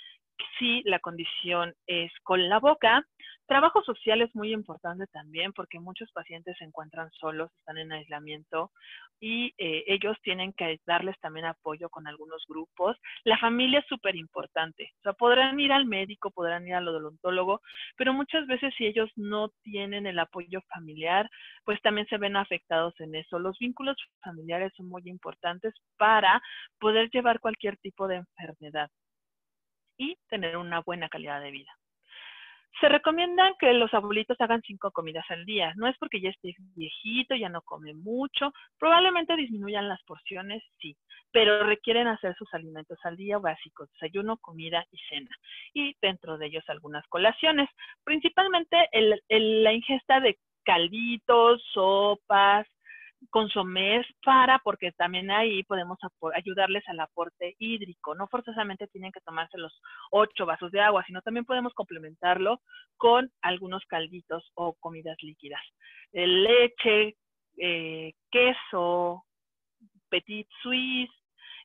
si 0.58 0.82
la 0.84 0.98
condición 0.98 1.74
es 1.86 2.12
con 2.22 2.48
la 2.48 2.58
boca. 2.58 3.06
Trabajo 3.46 3.80
social 3.84 4.22
es 4.22 4.34
muy 4.34 4.52
importante 4.52 5.06
también 5.12 5.52
porque 5.52 5.78
muchos 5.78 6.10
pacientes 6.10 6.56
se 6.58 6.64
encuentran 6.64 7.10
solos, 7.12 7.52
están 7.58 7.78
en 7.78 7.92
aislamiento 7.92 8.72
y 9.20 9.54
eh, 9.56 9.84
ellos 9.86 10.16
tienen 10.22 10.52
que 10.52 10.80
darles 10.84 11.16
también 11.20 11.46
apoyo 11.46 11.88
con 11.88 12.08
algunos 12.08 12.44
grupos. 12.48 12.96
La 13.22 13.38
familia 13.38 13.78
es 13.78 13.86
súper 13.86 14.16
importante. 14.16 14.90
O 14.98 15.02
sea, 15.02 15.12
podrán 15.12 15.60
ir 15.60 15.70
al 15.72 15.86
médico, 15.86 16.32
podrán 16.32 16.66
ir 16.66 16.74
al 16.74 16.88
odontólogo, 16.88 17.60
pero 17.96 18.12
muchas 18.12 18.48
veces 18.48 18.74
si 18.76 18.84
ellos 18.86 19.10
no 19.14 19.50
tienen 19.62 20.06
el 20.06 20.18
apoyo 20.18 20.60
familiar, 20.74 21.30
pues 21.64 21.80
también 21.82 22.08
se 22.08 22.18
ven 22.18 22.36
afectados 22.36 22.94
en 22.98 23.14
eso. 23.14 23.38
Los 23.38 23.56
vínculos 23.60 23.96
familiares 24.22 24.72
son 24.76 24.88
muy 24.88 25.02
importantes 25.04 25.72
para 25.96 26.42
poder 26.80 27.10
llevar 27.10 27.38
cualquier 27.38 27.76
tipo 27.76 28.08
de 28.08 28.16
enfermedad 28.16 28.90
y 29.98 30.16
tener 30.28 30.56
una 30.56 30.80
buena 30.80 31.08
calidad 31.08 31.40
de 31.40 31.50
vida. 31.50 31.72
Se 32.80 32.88
recomienda 32.90 33.54
que 33.58 33.72
los 33.72 33.92
abuelitos 33.94 34.38
hagan 34.38 34.60
cinco 34.60 34.90
comidas 34.90 35.24
al 35.30 35.46
día. 35.46 35.72
No 35.76 35.88
es 35.88 35.96
porque 35.98 36.20
ya 36.20 36.28
esté 36.28 36.54
viejito, 36.74 37.34
ya 37.34 37.48
no 37.48 37.62
come 37.62 37.94
mucho. 37.94 38.52
Probablemente 38.78 39.34
disminuyan 39.34 39.88
las 39.88 40.02
porciones, 40.02 40.62
sí, 40.78 40.94
pero 41.32 41.64
requieren 41.64 42.06
hacer 42.06 42.34
sus 42.36 42.52
alimentos 42.52 42.98
al 43.04 43.16
día 43.16 43.38
básicos, 43.38 43.90
desayuno, 43.92 44.36
comida 44.36 44.84
y 44.90 44.98
cena. 45.08 45.30
Y 45.72 45.96
dentro 46.02 46.36
de 46.36 46.46
ellos 46.46 46.64
algunas 46.68 47.06
colaciones. 47.08 47.70
Principalmente 48.04 48.76
la 49.30 49.72
ingesta 49.72 50.20
de 50.20 50.38
calditos, 50.62 51.62
sopas, 51.72 52.66
consomés 53.30 54.06
para, 54.24 54.58
porque 54.60 54.92
también 54.92 55.30
ahí 55.30 55.62
podemos 55.64 55.98
ayudarles 56.34 56.84
al 56.88 57.00
aporte 57.00 57.54
hídrico. 57.58 58.14
No 58.14 58.28
forzosamente 58.28 58.86
tienen 58.88 59.12
que 59.12 59.20
tomarse 59.20 59.58
los 59.58 59.80
ocho 60.10 60.46
vasos 60.46 60.70
de 60.70 60.80
agua, 60.80 61.04
sino 61.06 61.22
también 61.22 61.44
podemos 61.44 61.72
complementarlo 61.74 62.60
con 62.96 63.30
algunos 63.42 63.84
calditos 63.86 64.50
o 64.54 64.74
comidas 64.74 65.16
líquidas. 65.22 65.62
leche, 66.12 67.16
eh, 67.58 68.12
queso, 68.30 69.24
petit 70.08 70.48
suisse, 70.62 71.10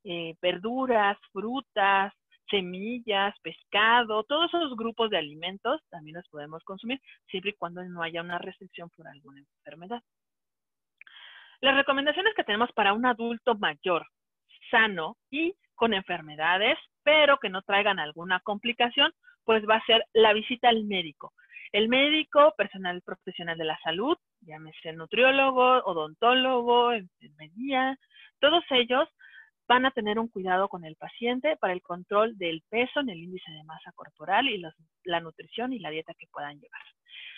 eh, 0.04 0.36
verduras, 0.42 1.18
frutas, 1.32 2.14
semillas, 2.50 3.34
pescado, 3.42 4.24
todos 4.24 4.54
esos 4.54 4.76
grupos 4.76 5.10
de 5.10 5.18
alimentos 5.18 5.82
también 5.90 6.18
los 6.18 6.28
podemos 6.28 6.64
consumir 6.64 7.00
siempre 7.28 7.52
y 7.52 7.54
cuando 7.56 7.84
no 7.86 8.04
haya 8.04 8.22
una 8.22 8.38
restricción 8.38 8.90
por 8.90 9.08
alguna 9.08 9.40
enfermedad. 9.40 10.02
Las 11.62 11.76
recomendaciones 11.76 12.34
que 12.36 12.44
tenemos 12.44 12.72
para 12.74 12.94
un 12.94 13.06
adulto 13.06 13.56
mayor, 13.56 14.08
sano 14.72 15.18
y 15.30 15.54
con 15.76 15.94
enfermedades, 15.94 16.78
pero 17.04 17.38
que 17.38 17.50
no 17.50 17.62
traigan 17.62 18.00
alguna 18.00 18.40
complicación, 18.40 19.14
pues 19.44 19.64
va 19.70 19.76
a 19.76 19.86
ser 19.86 20.06
la 20.14 20.34
visita 20.34 20.70
al 20.70 20.84
médico. 20.86 21.34
El 21.72 21.88
médico, 21.88 22.54
personal 22.58 23.02
profesional 23.04 23.58
de 23.58 23.66
la 23.66 23.80
salud, 23.84 24.18
llámese 24.42 24.92
nutriólogo, 24.94 25.84
odontólogo, 25.86 26.94
enfermería, 26.94 27.98
todos 28.40 28.64
ellos 28.72 29.08
van 29.68 29.86
a 29.86 29.92
tener 29.92 30.20
un 30.20 30.28
cuidado 30.28 30.68
con 30.68 30.84
el 30.84 30.96
paciente 30.96 31.56
para 31.58 31.74
el 31.74 31.82
control 31.82 32.38
del 32.38 32.64
peso 32.70 33.00
en 33.00 33.10
el 33.10 33.20
índice 33.20 33.52
de 33.52 33.64
masa 33.64 33.92
corporal 33.94 34.50
y 34.50 34.62
la 35.04 35.20
nutrición 35.20 35.74
y 35.74 35.80
la 35.80 35.92
dieta 35.92 36.14
que 36.16 36.28
puedan 36.28 36.60
llevar. 36.60 36.82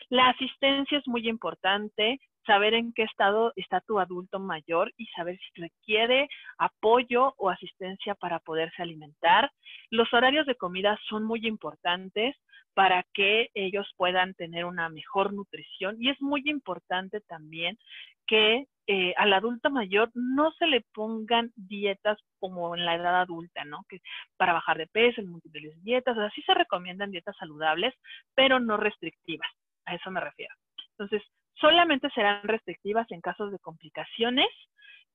La 0.10 0.30
asistencia 0.30 0.98
es 0.98 1.08
muy 1.08 1.28
importante, 1.28 2.20
saber 2.46 2.74
en 2.74 2.94
qué 2.94 3.04
estado 3.04 3.54
está 3.56 3.82
tu 3.82 4.00
adulto 4.00 4.40
mayor 4.40 4.92
y 4.98 5.06
saber 5.08 5.38
si 5.38 5.62
requiere 5.62 6.28
apoyo 6.58 7.34
o 7.38 7.50
asistencia 7.50 8.16
para 8.16 8.40
poderse 8.40 8.82
alimentar. 8.82 9.52
Los 9.90 10.14
horarios 10.14 10.46
de 10.46 10.56
comida 10.56 11.00
son 11.10 11.24
muy 11.24 11.46
importantes 11.46 12.36
para 12.74 13.04
que 13.14 13.50
ellos 13.54 13.88
puedan 13.98 14.34
tener 14.34 14.66
una 14.66 14.90
mejor 14.90 15.34
nutrición 15.34 15.96
y 16.00 16.10
es 16.10 16.22
muy 16.22 16.42
importante 16.46 17.22
también 17.22 17.78
que 18.26 18.66
eh, 18.88 19.14
al 19.18 19.32
adulto 19.32 19.70
mayor 19.70 20.12
no 20.14 20.52
se 20.54 20.68
le 20.68 20.82
pongan 20.94 21.52
dietas 21.56 22.18
como 22.40 22.76
en 22.76 22.86
la 22.86 22.96
edad 22.96 23.22
adulta, 23.22 23.64
¿no? 23.64 23.86
Que 23.88 24.02
para 24.38 24.54
bajar 24.54 24.78
de 24.78 24.88
peso, 24.88 25.22
múltiples 25.24 25.82
dietas, 25.84 26.18
o 26.18 26.20
sea, 26.20 26.30
sí 26.32 26.42
se 26.42 26.54
recomiendan 26.54 27.12
dietas 27.12 27.36
saludables, 27.38 27.94
pero 28.36 28.60
no 28.60 28.76
restrictivas, 28.76 29.50
a 29.86 29.96
eso 29.96 30.12
me 30.12 30.20
refiero. 30.20 30.54
Entonces, 30.92 31.24
solamente 31.56 32.10
serán 32.12 32.44
restrictivas 32.44 33.10
en 33.12 33.22
casos 33.22 33.52
de 33.52 33.60
complicaciones 33.60 34.48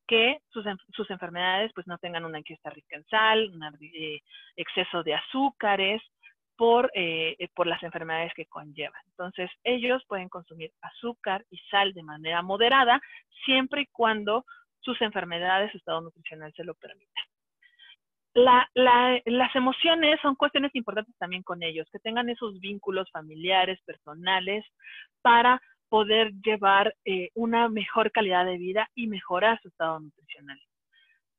que 0.06 0.38
sus, 0.48 0.64
sus 0.92 1.10
enfermedades 1.10 1.70
pues 1.74 1.86
no 1.86 1.98
tengan 1.98 2.24
una 2.24 2.38
ingesta 2.38 2.70
rica 2.70 2.96
en 2.96 3.04
sal, 3.04 3.50
un 3.50 3.62
eh, 3.80 4.20
exceso 4.56 5.02
de 5.02 5.14
azúcares, 5.14 6.02
por, 6.58 6.90
eh, 6.92 7.36
eh, 7.38 7.48
por 7.54 7.68
las 7.68 7.80
enfermedades 7.84 8.32
que 8.34 8.46
conllevan. 8.46 9.00
Entonces, 9.10 9.48
ellos 9.62 10.02
pueden 10.08 10.28
consumir 10.28 10.72
azúcar 10.82 11.44
y 11.50 11.58
sal 11.70 11.94
de 11.94 12.02
manera 12.02 12.42
moderada, 12.42 13.00
siempre 13.44 13.82
y 13.82 13.86
cuando 13.92 14.44
sus 14.80 15.00
enfermedades, 15.00 15.70
su 15.70 15.78
estado 15.78 16.00
nutricional 16.00 16.52
se 16.54 16.64
lo 16.64 16.74
permita. 16.74 17.20
las 18.34 19.54
emociones 19.54 20.20
son 20.20 20.34
cuestiones 20.34 20.74
importantes 20.74 21.16
también 21.16 21.44
con 21.44 21.62
ellos, 21.62 21.88
que 21.92 22.00
tengan 22.00 22.28
esos 22.28 22.58
vínculos 22.58 23.08
familiares, 23.12 23.80
personales, 23.84 24.64
para 25.22 25.62
poder 25.88 26.32
llevar 26.44 26.94
eh, 27.04 27.30
una 27.34 27.68
mejor 27.68 28.12
calidad 28.12 28.44
de 28.44 28.58
vida 28.58 28.88
y 28.94 29.06
mejorar 29.06 29.60
su 29.62 29.68
estado 29.68 30.00
nutricional. 30.00 30.58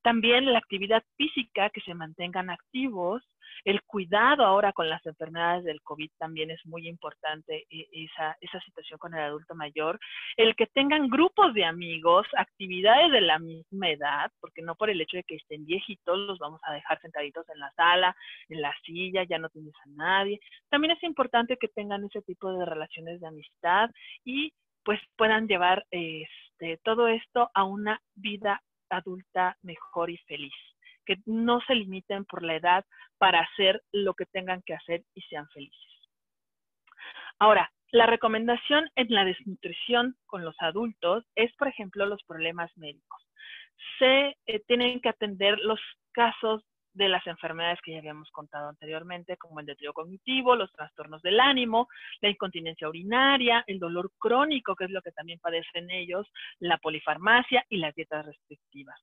También 0.02 0.52
la 0.52 0.60
actividad 0.60 1.04
física, 1.18 1.70
que 1.70 1.82
se 1.82 1.94
mantengan 1.94 2.50
activos, 2.50 3.24
el 3.66 3.82
cuidado 3.84 4.46
ahora 4.46 4.74
con 4.74 4.90
las 4.90 5.06
enfermedades 5.06 5.64
del 5.66 5.82
COVID 5.82 6.10
también 6.18 6.52
es 6.52 6.66
muy 6.66 6.88
importante, 6.88 7.66
e, 7.70 7.88
esa, 7.92 8.38
esa 8.42 8.60
situación 8.62 9.00
con 9.00 9.14
el 9.14 9.22
adulto 9.22 9.56
mayor. 9.56 10.00
El 10.38 10.56
que 10.56 10.68
tengan 10.68 11.10
grupos 11.10 11.54
de 11.54 11.66
amigos, 11.66 12.28
actividades 12.38 13.12
de 13.12 13.22
la 13.22 13.40
misma 13.40 13.90
edad, 13.90 14.32
porque 14.40 14.62
no 14.62 14.76
por 14.76 14.90
el 14.90 15.02
hecho 15.02 15.18
de 15.18 15.24
que 15.24 15.36
estén 15.36 15.66
viejitos 15.66 16.18
los 16.20 16.40
vamos 16.40 16.62
a 16.64 16.74
dejar 16.74 17.00
sentaditos 17.02 17.48
en 17.50 17.60
la 17.60 17.72
sala, 17.74 18.16
en 18.50 18.62
la 18.62 18.74
silla, 18.86 19.24
ya 19.24 19.38
no 19.38 19.50
tienes 19.50 19.74
a 19.84 19.90
nadie. 19.90 20.40
También 20.70 20.92
es 20.92 21.04
importante 21.04 21.58
que 21.58 21.68
tengan 21.68 22.06
ese 22.06 22.22
tipo 22.22 22.52
de 22.54 22.66
relaciones 22.66 23.20
de 23.20 23.28
amistad 23.28 23.90
y 24.24 24.54
pues 24.84 25.00
puedan 25.18 25.48
llevar 25.48 25.86
este, 25.92 26.80
todo 26.84 27.08
esto 27.08 27.52
a 27.54 27.64
una 27.64 28.02
vida 28.16 28.62
adulta 28.90 29.58
mejor 29.62 30.10
y 30.10 30.18
feliz 30.20 30.54
que 31.10 31.18
no 31.26 31.60
se 31.62 31.74
limiten 31.74 32.24
por 32.26 32.44
la 32.44 32.56
edad 32.56 32.86
para 33.18 33.40
hacer 33.40 33.82
lo 33.92 34.14
que 34.14 34.28
tengan 34.28 34.62
que 34.62 34.76
hacer 34.76 35.04
y 35.16 35.22
sean 35.24 35.50
felices. 35.50 35.92
Ahora, 37.40 37.72
la 37.92 38.06
recomendación 38.06 38.88
en 38.96 39.08
la 39.10 39.26
desnutrición 39.26 40.16
con 40.28 40.46
los 40.46 40.56
adultos 40.60 41.26
es, 41.34 41.52
por 41.56 41.68
ejemplo, 41.68 42.06
los 42.06 42.22
problemas 42.26 42.70
médicos. 42.78 43.28
Se 43.98 44.38
eh, 44.46 44.60
tienen 44.68 45.02
que 45.02 45.10
atender 45.10 45.58
los 45.58 45.80
casos 46.12 46.64
de 46.94 47.10
las 47.10 47.26
enfermedades 47.28 47.80
que 47.84 47.92
ya 47.94 48.00
habíamos 48.00 48.30
contado 48.32 48.70
anteriormente, 48.70 49.38
como 49.38 49.60
el 49.60 49.66
deterioro 49.66 49.94
cognitivo, 49.94 50.56
los 50.56 50.72
trastornos 50.72 51.22
del 51.22 51.40
ánimo, 51.40 51.88
la 52.22 52.30
incontinencia 52.30 52.90
urinaria, 52.90 53.64
el 53.68 53.80
dolor 53.80 54.12
crónico, 54.18 54.76
que 54.76 54.86
es 54.86 54.92
lo 54.92 55.02
que 55.02 55.12
también 55.12 55.40
padecen 55.40 55.90
ellos, 55.92 56.28
la 56.60 56.78
polifarmacia 56.78 57.66
y 57.70 57.78
las 57.78 57.94
dietas 57.96 58.26
restrictivas. 58.26 59.00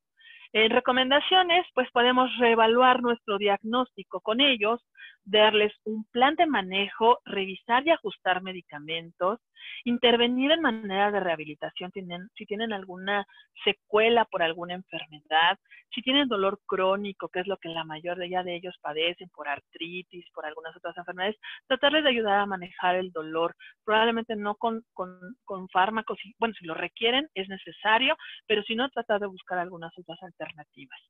En 0.52 0.70
recomendaciones, 0.70 1.66
pues 1.74 1.90
podemos 1.90 2.30
reevaluar 2.38 3.02
nuestro 3.02 3.36
diagnóstico 3.36 4.20
con 4.20 4.40
ellos, 4.40 4.80
darles 5.26 5.72
un 5.84 6.04
plan 6.12 6.36
de 6.36 6.46
manejo, 6.46 7.18
revisar 7.24 7.86
y 7.86 7.90
ajustar 7.90 8.42
medicamentos, 8.42 9.40
intervenir 9.84 10.52
en 10.52 10.62
manera 10.62 11.10
de 11.10 11.20
rehabilitación 11.20 11.90
si 12.34 12.46
tienen 12.46 12.72
alguna 12.72 13.26
secuela 13.64 14.24
por 14.24 14.42
alguna 14.42 14.74
enfermedad, 14.74 15.58
si 15.92 16.00
tienen 16.02 16.28
dolor 16.28 16.60
crónico, 16.64 17.28
que 17.28 17.40
es 17.40 17.46
lo 17.48 17.56
que 17.56 17.68
la 17.68 17.84
mayoría 17.84 18.44
de 18.44 18.54
ellos 18.54 18.76
padecen 18.80 19.28
por 19.30 19.48
artritis, 19.48 20.24
por 20.32 20.46
algunas 20.46 20.76
otras 20.76 20.96
enfermedades, 20.96 21.36
tratarles 21.66 22.04
de 22.04 22.10
ayudar 22.10 22.38
a 22.38 22.46
manejar 22.46 22.94
el 22.94 23.10
dolor, 23.10 23.56
probablemente 23.84 24.36
no 24.36 24.54
con, 24.54 24.84
con 24.94 25.68
fármacos, 25.70 26.18
bueno, 26.38 26.54
si 26.58 26.66
lo 26.66 26.74
requieren 26.74 27.28
es 27.34 27.48
necesario, 27.48 28.16
pero 28.46 28.62
si 28.62 28.76
no, 28.76 28.88
tratar 28.90 29.20
de 29.20 29.26
buscar 29.26 29.58
algunas 29.58 29.92
otras 29.98 30.22
alternativas. 30.22 31.00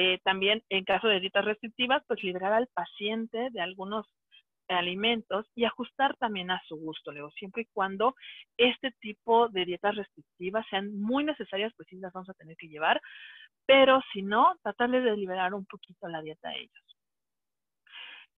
Eh, 0.00 0.20
también 0.22 0.62
en 0.68 0.84
caso 0.84 1.08
de 1.08 1.18
dietas 1.18 1.44
restrictivas, 1.44 2.04
pues 2.06 2.22
liberar 2.22 2.52
al 2.52 2.68
paciente 2.68 3.48
de 3.50 3.60
algunos 3.60 4.06
alimentos 4.68 5.46
y 5.56 5.64
ajustar 5.64 6.16
también 6.18 6.52
a 6.52 6.62
su 6.68 6.76
gusto, 6.76 7.10
luego 7.10 7.32
siempre 7.32 7.62
y 7.62 7.68
cuando 7.72 8.14
este 8.56 8.92
tipo 9.00 9.48
de 9.48 9.64
dietas 9.64 9.96
restrictivas 9.96 10.64
sean 10.70 10.96
muy 11.00 11.24
necesarias, 11.24 11.72
pues 11.76 11.88
sí 11.88 11.96
las 11.96 12.12
vamos 12.12 12.28
a 12.28 12.34
tener 12.34 12.56
que 12.56 12.68
llevar, 12.68 13.00
pero 13.66 14.00
si 14.12 14.22
no, 14.22 14.54
tratarles 14.62 15.02
de 15.02 15.16
liberar 15.16 15.52
un 15.52 15.66
poquito 15.66 16.06
la 16.06 16.22
dieta 16.22 16.50
a 16.50 16.54
ellos. 16.54 16.97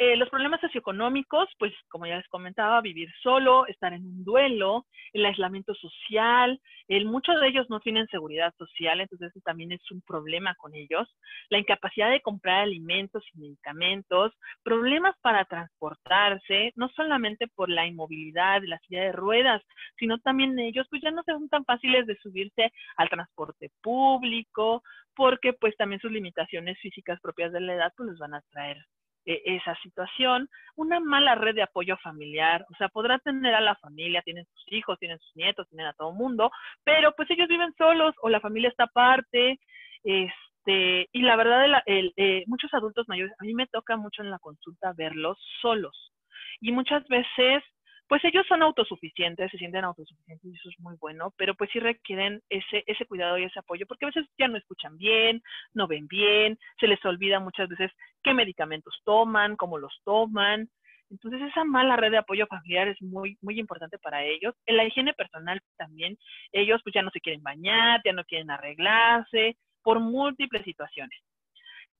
Eh, 0.02 0.16
los 0.16 0.30
problemas 0.30 0.62
socioeconómicos, 0.62 1.50
pues 1.58 1.74
como 1.90 2.06
ya 2.06 2.16
les 2.16 2.28
comentaba, 2.28 2.80
vivir 2.80 3.12
solo, 3.22 3.66
estar 3.66 3.92
en 3.92 4.06
un 4.06 4.24
duelo, 4.24 4.86
el 5.12 5.26
aislamiento 5.26 5.74
social, 5.74 6.58
el, 6.88 7.04
muchos 7.04 7.38
de 7.38 7.48
ellos 7.48 7.66
no 7.68 7.80
tienen 7.80 8.06
seguridad 8.06 8.54
social, 8.56 9.02
entonces 9.02 9.28
eso 9.28 9.40
también 9.44 9.72
es 9.72 9.90
un 9.90 10.00
problema 10.00 10.54
con 10.54 10.74
ellos, 10.74 11.06
la 11.50 11.58
incapacidad 11.58 12.08
de 12.10 12.22
comprar 12.22 12.62
alimentos 12.62 13.22
y 13.34 13.40
medicamentos, 13.40 14.32
problemas 14.62 15.14
para 15.20 15.44
transportarse, 15.44 16.72
no 16.76 16.88
solamente 16.96 17.48
por 17.48 17.68
la 17.68 17.86
inmovilidad 17.86 18.62
la 18.64 18.78
silla 18.78 19.02
de 19.02 19.12
ruedas, 19.12 19.62
sino 19.98 20.16
también 20.20 20.58
ellos 20.58 20.86
pues 20.88 21.02
ya 21.02 21.10
no 21.10 21.22
son 21.24 21.50
tan 21.50 21.66
fáciles 21.66 22.06
de 22.06 22.16
subirse 22.22 22.72
al 22.96 23.10
transporte 23.10 23.70
público, 23.82 24.82
porque 25.14 25.52
pues 25.52 25.76
también 25.76 26.00
sus 26.00 26.10
limitaciones 26.10 26.78
físicas 26.78 27.20
propias 27.20 27.52
de 27.52 27.60
la 27.60 27.74
edad 27.74 27.92
pues 27.98 28.08
les 28.08 28.18
van 28.18 28.32
a 28.32 28.40
traer 28.50 28.78
e, 29.24 29.42
esa 29.44 29.74
situación, 29.82 30.48
una 30.76 31.00
mala 31.00 31.34
red 31.34 31.54
de 31.54 31.62
apoyo 31.62 31.96
familiar, 31.98 32.64
o 32.70 32.76
sea, 32.76 32.88
podrá 32.88 33.18
tener 33.18 33.54
a 33.54 33.60
la 33.60 33.76
familia, 33.76 34.22
tienen 34.22 34.46
sus 34.46 34.72
hijos, 34.72 34.98
tienen 34.98 35.18
sus 35.18 35.36
nietos, 35.36 35.68
tienen 35.68 35.86
a 35.86 35.92
todo 35.92 36.12
mundo, 36.12 36.50
pero 36.84 37.14
pues 37.16 37.30
ellos 37.30 37.48
viven 37.48 37.74
solos 37.76 38.14
o 38.22 38.28
la 38.28 38.40
familia 38.40 38.68
está 38.68 38.84
aparte, 38.84 39.58
este, 40.02 41.08
y 41.12 41.22
la 41.22 41.36
verdad, 41.36 41.82
el, 41.86 42.12
eh, 42.16 42.44
muchos 42.46 42.72
adultos 42.74 43.08
mayores, 43.08 43.34
a 43.38 43.44
mí 43.44 43.54
me 43.54 43.66
toca 43.66 43.96
mucho 43.96 44.22
en 44.22 44.30
la 44.30 44.38
consulta 44.38 44.92
verlos 44.96 45.38
solos, 45.60 46.12
y 46.60 46.72
muchas 46.72 47.06
veces 47.08 47.62
pues 48.10 48.24
ellos 48.24 48.44
son 48.48 48.60
autosuficientes, 48.64 49.52
se 49.52 49.56
sienten 49.56 49.84
autosuficientes 49.84 50.44
y 50.44 50.56
eso 50.56 50.68
es 50.68 50.80
muy 50.80 50.96
bueno, 50.96 51.32
pero 51.36 51.54
pues 51.54 51.70
sí 51.72 51.78
requieren 51.78 52.42
ese, 52.48 52.82
ese 52.88 53.06
cuidado 53.06 53.38
y 53.38 53.44
ese 53.44 53.60
apoyo, 53.60 53.86
porque 53.86 54.04
a 54.04 54.08
veces 54.08 54.26
ya 54.36 54.48
no 54.48 54.58
escuchan 54.58 54.98
bien, 54.98 55.40
no 55.74 55.86
ven 55.86 56.08
bien, 56.08 56.58
se 56.80 56.88
les 56.88 56.98
olvida 57.04 57.38
muchas 57.38 57.68
veces 57.68 57.92
qué 58.24 58.34
medicamentos 58.34 59.00
toman, 59.04 59.54
cómo 59.54 59.78
los 59.78 59.96
toman. 60.02 60.68
Entonces 61.08 61.40
esa 61.42 61.62
mala 61.62 61.94
red 61.94 62.10
de 62.10 62.18
apoyo 62.18 62.48
familiar 62.48 62.88
es 62.88 63.00
muy, 63.00 63.38
muy 63.42 63.60
importante 63.60 63.96
para 63.96 64.24
ellos. 64.24 64.56
En 64.66 64.76
la 64.76 64.84
higiene 64.84 65.12
personal 65.12 65.60
también, 65.76 66.18
ellos 66.50 66.80
pues 66.82 66.92
ya 66.92 67.02
no 67.02 67.10
se 67.10 67.20
quieren 67.20 67.44
bañar, 67.44 68.00
ya 68.04 68.12
no 68.12 68.24
quieren 68.24 68.50
arreglarse, 68.50 69.56
por 69.84 70.00
múltiples 70.00 70.64
situaciones. 70.64 71.16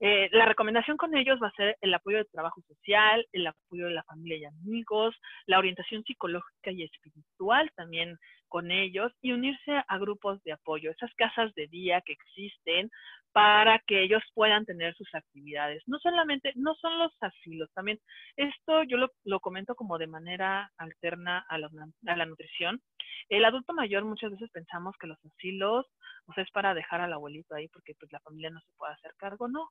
Eh, 0.03 0.30
la 0.32 0.46
recomendación 0.46 0.96
con 0.96 1.14
ellos 1.14 1.38
va 1.42 1.48
a 1.48 1.53
ser 1.53 1.76
el 1.82 1.92
apoyo 1.92 2.16
de 2.18 2.24
trabajo 2.24 2.62
social, 2.62 3.26
el 3.32 3.46
apoyo 3.46 3.86
de 3.86 3.92
la 3.92 4.03
familia 4.05 4.38
y 4.38 4.44
amigos, 4.46 5.14
la 5.46 5.59
orientación 5.59 6.03
psicológica 6.05 6.70
y 6.70 6.84
espiritual 6.84 7.70
también 7.76 8.18
con 8.48 8.70
ellos 8.70 9.12
y 9.22 9.32
unirse 9.32 9.82
a 9.86 9.98
grupos 9.98 10.42
de 10.42 10.53
apoyo, 10.53 10.90
esas 10.90 11.14
casas 11.14 11.55
de 11.55 11.68
día 11.68 12.01
que 12.01 12.14
existen 12.14 12.90
para 13.32 13.78
que 13.86 14.03
ellos 14.03 14.22
puedan 14.34 14.64
tener 14.66 14.94
sus 14.96 15.14
actividades. 15.14 15.82
No 15.86 15.98
solamente, 16.01 16.53
no 16.57 16.74
son 16.74 16.98
los 16.98 17.12
asilos, 17.20 17.70
también 17.74 18.01
esto 18.36 18.82
yo 18.84 18.96
lo, 19.24 19.40
comento 19.40 19.74
como 19.74 19.98
de 19.98 20.09
manera 20.09 20.72
alterna 20.78 21.44
a 21.48 21.59
la, 21.59 21.70
a 22.07 22.16
la, 22.16 22.26
nutrición. 22.26 22.80
El 23.28 23.44
adulto 23.44 23.72
mayor 23.72 24.05
muchas 24.05 24.32
veces 24.32 24.51
pensamos 24.51 24.96
que 24.98 25.07
los 25.07 25.18
asilos 25.24 25.86
pues, 26.26 26.38
es 26.38 26.51
para 26.51 26.74
dejar 26.74 27.03
al 27.03 27.12
abuelito 27.12 27.55
ahí 27.55 27.68
porque 27.68 27.94
pues 27.94 28.11
la 28.11 28.20
familia 28.20 28.51
no 28.51 28.61
se 28.61 28.72
puede 28.76 28.94
hacer 28.94 29.12
cargo, 29.16 29.46
no. 29.46 29.70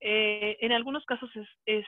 Eh, 0.00 0.56
en 0.60 0.72
algunos 0.72 1.04
casos 1.04 1.30
es, 1.34 1.48
es, 1.66 1.86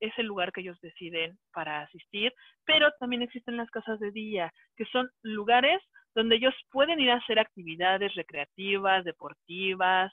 es 0.00 0.12
el 0.18 0.26
lugar 0.26 0.52
que 0.52 0.62
ellos 0.62 0.80
deciden 0.80 1.38
para 1.52 1.82
asistir, 1.82 2.32
pero 2.64 2.90
también 2.98 3.22
existen 3.22 3.56
las 3.56 3.70
casas 3.70 4.00
de 4.00 4.10
día, 4.10 4.52
que 4.76 4.84
son 4.86 5.10
lugares 5.22 5.80
donde 6.14 6.36
ellos 6.36 6.54
pueden 6.70 6.98
ir 6.98 7.10
a 7.10 7.16
hacer 7.16 7.38
actividades 7.38 8.14
recreativas, 8.14 9.04
deportivas, 9.04 10.12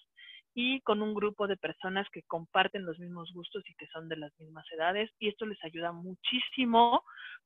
y 0.59 0.81
con 0.81 1.03
un 1.03 1.13
grupo 1.13 1.45
de 1.45 1.55
personas 1.55 2.07
que 2.11 2.23
comparten 2.23 2.83
los 2.83 2.97
mismos 2.97 3.31
gustos 3.31 3.63
y 3.69 3.75
que 3.75 3.85
son 3.93 4.09
de 4.09 4.17
las 4.17 4.31
mismas 4.39 4.65
edades 4.71 5.11
y 5.19 5.29
esto 5.29 5.45
les 5.45 5.63
ayuda 5.63 5.91
muchísimo 5.91 7.03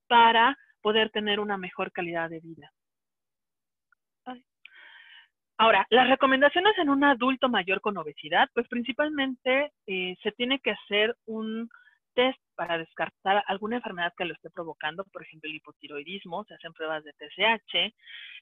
para 0.07 0.57
poder 0.81 1.09
tener 1.09 1.41
una 1.41 1.57
mejor 1.57 1.91
calidad 1.91 2.29
de 2.29 2.39
vida. 2.39 2.71
Ahora, 5.61 5.85
las 5.91 6.09
recomendaciones 6.09 6.75
en 6.79 6.89
un 6.89 7.03
adulto 7.03 7.47
mayor 7.47 7.81
con 7.81 7.95
obesidad, 7.95 8.49
pues 8.55 8.67
principalmente 8.67 9.71
eh, 9.85 10.17
se 10.23 10.31
tiene 10.31 10.59
que 10.59 10.71
hacer 10.71 11.15
un 11.27 11.69
test 12.15 12.39
para 12.55 12.79
descartar 12.79 13.43
alguna 13.45 13.75
enfermedad 13.75 14.11
que 14.17 14.25
lo 14.25 14.33
esté 14.33 14.49
provocando, 14.49 15.03
por 15.13 15.21
ejemplo, 15.21 15.47
el 15.47 15.57
hipotiroidismo, 15.57 16.45
se 16.45 16.55
hacen 16.55 16.73
pruebas 16.73 17.03
de 17.03 17.13
TSH, 17.13 17.93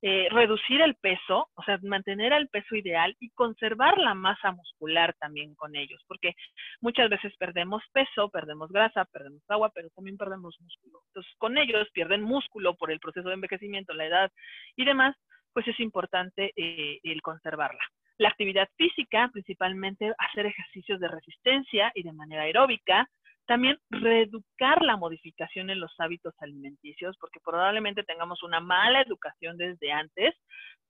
eh, 0.01 0.29
reducir 0.31 0.79
el 0.79 0.95
peso, 0.95 1.49
o 1.55 1.63
sea, 1.63 1.77
mantener 1.83 2.31
el 2.31 2.47
peso 2.47 2.73
ideal 2.77 3.13
y 3.19 3.31
conservar 3.31 3.97
la 3.97 4.13
masa 4.13 4.53
muscular 4.53 5.13
también 5.19 5.55
con 5.55 5.75
ellos, 5.75 6.01
porque 6.07 6.35
muchas 6.79 7.09
veces 7.09 7.33
perdemos 7.37 7.83
peso, 7.91 8.29
perdemos 8.29 8.71
grasa, 8.71 9.03
perdemos 9.03 9.43
agua, 9.49 9.71
pero 9.75 9.89
también 9.89 10.15
perdemos 10.15 10.55
músculo. 10.61 11.01
Entonces, 11.07 11.33
con 11.37 11.57
ellos 11.57 11.89
pierden 11.91 12.21
músculo 12.21 12.75
por 12.75 12.91
el 12.91 13.01
proceso 13.01 13.27
de 13.27 13.33
envejecimiento, 13.33 13.93
la 13.93 14.05
edad 14.05 14.31
y 14.77 14.85
demás, 14.85 15.17
pues 15.53 15.67
es 15.67 15.79
importante 15.79 16.51
eh, 16.55 16.99
el 17.03 17.21
conservarla. 17.21 17.81
La 18.17 18.29
actividad 18.29 18.67
física, 18.75 19.29
principalmente 19.31 20.13
hacer 20.17 20.45
ejercicios 20.45 20.99
de 20.99 21.07
resistencia 21.07 21.91
y 21.95 22.03
de 22.03 22.11
manera 22.11 22.43
aeróbica, 22.43 23.07
también 23.49 23.79
reeducar 23.89 24.83
la 24.83 24.95
modificación 24.95 25.71
en 25.71 25.79
los 25.79 25.91
hábitos 25.97 26.35
alimenticios, 26.39 27.17
porque 27.19 27.39
probablemente 27.43 28.03
tengamos 28.03 28.43
una 28.43 28.59
mala 28.59 29.01
educación 29.01 29.57
desde 29.57 29.91
antes, 29.91 30.35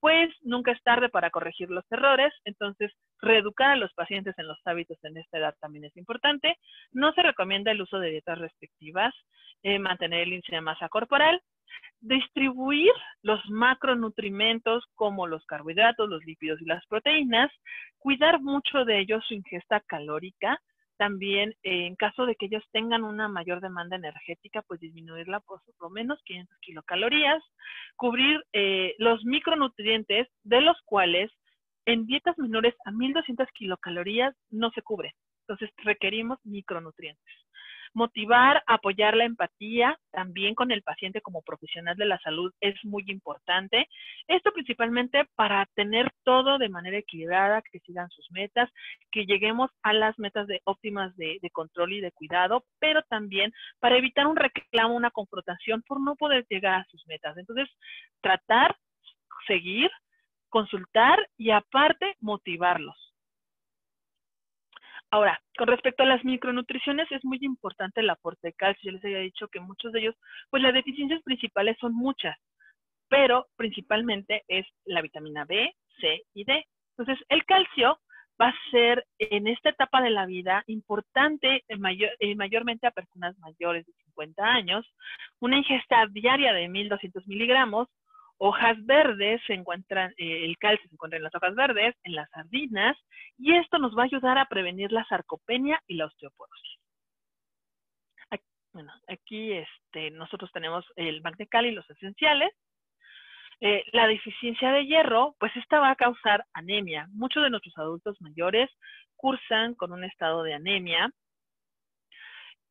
pues 0.02 0.30
nunca 0.42 0.74
es 0.74 0.84
tarde 0.84 1.08
para 1.08 1.30
corregir 1.30 1.70
los 1.70 1.90
errores. 1.90 2.34
Entonces, 2.44 2.92
reeducar 3.22 3.72
a 3.72 3.76
los 3.78 3.94
pacientes 3.94 4.38
en 4.38 4.48
los 4.48 4.60
hábitos 4.66 4.98
en 5.04 5.16
esta 5.16 5.38
edad 5.38 5.56
también 5.62 5.86
es 5.86 5.96
importante. 5.96 6.58
No 6.92 7.14
se 7.14 7.24
recomienda 7.24 7.72
el 7.72 7.82
uso 7.82 7.98
de 7.98 8.10
dietas 8.10 8.38
restrictivas, 8.38 9.14
eh, 9.64 9.80
mantener 9.80 10.22
el 10.22 10.34
índice 10.34 10.56
de 10.56 10.62
masa 10.62 10.90
corporal, 10.90 11.42
distribuir 12.02 12.92
los 13.22 13.42
macronutrimentos 13.50 14.86
como 14.96 15.28
los 15.28 15.46
carbohidratos, 15.46 16.10
los 16.10 16.24
lípidos 16.26 16.62
y 16.62 16.66
las 16.66 16.86
proteínas, 16.88 17.52
cuidar 17.98 18.42
mucho 18.42 18.86
de 18.86 19.00
ellos 19.00 19.24
su 19.28 19.34
ingesta 19.34 19.82
calórica, 19.82 20.60
también, 20.98 21.52
eh, 21.64 21.86
en 21.88 21.96
caso 21.96 22.26
de 22.26 22.36
que 22.36 22.48
ellos 22.48 22.64
tengan 22.74 23.06
una 23.06 23.30
mayor 23.30 23.62
demanda 23.62 23.96
energética, 23.96 24.62
pues 24.64 24.82
disminuirla 24.82 25.40
por 25.40 25.62
lo 25.80 25.90
menos 25.90 26.20
500 26.26 26.58
kilocalorías, 26.60 27.42
cubrir 27.96 28.44
eh, 28.52 28.96
los 28.98 29.24
micronutrientes 29.24 30.28
de 30.44 30.60
los 30.60 30.78
cuales 30.84 31.32
en 31.86 32.06
dietas 32.06 32.38
menores 32.38 32.76
a 32.86 32.92
1200 32.92 33.48
kilocalorías 33.54 34.36
no 34.50 34.72
se 34.72 34.82
cubren. 34.82 35.14
Entonces 35.48 35.74
requerimos 35.78 36.38
micronutrientes 36.44 37.34
motivar, 37.94 38.64
apoyar 38.68 39.16
la 39.16 39.26
empatía 39.26 39.98
también 40.12 40.56
con 40.56 40.72
el 40.72 40.82
paciente 40.82 41.22
como 41.22 41.42
profesional 41.42 41.96
de 41.96 42.06
la 42.06 42.20
salud 42.20 42.52
es 42.62 42.76
muy 42.84 43.04
importante. 43.08 43.88
Esto 44.28 44.52
principalmente 44.52 45.26
para 45.36 45.66
tener 45.76 46.12
todo 46.24 46.58
de 46.58 46.70
manera 46.70 46.98
equilibrada, 46.98 47.62
que 47.62 47.80
sigan 47.80 48.10
sus 48.10 48.30
metas, 48.32 48.70
que 49.12 49.26
lleguemos 49.26 49.72
a 49.84 49.94
las 49.94 50.18
metas 50.20 50.48
de 50.48 50.62
óptimas 50.66 51.16
de, 51.16 51.38
de 51.42 51.50
control 51.50 51.94
y 51.94 52.02
de 52.02 52.12
cuidado, 52.12 52.64
pero 52.80 53.02
también 53.10 53.52
para 53.80 53.98
evitar 53.98 54.28
un 54.28 54.36
reclamo, 54.36 54.96
una 54.96 55.12
confrontación 55.12 55.82
por 55.84 56.02
no 56.02 56.16
poder 56.16 56.46
llegar 56.50 56.82
a 56.82 56.86
sus 56.86 57.06
metas. 57.08 57.38
Entonces, 57.38 57.70
tratar, 58.22 58.76
seguir, 59.48 59.90
consultar 60.50 61.20
y 61.38 61.52
aparte 61.52 62.16
motivarlos. 62.20 63.09
Ahora, 65.12 65.42
con 65.58 65.68
respecto 65.68 66.04
a 66.04 66.06
las 66.06 66.24
micronutriciones, 66.24 67.12
es 67.12 67.26
muy 67.26 67.40
importante 67.42 68.02
el 68.02 68.10
aporte 68.10 68.50
de 68.50 68.54
calcio. 68.54 68.92
Yo 68.92 68.96
les 68.96 69.06
había 69.06 69.20
dicho 69.20 69.48
que 69.48 69.60
muchos 69.60 69.92
de 69.92 70.02
ellos, 70.02 70.16
pues 70.50 70.62
las 70.62 70.74
deficiencias 70.74 71.22
principales 71.24 71.78
son 71.80 71.94
muchas, 71.96 72.38
pero 73.08 73.48
principalmente 73.56 74.44
es 74.48 74.68
la 74.86 75.02
vitamina 75.02 75.46
B, 75.46 75.76
C 76.00 76.22
y 76.34 76.44
D. 76.44 76.66
Entonces, 76.96 77.26
el 77.30 77.44
calcio 77.46 78.00
va 78.40 78.50
a 78.50 78.72
ser 78.72 79.06
en 79.18 79.48
esta 79.48 79.70
etapa 79.70 80.02
de 80.02 80.12
la 80.12 80.26
vida 80.26 80.64
importante 80.68 81.64
mayor, 81.78 82.12
eh, 82.20 82.36
mayormente 82.36 82.88
a 82.88 82.92
personas 82.92 83.38
mayores 83.40 83.86
de 83.86 83.94
50 84.06 84.44
años, 84.44 84.86
una 85.40 85.58
ingesta 85.58 86.06
diaria 86.08 86.54
de 86.54 86.70
1200 86.70 87.28
miligramos 87.28 87.90
hojas 88.40 88.78
verdes, 88.86 89.42
se 89.46 89.54
encuentran, 89.54 90.12
eh, 90.18 90.46
el 90.46 90.58
calcio 90.58 90.88
se 90.90 90.96
encuentra 90.96 91.18
en 91.18 91.24
las 91.24 91.36
hojas 91.36 91.54
verdes, 91.56 91.96
en 92.04 92.16
las 92.16 92.30
sardinas, 92.32 92.98
y 93.38 93.56
esto 93.56 93.78
nos 93.78 93.96
va 93.96 94.04
a 94.04 94.06
ayudar 94.06 94.38
a 94.38 94.48
prevenir 94.48 94.92
la 94.92 95.06
sarcopenia 95.06 95.82
y 95.88 95.96
la 95.96 96.08
osteoporosis. 96.08 96.80
Bueno, 98.72 98.94
aquí 99.08 99.52
este, 99.54 100.12
nosotros 100.12 100.52
tenemos 100.54 100.86
el 100.96 101.22
magnecal 101.22 101.66
y 101.66 101.72
los 101.72 101.90
esenciales. 101.90 102.52
Eh, 103.62 103.84
la 103.92 104.08
deficiencia 104.08 104.72
de 104.72 104.86
hierro, 104.86 105.36
pues 105.40 105.54
esta 105.58 105.80
va 105.80 105.90
a 105.90 105.96
causar 105.96 106.46
anemia. 106.54 107.08
Muchos 107.12 107.44
de 107.44 107.50
nuestros 107.50 107.78
adultos 107.78 108.16
mayores 108.22 108.70
cursan 109.16 109.74
con 109.76 109.92
un 109.92 110.04
estado 110.04 110.44
de 110.44 110.54
anemia, 110.54 111.12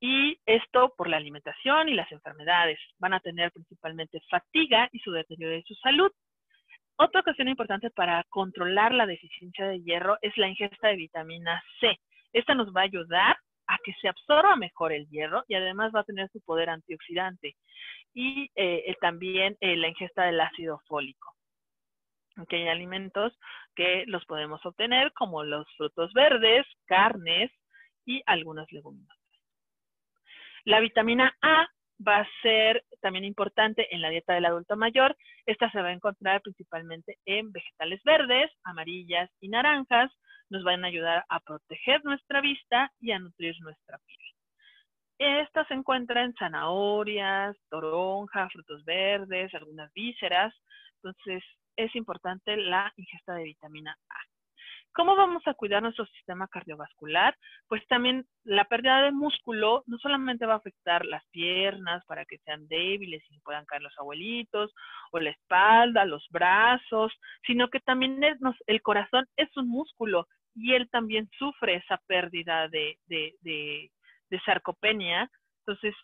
y 0.01 0.38
esto 0.46 0.94
por 0.96 1.09
la 1.09 1.16
alimentación 1.16 1.88
y 1.88 1.94
las 1.94 2.11
enfermedades. 2.12 2.78
Van 2.99 3.14
a 3.14 3.20
tener 3.20 3.51
principalmente 3.53 4.20
fatiga 4.30 4.88
y 4.92 5.01
su 5.01 5.11
deterioro 5.11 5.55
de 5.55 5.62
su 5.62 5.74
salud. 5.76 6.12
Otra 6.96 7.22
cuestión 7.22 7.49
importante 7.49 7.90
para 7.90 8.24
controlar 8.28 8.92
la 8.92 9.07
deficiencia 9.07 9.66
de 9.66 9.82
hierro 9.82 10.18
es 10.22 10.36
la 10.36 10.49
ingesta 10.49 10.88
de 10.88 10.96
vitamina 10.96 11.62
C. 11.80 11.99
Esta 12.32 12.55
nos 12.55 12.74
va 12.74 12.82
a 12.82 12.84
ayudar 12.84 13.36
a 13.66 13.78
que 13.84 13.92
se 14.01 14.09
absorba 14.09 14.57
mejor 14.57 14.92
el 14.92 15.09
hierro 15.09 15.44
y 15.46 15.55
además 15.55 15.92
va 15.94 16.01
a 16.01 16.05
tener 16.05 16.28
su 16.30 16.40
poder 16.40 16.70
antioxidante. 16.70 17.57
Y 18.14 18.51
eh, 18.55 18.96
también 19.01 19.57
eh, 19.61 19.76
la 19.76 19.88
ingesta 19.88 20.24
del 20.24 20.40
ácido 20.40 20.80
fólico. 20.86 21.34
Que 22.49 22.57
hay 22.57 22.68
alimentos 22.68 23.36
que 23.74 24.05
los 24.07 24.24
podemos 24.26 24.64
obtener 24.64 25.12
como 25.12 25.42
los 25.42 25.66
frutos 25.76 26.12
verdes, 26.12 26.66
carnes 26.86 27.51
y 28.05 28.22
algunas 28.26 28.70
leguminosas. 28.72 29.17
La 30.68 30.80
vitamina 30.80 31.34
A 31.40 31.66
va 32.06 32.18
a 32.18 32.28
ser 32.42 32.84
también 33.00 33.24
importante 33.24 33.86
en 33.90 34.02
la 34.02 34.10
dieta 34.10 34.34
del 34.34 34.44
adulto 34.44 34.76
mayor. 34.76 35.16
Esta 35.46 35.70
se 35.70 35.80
va 35.80 35.88
a 35.88 35.92
encontrar 35.94 36.42
principalmente 36.42 37.16
en 37.24 37.50
vegetales 37.52 38.02
verdes, 38.04 38.50
amarillas 38.64 39.30
y 39.40 39.48
naranjas. 39.48 40.12
Nos 40.50 40.64
van 40.64 40.84
a 40.84 40.88
ayudar 40.88 41.24
a 41.30 41.40
proteger 41.40 42.04
nuestra 42.04 42.42
vista 42.42 42.92
y 43.00 43.12
a 43.12 43.18
nutrir 43.18 43.54
nuestra 43.60 43.96
piel. 43.96 45.40
Esta 45.40 45.64
se 45.68 45.72
encuentra 45.72 46.22
en 46.22 46.34
zanahorias, 46.34 47.56
toronja, 47.70 48.50
frutos 48.50 48.84
verdes, 48.84 49.54
algunas 49.54 49.90
vísceras. 49.94 50.54
Entonces, 50.96 51.42
es 51.76 51.96
importante 51.96 52.58
la 52.58 52.92
ingesta 52.98 53.32
de 53.32 53.44
vitamina 53.44 53.96
A. 54.10 54.38
¿Cómo 54.99 55.14
vamos 55.14 55.46
a 55.46 55.55
cuidar 55.55 55.80
nuestro 55.80 56.07
sistema 56.07 56.49
cardiovascular? 56.49 57.36
Pues 57.68 57.86
también 57.86 58.26
la 58.42 58.64
pérdida 58.64 59.03
de 59.03 59.12
músculo 59.12 59.84
no 59.86 59.96
solamente 59.99 60.44
va 60.44 60.55
a 60.55 60.57
afectar 60.57 61.07
las 61.07 61.24
piernas 61.28 62.05
para 62.07 62.24
que 62.24 62.38
sean 62.38 62.66
débiles 62.66 63.22
y 63.30 63.38
puedan 63.38 63.64
caer 63.64 63.82
los 63.82 63.96
abuelitos, 63.96 64.74
o 65.12 65.20
la 65.20 65.30
espalda, 65.30 66.05
los 66.05 66.26
brazos, 66.30 67.12
sino 67.46 67.68
que 67.68 67.78
también 67.78 68.20
el 68.66 68.82
corazón 68.82 69.24
es 69.36 69.57
un 69.57 69.68
músculo 69.68 70.26
y 70.57 70.74
él 70.74 70.90
también 70.90 71.30
sufre 71.38 71.76
esa 71.76 71.99
pérdida 72.09 72.66
de, 72.66 72.99
de, 73.07 73.36
de, 73.42 73.92
de 74.30 74.40
sarcopenia. 74.40 75.30
Entonces, 75.64 75.94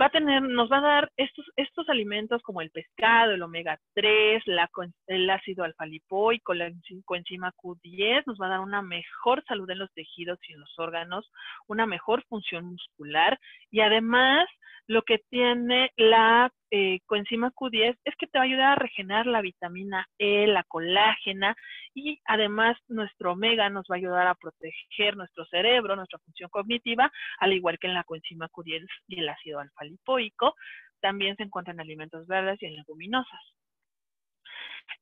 va 0.00 0.06
a 0.06 0.10
tener, 0.10 0.42
nos 0.42 0.70
va 0.70 0.78
a 0.78 0.82
dar 0.82 1.12
estos, 1.16 1.46
estos 1.56 1.88
alimentos 1.88 2.42
como 2.42 2.60
el 2.60 2.70
pescado, 2.70 3.32
el 3.32 3.42
omega 3.42 3.78
3, 3.94 4.42
la, 4.46 4.68
el 5.06 5.30
ácido 5.30 5.64
alfa-lipoico, 5.64 6.54
la 6.54 6.70
coenzima 7.04 7.52
Q10, 7.52 8.24
nos 8.26 8.38
va 8.40 8.46
a 8.46 8.50
dar 8.50 8.60
una 8.60 8.82
mejor 8.82 9.44
salud 9.46 9.70
en 9.70 9.78
los 9.78 9.92
tejidos 9.92 10.38
y 10.48 10.52
en 10.52 10.60
los 10.60 10.78
órganos, 10.78 11.30
una 11.68 11.86
mejor 11.86 12.24
función 12.24 12.64
muscular 12.66 13.38
y 13.70 13.80
además 13.80 14.46
lo 14.86 15.02
que 15.02 15.18
tiene 15.30 15.90
la 15.96 16.52
eh, 16.70 17.00
coenzima 17.06 17.50
Q10 17.52 17.98
es 18.04 18.16
que 18.16 18.26
te 18.26 18.38
va 18.38 18.42
a 18.42 18.46
ayudar 18.46 18.72
a 18.72 18.74
regenerar 18.82 19.26
la 19.26 19.40
vitamina 19.40 20.06
E, 20.18 20.46
la 20.46 20.64
colágena 20.64 21.56
y 21.94 22.20
además 22.26 22.76
nuestro 22.88 23.32
omega 23.32 23.70
nos 23.70 23.86
va 23.90 23.94
a 23.94 23.98
ayudar 23.98 24.26
a 24.26 24.34
proteger 24.34 25.16
nuestro 25.16 25.44
cerebro, 25.46 25.96
nuestra 25.96 26.18
función 26.18 26.50
cognitiva, 26.50 27.10
al 27.38 27.52
igual 27.52 27.78
que 27.78 27.86
en 27.86 27.94
la 27.94 28.04
coenzima 28.04 28.48
Q10 28.48 28.86
y 29.08 29.20
el 29.20 29.28
ácido 29.28 29.60
alfa-lipoico. 29.60 30.54
También 31.00 31.36
se 31.36 31.44
encuentran 31.44 31.76
en 31.76 31.80
alimentos 31.80 32.26
verdes 32.26 32.60
y 32.62 32.66
en 32.66 32.76
leguminosas. 32.76 33.40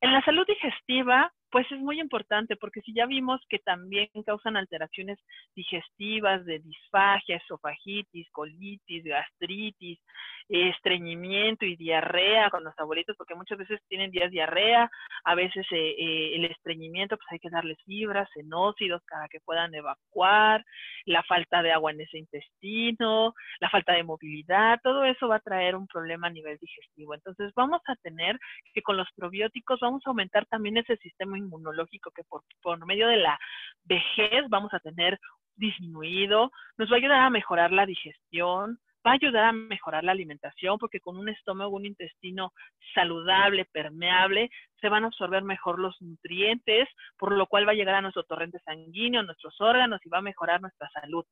En 0.00 0.12
la 0.12 0.22
salud 0.24 0.46
digestiva, 0.46 1.32
pues 1.52 1.70
es 1.70 1.78
muy 1.78 2.00
importante 2.00 2.56
porque 2.56 2.80
si 2.80 2.94
ya 2.94 3.04
vimos 3.04 3.40
que 3.48 3.58
también 3.58 4.08
causan 4.24 4.56
alteraciones 4.56 5.18
digestivas 5.54 6.44
de 6.46 6.60
disfagia, 6.60 7.36
esofagitis, 7.36 8.28
colitis, 8.30 9.04
gastritis, 9.04 10.00
estreñimiento 10.48 11.66
y 11.66 11.76
diarrea 11.76 12.50
con 12.50 12.64
los 12.64 12.74
abuelitos, 12.78 13.16
porque 13.16 13.34
muchas 13.34 13.58
veces 13.58 13.80
tienen 13.88 14.10
días 14.10 14.30
diarrea, 14.30 14.90
a 15.24 15.34
veces 15.34 15.66
eh, 15.70 15.94
eh, 15.98 16.36
el 16.36 16.46
estreñimiento, 16.46 17.16
pues 17.16 17.26
hay 17.30 17.38
que 17.38 17.50
darles 17.50 17.78
fibras, 17.84 18.28
senócidos 18.32 19.02
para 19.08 19.28
que 19.28 19.40
puedan 19.40 19.74
evacuar, 19.74 20.64
la 21.04 21.22
falta 21.22 21.62
de 21.62 21.72
agua 21.72 21.92
en 21.92 22.00
ese 22.00 22.18
intestino, 22.18 23.34
la 23.60 23.68
falta 23.68 23.92
de 23.92 24.04
movilidad, 24.04 24.80
todo 24.82 25.04
eso 25.04 25.28
va 25.28 25.36
a 25.36 25.40
traer 25.40 25.76
un 25.76 25.86
problema 25.86 26.28
a 26.28 26.30
nivel 26.30 26.56
digestivo. 26.58 27.14
Entonces 27.14 27.52
vamos 27.54 27.82
a 27.86 27.96
tener 27.96 28.38
que 28.72 28.82
con 28.82 28.96
los 28.96 29.08
probióticos 29.14 29.80
vamos 29.80 30.02
a 30.06 30.10
aumentar 30.10 30.46
también 30.46 30.78
ese 30.78 30.96
sistema 30.96 31.36
inmunológico 31.42 32.10
que 32.10 32.22
por, 32.24 32.86
medio 32.86 33.08
de 33.08 33.18
la 33.18 33.38
vejez 33.84 34.48
vamos 34.48 34.72
a 34.74 34.80
tener 34.80 35.18
disminuido, 35.56 36.50
nos 36.78 36.90
va 36.90 36.94
a 36.94 36.98
ayudar 36.98 37.20
a 37.20 37.30
mejorar 37.30 37.72
la 37.72 37.86
digestión, 37.86 38.78
va 39.06 39.12
a 39.12 39.14
ayudar 39.14 39.44
a 39.44 39.52
mejorar 39.52 40.04
la 40.04 40.12
alimentación 40.12 40.78
porque 40.78 41.00
con 41.00 41.18
un 41.18 41.28
estómago, 41.28 41.76
un 41.76 41.86
intestino 41.86 42.52
saludable, 42.94 43.66
permeable, 43.66 44.50
se 44.80 44.88
van 44.88 45.04
a 45.04 45.08
absorber 45.08 45.42
mejor 45.42 45.78
los 45.78 46.00
nutrientes, 46.00 46.88
por 47.18 47.32
lo 47.32 47.46
cual 47.46 47.66
va 47.66 47.72
a 47.72 47.74
llegar 47.74 47.96
a 47.96 48.00
nuestro 48.00 48.24
torrente 48.24 48.60
sanguíneo, 48.64 49.20
a 49.20 49.24
nuestros 49.24 49.60
órganos 49.60 50.00
y 50.04 50.08
va 50.08 50.18
a 50.18 50.22
mejorar 50.22 50.60
nuestra 50.60 50.88
salud. 50.90 51.24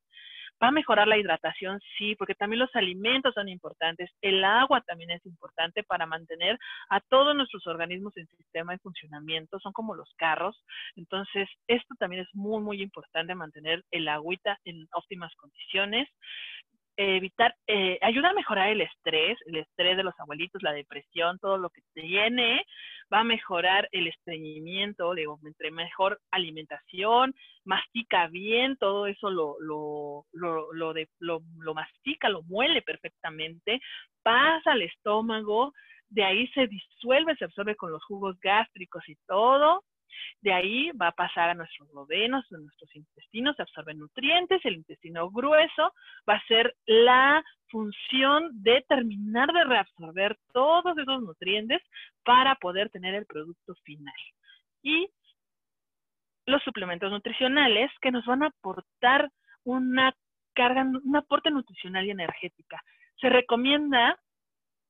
Va 0.61 0.67
a 0.67 0.71
mejorar 0.71 1.07
la 1.07 1.17
hidratación, 1.17 1.79
sí, 1.97 2.15
porque 2.15 2.35
también 2.35 2.59
los 2.59 2.75
alimentos 2.75 3.33
son 3.33 3.49
importantes. 3.49 4.11
El 4.21 4.43
agua 4.43 4.81
también 4.81 5.11
es 5.11 5.25
importante 5.25 5.83
para 5.83 6.05
mantener 6.05 6.59
a 6.89 6.99
todos 6.99 7.35
nuestros 7.35 7.65
organismos 7.67 8.15
en 8.17 8.27
sistema 8.27 8.73
de 8.73 8.79
funcionamiento. 8.79 9.59
Son 9.59 9.73
como 9.73 9.95
los 9.95 10.13
carros. 10.17 10.63
Entonces, 10.95 11.49
esto 11.67 11.95
también 11.97 12.23
es 12.23 12.29
muy, 12.33 12.61
muy 12.61 12.81
importante 12.81 13.33
mantener 13.33 13.83
el 13.91 14.07
agüita 14.07 14.59
en 14.65 14.87
óptimas 14.93 15.33
condiciones 15.35 16.07
evitar, 17.01 17.55
eh, 17.67 17.97
ayuda 18.01 18.29
a 18.29 18.33
mejorar 18.33 18.69
el 18.69 18.81
estrés, 18.81 19.37
el 19.45 19.57
estrés 19.57 19.97
de 19.97 20.03
los 20.03 20.13
abuelitos, 20.19 20.61
la 20.61 20.73
depresión, 20.73 21.39
todo 21.39 21.57
lo 21.57 21.69
que 21.69 21.81
tiene, 21.93 22.65
va 23.11 23.19
a 23.19 23.23
mejorar 23.23 23.87
el 23.91 24.07
estreñimiento, 24.07 25.13
digo, 25.13 25.39
entre 25.45 25.71
mejor 25.71 26.19
alimentación, 26.31 27.33
mastica 27.65 28.27
bien, 28.27 28.77
todo 28.77 29.07
eso 29.07 29.29
lo, 29.29 29.55
lo, 29.59 30.25
lo, 30.31 30.73
lo, 30.73 30.93
de, 30.93 31.09
lo, 31.19 31.41
lo 31.59 31.73
mastica, 31.73 32.29
lo 32.29 32.43
muele 32.43 32.81
perfectamente, 32.81 33.79
pasa 34.23 34.71
al 34.71 34.81
estómago, 34.81 35.73
de 36.09 36.23
ahí 36.23 36.47
se 36.49 36.67
disuelve, 36.67 37.35
se 37.37 37.45
absorbe 37.45 37.75
con 37.75 37.91
los 37.91 38.03
jugos 38.03 38.37
gástricos 38.39 39.07
y 39.07 39.15
todo, 39.27 39.83
de 40.41 40.53
ahí 40.53 40.91
va 40.91 41.07
a 41.07 41.11
pasar 41.13 41.49
a 41.49 41.53
nuestros 41.53 41.89
lodenos, 41.93 42.45
a 42.51 42.57
nuestros 42.57 42.95
intestinos, 42.95 43.55
se 43.55 43.61
absorben 43.61 43.99
nutrientes, 43.99 44.63
el 44.65 44.75
intestino 44.75 45.29
grueso 45.29 45.93
va 46.27 46.35
a 46.35 46.47
ser 46.47 46.75
la 46.85 47.43
función 47.69 48.49
de 48.61 48.83
terminar 48.87 49.51
de 49.51 49.63
reabsorber 49.63 50.37
todos 50.53 50.97
esos 50.97 51.21
nutrientes 51.21 51.81
para 52.23 52.55
poder 52.55 52.89
tener 52.89 53.15
el 53.15 53.25
producto 53.25 53.75
final. 53.83 54.13
Y 54.83 55.09
los 56.45 56.61
suplementos 56.63 57.11
nutricionales 57.11 57.91
que 58.01 58.11
nos 58.11 58.25
van 58.25 58.43
a 58.43 58.47
aportar 58.47 59.29
una 59.63 60.13
carga, 60.53 60.83
un 60.83 61.15
aporte 61.15 61.49
nutricional 61.49 62.05
y 62.05 62.11
energética. 62.11 62.83
Se 63.19 63.29
recomienda 63.29 64.19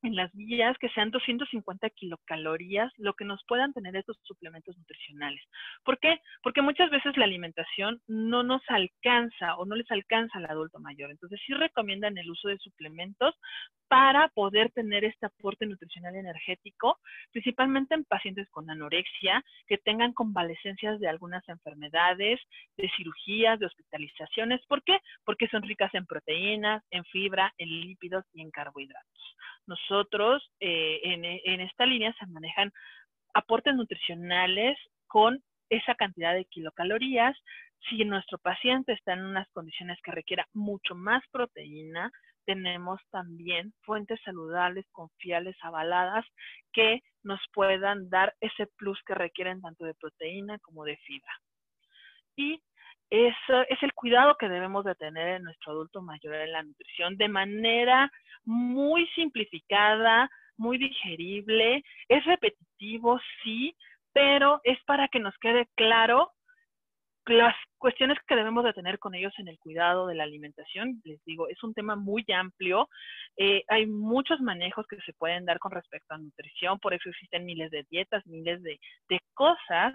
en 0.03 0.15
las 0.15 0.31
vías 0.33 0.77
que 0.79 0.89
sean 0.89 1.11
250 1.11 1.89
kilocalorías, 1.91 2.91
lo 2.97 3.13
que 3.13 3.25
nos 3.25 3.43
puedan 3.47 3.73
tener 3.73 3.95
estos 3.95 4.17
suplementos 4.23 4.77
nutricionales. 4.77 5.41
¿Por 5.83 5.99
qué? 5.99 6.19
Porque 6.43 6.61
muchas 6.61 6.89
veces 6.89 7.15
la 7.17 7.25
alimentación 7.25 8.01
no 8.07 8.43
nos 8.43 8.61
alcanza 8.67 9.55
o 9.57 9.65
no 9.65 9.75
les 9.75 9.89
alcanza 9.91 10.37
al 10.37 10.45
adulto 10.45 10.79
mayor. 10.79 11.11
Entonces 11.11 11.39
sí 11.45 11.53
recomiendan 11.53 12.17
el 12.17 12.29
uso 12.29 12.47
de 12.47 12.57
suplementos 12.57 13.35
para 13.87 14.29
poder 14.29 14.71
tener 14.71 15.03
este 15.03 15.25
aporte 15.25 15.65
nutricional 15.65 16.15
energético, 16.15 16.97
principalmente 17.31 17.93
en 17.93 18.05
pacientes 18.05 18.49
con 18.49 18.69
anorexia, 18.69 19.43
que 19.67 19.77
tengan 19.77 20.13
convalecencias 20.13 20.99
de 20.99 21.09
algunas 21.09 21.47
enfermedades, 21.49 22.39
de 22.77 22.89
cirugías, 22.95 23.59
de 23.59 23.65
hospitalizaciones. 23.65 24.65
¿Por 24.67 24.83
qué? 24.83 24.99
Porque 25.25 25.47
son 25.49 25.63
ricas 25.63 25.93
en 25.93 26.05
proteínas, 26.05 26.83
en 26.89 27.03
fibra, 27.05 27.53
en 27.57 27.69
lípidos 27.69 28.25
y 28.33 28.41
en 28.41 28.51
carbohidratos. 28.51 29.35
Nosotros 29.91 30.41
eh, 30.61 31.01
en, 31.03 31.25
en 31.25 31.59
esta 31.59 31.85
línea 31.85 32.15
se 32.17 32.25
manejan 32.27 32.71
aportes 33.33 33.75
nutricionales 33.75 34.77
con 35.07 35.43
esa 35.69 35.95
cantidad 35.95 36.33
de 36.33 36.45
kilocalorías. 36.45 37.35
Si 37.89 38.05
nuestro 38.05 38.37
paciente 38.37 38.93
está 38.93 39.13
en 39.13 39.25
unas 39.25 39.49
condiciones 39.51 39.99
que 40.01 40.11
requiera 40.11 40.47
mucho 40.53 40.95
más 40.95 41.21
proteína, 41.29 42.09
tenemos 42.45 43.01
también 43.09 43.73
fuentes 43.81 44.17
saludables, 44.23 44.85
confiables, 44.93 45.57
avaladas, 45.61 46.25
que 46.71 47.01
nos 47.23 47.41
puedan 47.53 48.09
dar 48.09 48.33
ese 48.39 48.67
plus 48.77 48.97
que 49.05 49.13
requieren 49.13 49.59
tanto 49.59 49.83
de 49.83 49.93
proteína 49.93 50.57
como 50.59 50.85
de 50.85 50.95
fibra. 50.97 51.33
Y 52.37 52.61
eso 53.11 53.61
es 53.67 53.83
el 53.83 53.93
cuidado 53.93 54.37
que 54.39 54.47
debemos 54.47 54.85
de 54.85 54.95
tener 54.95 55.27
en 55.35 55.43
nuestro 55.43 55.73
adulto 55.73 56.01
mayor 56.01 56.33
en 56.33 56.53
la 56.53 56.63
nutrición 56.63 57.17
de 57.17 57.27
manera 57.27 58.09
muy 58.45 59.05
simplificada, 59.07 60.29
muy 60.55 60.77
digerible, 60.77 61.83
es 62.07 62.23
repetitivo, 62.23 63.19
sí, 63.43 63.75
pero 64.13 64.61
es 64.63 64.81
para 64.85 65.09
que 65.09 65.19
nos 65.19 65.37
quede 65.39 65.67
claro 65.75 66.31
las 67.25 67.55
cuestiones 67.77 68.17
que 68.27 68.35
debemos 68.35 68.63
de 68.63 68.73
tener 68.73 68.99
con 68.99 69.15
ellos 69.15 69.33
en 69.37 69.47
el 69.47 69.59
cuidado 69.59 70.07
de 70.07 70.15
la 70.15 70.23
alimentación, 70.23 71.01
les 71.03 71.23
digo, 71.23 71.47
es 71.49 71.63
un 71.63 71.73
tema 71.73 71.95
muy 71.95 72.25
amplio. 72.33 72.89
Eh, 73.37 73.63
hay 73.67 73.85
muchos 73.85 74.39
manejos 74.41 74.85
que 74.87 74.97
se 75.01 75.13
pueden 75.13 75.45
dar 75.45 75.59
con 75.59 75.71
respecto 75.71 76.13
a 76.13 76.17
nutrición, 76.17 76.79
por 76.79 76.93
eso 76.93 77.09
existen 77.09 77.45
miles 77.45 77.71
de 77.71 77.85
dietas, 77.89 78.25
miles 78.25 78.61
de, 78.63 78.79
cosas, 79.33 79.93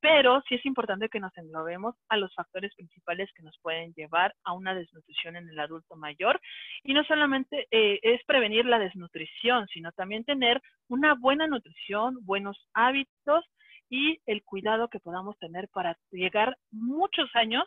pero 0.00 0.42
sí 0.48 0.56
es 0.56 0.66
importante 0.66 1.08
que 1.08 1.20
nos 1.20 1.36
englobemos 1.36 1.94
a 2.08 2.16
los 2.16 2.34
factores 2.34 2.74
principales 2.74 3.30
que 3.36 3.44
nos 3.44 3.56
pueden 3.62 3.92
llevar 3.92 4.34
a 4.42 4.54
una 4.54 4.74
desnutrición 4.74 5.36
en 5.36 5.48
el 5.48 5.60
adulto 5.60 5.94
mayor. 5.94 6.40
Y 6.82 6.94
no 6.94 7.04
solamente 7.04 7.68
eh, 7.70 8.00
es 8.02 8.24
prevenir 8.24 8.64
la 8.64 8.80
desnutrición, 8.80 9.68
sino 9.68 9.92
también 9.92 10.24
tener 10.24 10.60
una 10.88 11.14
buena 11.14 11.46
nutrición, 11.46 12.18
buenos 12.22 12.58
hábitos 12.72 13.44
y 13.90 14.20
el 14.26 14.42
cuidado 14.44 14.88
que 14.88 15.00
podamos 15.00 15.38
tener 15.38 15.68
para 15.68 15.96
llegar 16.10 16.56
muchos 16.70 17.28
años, 17.34 17.64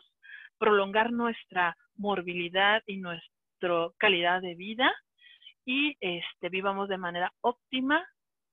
prolongar 0.58 1.12
nuestra 1.12 1.76
morbilidad 1.96 2.82
y 2.86 2.98
nuestra 2.98 3.32
calidad 3.98 4.40
de 4.40 4.54
vida 4.54 4.92
y 5.64 5.96
este, 6.00 6.48
vivamos 6.48 6.88
de 6.88 6.98
manera 6.98 7.32
óptima 7.40 8.04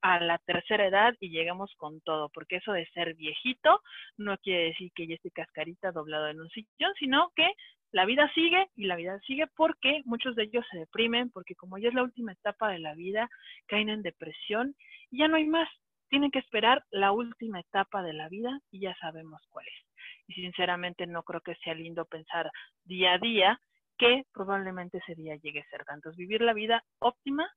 a 0.02 0.20
la 0.20 0.38
tercera 0.40 0.88
edad 0.88 1.14
y 1.20 1.30
llegamos 1.30 1.74
con 1.78 2.00
todo, 2.02 2.30
porque 2.30 2.58
eso 2.58 2.72
de 2.72 2.86
ser 2.94 3.16
viejito 3.16 3.82
no 4.18 4.38
quiere 4.38 4.66
decir 4.66 4.92
que 4.96 5.08
ya 5.08 5.16
esté 5.16 5.32
cascarita 5.32 5.92
doblado 5.92 6.28
en 6.28 6.40
un 6.40 6.50
sillón, 6.50 6.94
sino 6.98 7.32
que 7.36 7.48
la 7.92 8.06
vida 8.06 8.32
sigue 8.34 8.68
y 8.76 8.86
la 8.86 8.96
vida 8.96 9.20
sigue 9.26 9.48
porque 9.58 10.02
muchos 10.06 10.36
de 10.36 10.44
ellos 10.44 10.66
se 10.72 10.78
deprimen, 10.78 11.32
porque 11.32 11.56
como 11.56 11.78
ya 11.78 11.90
es 11.90 11.96
la 11.96 12.04
última 12.04 12.32
etapa 12.32 12.70
de 12.70 12.80
la 12.80 12.94
vida, 12.94 13.28
caen 13.68 13.90
en 13.90 14.04
depresión 14.04 14.76
y 15.12 15.20
ya 15.20 15.28
no 15.28 15.38
hay 15.38 15.48
más 15.48 15.68
tienen 16.10 16.32
que 16.32 16.40
esperar 16.40 16.84
la 16.92 17.12
última 17.12 17.60
etapa 17.60 18.02
de 18.04 18.14
la 18.14 18.30
vida 18.30 18.60
y 18.72 18.82
ya 18.82 18.96
sabemos 18.96 19.42
cuál 19.50 19.66
es. 19.68 19.88
Y 20.28 20.34
sinceramente 20.34 21.08
no 21.08 21.24
creo 21.24 21.42
que 21.42 21.56
sea 21.56 21.74
lindo 21.74 22.06
pensar 22.06 22.52
día 22.84 23.14
a 23.14 23.18
día 23.18 23.60
que 23.98 24.24
probablemente 24.34 25.00
ese 25.00 25.16
día 25.16 25.36
llegue 25.36 25.66
cerca. 25.70 25.94
Entonces, 25.94 26.18
vivir 26.18 26.42
la 26.42 26.54
vida 26.54 26.84
óptima 27.00 27.48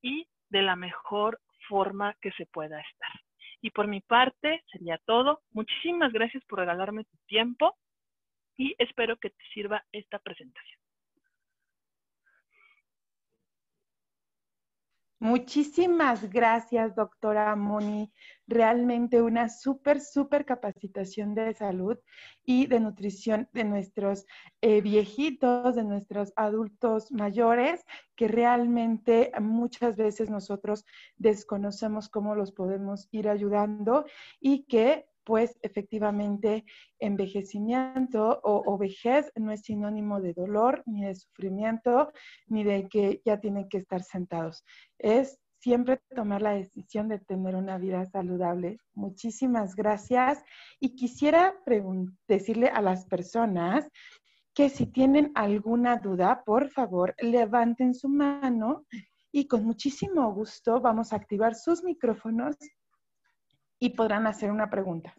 y 0.00 0.26
de 0.48 0.62
la 0.62 0.76
mejor 0.76 1.40
forma 1.68 2.14
que 2.20 2.32
se 2.32 2.46
pueda 2.46 2.80
estar. 2.80 3.10
Y 3.60 3.70
por 3.70 3.86
mi 3.86 4.00
parte 4.00 4.64
sería 4.72 4.98
todo. 5.06 5.42
Muchísimas 5.52 6.12
gracias 6.12 6.44
por 6.46 6.58
regalarme 6.58 7.04
tu 7.04 7.16
tiempo 7.26 7.76
y 8.56 8.74
espero 8.78 9.16
que 9.16 9.30
te 9.30 9.44
sirva 9.54 9.84
esta 9.92 10.18
presentación. 10.18 10.81
Muchísimas 15.22 16.28
gracias, 16.30 16.96
doctora 16.96 17.54
Moni. 17.54 18.12
Realmente 18.48 19.22
una 19.22 19.48
súper, 19.48 20.00
súper 20.00 20.44
capacitación 20.44 21.36
de 21.36 21.54
salud 21.54 21.96
y 22.44 22.66
de 22.66 22.80
nutrición 22.80 23.48
de 23.52 23.62
nuestros 23.62 24.26
eh, 24.62 24.80
viejitos, 24.80 25.76
de 25.76 25.84
nuestros 25.84 26.32
adultos 26.34 27.12
mayores, 27.12 27.84
que 28.16 28.26
realmente 28.26 29.30
muchas 29.40 29.94
veces 29.94 30.28
nosotros 30.28 30.84
desconocemos 31.18 32.08
cómo 32.08 32.34
los 32.34 32.50
podemos 32.50 33.06
ir 33.12 33.28
ayudando 33.28 34.04
y 34.40 34.64
que 34.64 35.06
pues 35.24 35.58
efectivamente 35.62 36.64
envejecimiento 36.98 38.40
o, 38.42 38.78
vejez 38.78 39.30
no 39.36 39.52
es 39.52 39.62
sinónimo 39.62 40.20
de 40.20 40.32
dolor, 40.32 40.82
ni 40.86 41.04
de 41.04 41.14
sufrimiento, 41.14 42.12
ni 42.46 42.64
de 42.64 42.88
que 42.88 43.20
ya 43.24 43.40
tienen 43.40 43.68
que 43.68 43.78
estar 43.78 44.02
sentados. 44.02 44.64
Es 44.98 45.38
siempre 45.60 46.00
tomar 46.14 46.42
la 46.42 46.54
decisión 46.54 47.08
de 47.08 47.20
tener 47.20 47.54
una 47.54 47.78
vida 47.78 48.04
saludable. 48.06 48.78
Muchísimas 48.94 49.76
gracias. 49.76 50.42
Y 50.80 50.96
quisiera 50.96 51.54
decirle 52.26 52.68
a 52.68 52.82
las 52.82 53.06
personas 53.06 53.88
que 54.54 54.68
si 54.68 54.86
tienen 54.86 55.30
alguna 55.34 55.96
duda, 55.98 56.42
por 56.44 56.68
favor, 56.68 57.14
levanten 57.18 57.94
su 57.94 58.08
mano 58.08 58.84
y 59.30 59.46
con 59.46 59.64
muchísimo 59.64 60.32
gusto 60.34 60.80
vamos 60.80 61.12
a 61.12 61.16
activar 61.16 61.54
sus 61.54 61.82
micrófonos 61.82 62.56
y 63.82 63.90
podrán 63.90 64.28
hacer 64.28 64.52
una 64.52 64.70
pregunta. 64.70 65.12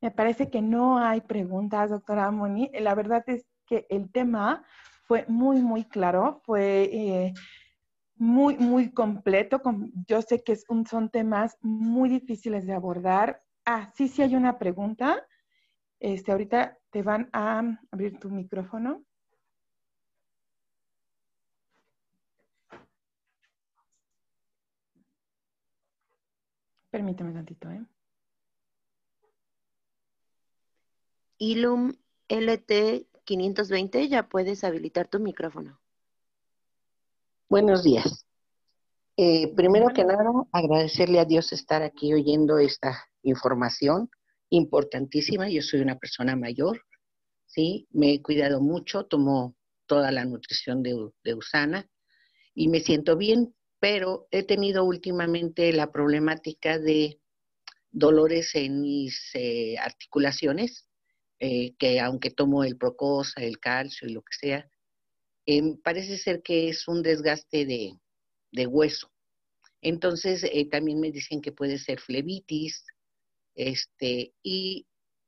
Me 0.00 0.10
parece 0.10 0.50
que 0.50 0.60
no 0.60 0.98
hay 0.98 1.20
preguntas, 1.20 1.90
doctora 1.90 2.32
Moni. 2.32 2.68
La 2.80 2.96
verdad 2.96 3.22
es 3.28 3.46
que 3.64 3.86
el 3.90 4.10
tema 4.10 4.64
fue 5.04 5.24
muy, 5.28 5.60
muy 5.62 5.84
claro, 5.84 6.42
fue 6.44 6.90
eh, 6.92 7.34
muy, 8.16 8.56
muy 8.56 8.90
completo. 8.92 9.62
Yo 10.08 10.20
sé 10.20 10.42
que 10.42 10.56
son 10.56 11.10
temas 11.10 11.56
muy 11.60 12.08
difíciles 12.08 12.66
de 12.66 12.74
abordar. 12.74 13.40
Ah, 13.64 13.92
sí, 13.94 14.08
sí 14.08 14.22
hay 14.22 14.34
una 14.34 14.58
pregunta. 14.58 15.24
Este, 16.00 16.32
ahorita 16.32 16.77
te 16.90 17.02
van 17.02 17.28
a 17.32 17.80
abrir 17.90 18.18
tu 18.18 18.30
micrófono. 18.30 19.04
Permíteme 26.90 27.32
tantito, 27.32 27.70
¿eh? 27.70 27.84
Ilum 31.38 31.94
LT 32.28 33.06
520, 33.24 34.08
ya 34.08 34.28
puedes 34.28 34.64
habilitar 34.64 35.06
tu 35.06 35.20
micrófono. 35.20 35.78
Buenos 37.48 37.84
días. 37.84 38.26
Eh, 39.16 39.54
primero 39.54 39.88
que 39.88 40.04
nada, 40.04 40.30
agradecerle 40.52 41.20
a 41.20 41.24
Dios 41.24 41.52
estar 41.52 41.82
aquí 41.82 42.14
oyendo 42.14 42.58
esta 42.58 43.08
información 43.22 44.10
importantísima. 44.50 45.48
Yo 45.48 45.62
soy 45.62 45.80
una 45.80 45.98
persona 45.98 46.36
mayor, 46.36 46.84
¿sí? 47.46 47.86
Me 47.90 48.14
he 48.14 48.22
cuidado 48.22 48.60
mucho, 48.60 49.04
tomo 49.04 49.56
toda 49.86 50.12
la 50.12 50.24
nutrición 50.24 50.82
de, 50.82 51.34
Usana 51.34 51.88
y 52.54 52.68
me 52.68 52.80
siento 52.80 53.16
bien, 53.16 53.54
pero 53.80 54.28
he 54.30 54.42
tenido 54.42 54.84
últimamente 54.84 55.72
la 55.72 55.90
problemática 55.90 56.78
de 56.78 57.20
dolores 57.90 58.54
en 58.54 58.80
mis 58.80 59.30
eh, 59.34 59.76
articulaciones 59.78 60.88
eh, 61.40 61.76
que 61.78 62.00
aunque 62.00 62.30
tomo 62.30 62.64
el 62.64 62.76
Procosa, 62.76 63.40
el 63.42 63.60
calcio 63.60 64.08
y 64.08 64.12
lo 64.12 64.22
que 64.22 64.36
sea, 64.36 64.68
em, 65.46 65.76
parece 65.80 66.18
ser 66.18 66.42
que 66.42 66.68
es 66.68 66.88
un 66.88 67.02
desgaste 67.02 67.64
de, 67.64 68.66
hueso. 68.66 69.12
Entonces, 69.80 70.42
eh, 70.44 70.68
también 70.68 70.98
me 71.00 71.12
dicen 71.12 71.40
que 71.40 71.52
puede 71.52 71.78
ser 71.78 72.00
flebitis, 72.00 72.84
este, 73.58 74.34
y 74.42 74.86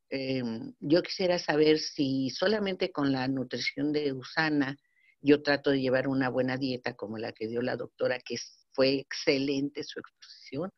em, 0.09 0.75
yo 0.81 1.03
quisiera 1.03 1.39
saber 1.39 1.79
si 1.79 2.31
solamente 2.31 2.93
con 2.93 3.13
la 3.13 3.29
nutrición 3.29 3.93
de 3.93 4.13
Usana 4.13 4.77
yo 5.21 5.43
trato 5.43 5.71
de 5.71 5.81
llevar 5.81 6.09
una 6.09 6.31
buena 6.31 6.57
dieta 6.57 6.95
como 6.95 7.19
la 7.19 7.33
que 7.33 7.47
dio 7.47 7.61
la 7.61 7.77
doctora, 7.77 8.19
que 8.21 8.37
fue 8.73 8.95
excelente 9.01 9.85
su 9.85 10.01
exposición. 10.01 10.71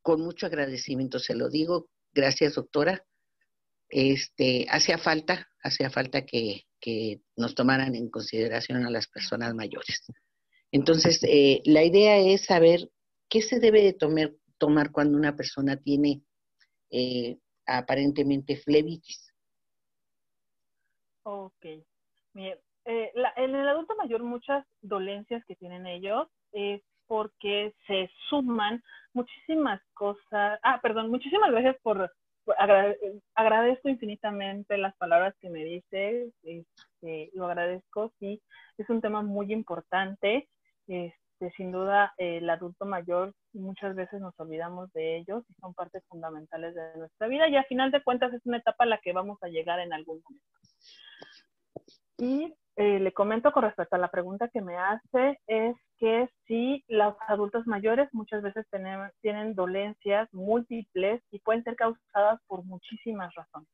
Con 0.00 0.22
mucho 0.22 0.46
agradecimiento 0.46 1.18
se 1.18 1.34
lo 1.34 1.48
digo. 1.50 1.90
Gracias, 2.14 2.54
doctora 2.54 3.04
este, 3.92 4.66
hacía 4.70 4.96
falta, 4.96 5.48
hacía 5.62 5.90
falta 5.90 6.24
que, 6.24 6.64
nos 7.36 7.54
tomaran 7.54 7.94
en 7.94 8.10
consideración 8.10 8.84
a 8.84 8.90
las 8.90 9.06
personas 9.06 9.54
mayores. 9.54 10.02
Entonces, 10.72 11.20
eh, 11.22 11.60
la 11.64 11.84
idea 11.84 12.18
es 12.18 12.46
saber 12.46 12.90
qué 13.28 13.40
se 13.40 13.60
debe 13.60 13.82
de 13.84 13.92
tomar, 13.92 14.32
tomar 14.58 14.90
cuando 14.90 15.16
una 15.16 15.36
persona 15.36 15.76
tiene 15.76 16.22
eh, 16.92 17.38
aparentemente 17.66 18.56
flebitis. 18.56 19.34
Ok. 21.24 21.66
Bien. 22.34 22.58
Eh, 22.84 23.12
en 23.36 23.54
el 23.54 23.68
adulto 23.68 23.94
mayor 23.96 24.22
muchas 24.22 24.66
dolencias 24.80 25.44
que 25.46 25.56
tienen 25.56 25.86
ellos 25.86 26.28
es 26.52 26.82
porque 27.06 27.74
se 27.86 28.10
suman 28.28 28.82
muchísimas 29.12 29.80
cosas. 29.94 30.58
Ah, 30.62 30.80
perdón, 30.80 31.10
muchísimas 31.10 31.50
gracias 31.50 31.76
por 31.82 32.10
agradezco 33.34 33.88
infinitamente 33.88 34.76
las 34.76 34.96
palabras 34.96 35.34
que 35.40 35.48
me 35.48 35.64
dices, 35.64 36.32
este, 36.42 37.30
lo 37.34 37.46
agradezco, 37.46 38.12
sí, 38.18 38.42
es 38.78 38.88
un 38.90 39.00
tema 39.00 39.22
muy 39.22 39.52
importante, 39.52 40.48
este, 40.86 41.21
sin 41.50 41.72
duda 41.72 42.14
el 42.16 42.48
adulto 42.48 42.84
mayor 42.84 43.34
muchas 43.52 43.94
veces 43.94 44.20
nos 44.20 44.38
olvidamos 44.38 44.92
de 44.92 45.16
ellos 45.16 45.44
y 45.48 45.54
son 45.60 45.74
partes 45.74 46.02
fundamentales 46.08 46.74
de 46.74 46.96
nuestra 46.96 47.28
vida 47.28 47.48
y 47.48 47.56
a 47.56 47.64
final 47.64 47.90
de 47.90 48.02
cuentas 48.02 48.32
es 48.32 48.44
una 48.46 48.58
etapa 48.58 48.84
a 48.84 48.88
la 48.88 48.98
que 48.98 49.12
vamos 49.12 49.38
a 49.42 49.48
llegar 49.48 49.80
en 49.80 49.92
algún 49.92 50.22
momento. 50.22 50.46
Y 52.18 52.54
eh, 52.76 53.00
le 53.00 53.12
comento 53.12 53.52
con 53.52 53.64
respecto 53.64 53.96
a 53.96 53.98
la 53.98 54.08
pregunta 54.08 54.48
que 54.48 54.62
me 54.62 54.76
hace, 54.76 55.38
es 55.46 55.76
que 55.98 56.28
si 56.46 56.84
los 56.88 57.14
adultos 57.28 57.66
mayores 57.66 58.08
muchas 58.12 58.42
veces 58.42 58.66
tienen, 58.70 59.10
tienen 59.20 59.54
dolencias 59.54 60.32
múltiples 60.32 61.22
y 61.30 61.40
pueden 61.40 61.64
ser 61.64 61.76
causadas 61.76 62.40
por 62.46 62.64
muchísimas 62.64 63.34
razones. 63.34 63.68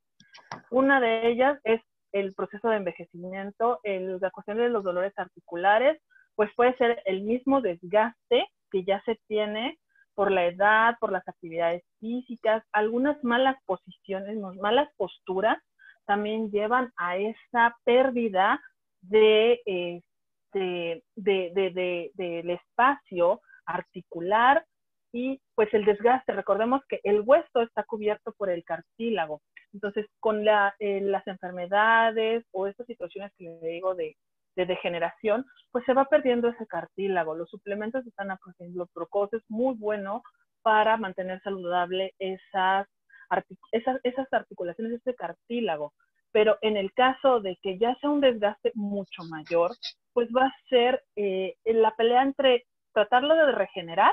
Una 0.71 1.01
de 1.01 1.29
ellas 1.29 1.61
es 1.65 1.81
el 2.13 2.35
proceso 2.35 2.69
de 2.69 2.77
envejecimiento, 2.77 3.81
el, 3.83 4.19
la 4.21 4.31
cuestión 4.31 4.57
de 4.57 4.69
los 4.69 4.83
dolores 4.83 5.13
articulares, 5.17 6.01
pues 6.39 6.55
puede 6.55 6.77
ser 6.77 7.03
el 7.05 7.23
mismo 7.23 7.61
desgaste 7.61 8.47
que 8.71 8.85
ya 8.85 9.03
se 9.05 9.19
tiene 9.27 9.77
por 10.15 10.31
la 10.31 10.47
edad, 10.47 10.95
por 11.01 11.11
las 11.11 11.27
actividades 11.27 11.83
físicas, 11.99 12.63
algunas 12.71 13.23
malas 13.25 13.57
posiciones, 13.67 14.39
malas 14.61 14.89
posturas 14.97 15.59
también 16.07 16.53
llevan 16.53 16.93
a 16.97 17.17
esa 17.17 17.77
pérdida 17.83 18.61
de, 19.01 19.61
este, 19.65 21.03
de, 21.17 22.13
del 22.15 22.51
espacio 22.51 23.41
articular 23.67 24.65
y 25.13 25.41
pues 25.57 25.75
el 25.75 25.85
desgaste. 25.85 26.35
Recordemos 26.35 26.83
que 26.89 27.01
el 27.03 27.23
hueso 27.23 27.63
está 27.63 27.83
cubierto 27.83 28.33
por 28.39 28.49
el 28.49 28.63
cartílago. 28.63 29.43
Entonces, 29.73 30.07
con 30.21 30.45
la, 30.45 30.73
eh, 30.79 31.01
las 31.01 31.27
enfermedades 31.27 32.45
o 32.53 32.69
estas 32.69 32.87
situaciones 32.87 33.33
que 33.37 33.59
le 33.61 33.69
digo 33.69 33.97
de, 33.97 34.17
de, 34.59 34.67
degeneración, 34.67 35.47
pues 35.71 35.85
se 35.85 35.95
va 35.95 36.07
perdiendo 36.07 36.49
ese 36.49 36.67
cartílago. 36.67 37.35
Los 37.35 37.51
suplementos 37.51 38.07
están, 38.07 38.31
ejemplo, 38.59 38.87
Procosa 38.93 39.37
es 39.37 39.45
muy 39.49 39.75
bueno 39.77 40.23
para 40.63 40.97
mantener 40.97 41.41
saludable 41.43 42.15
esas 42.19 42.87
articulaciones, 43.31 45.01
ese 45.01 45.15
cartílago 45.15 45.93
pero 46.33 46.59
en 46.63 46.77
el 46.77 46.93
caso 46.93 47.41
de 47.41 47.57
que 47.63 47.79
ya 47.79 47.95
sea 47.97 48.11
un 48.11 48.21
desgaste 48.21 48.73
mucho 48.75 49.23
mayor, 49.29 49.73
pues 50.13 50.29
va 50.29 50.47
a 50.47 50.55
ser 50.69 51.03
eh, 51.17 51.57
la 51.65 51.95
pelea 51.97 52.23
entre 52.23 52.67
tratarlo 52.93 53.35
de 53.35 53.53
regenerar 53.53 54.13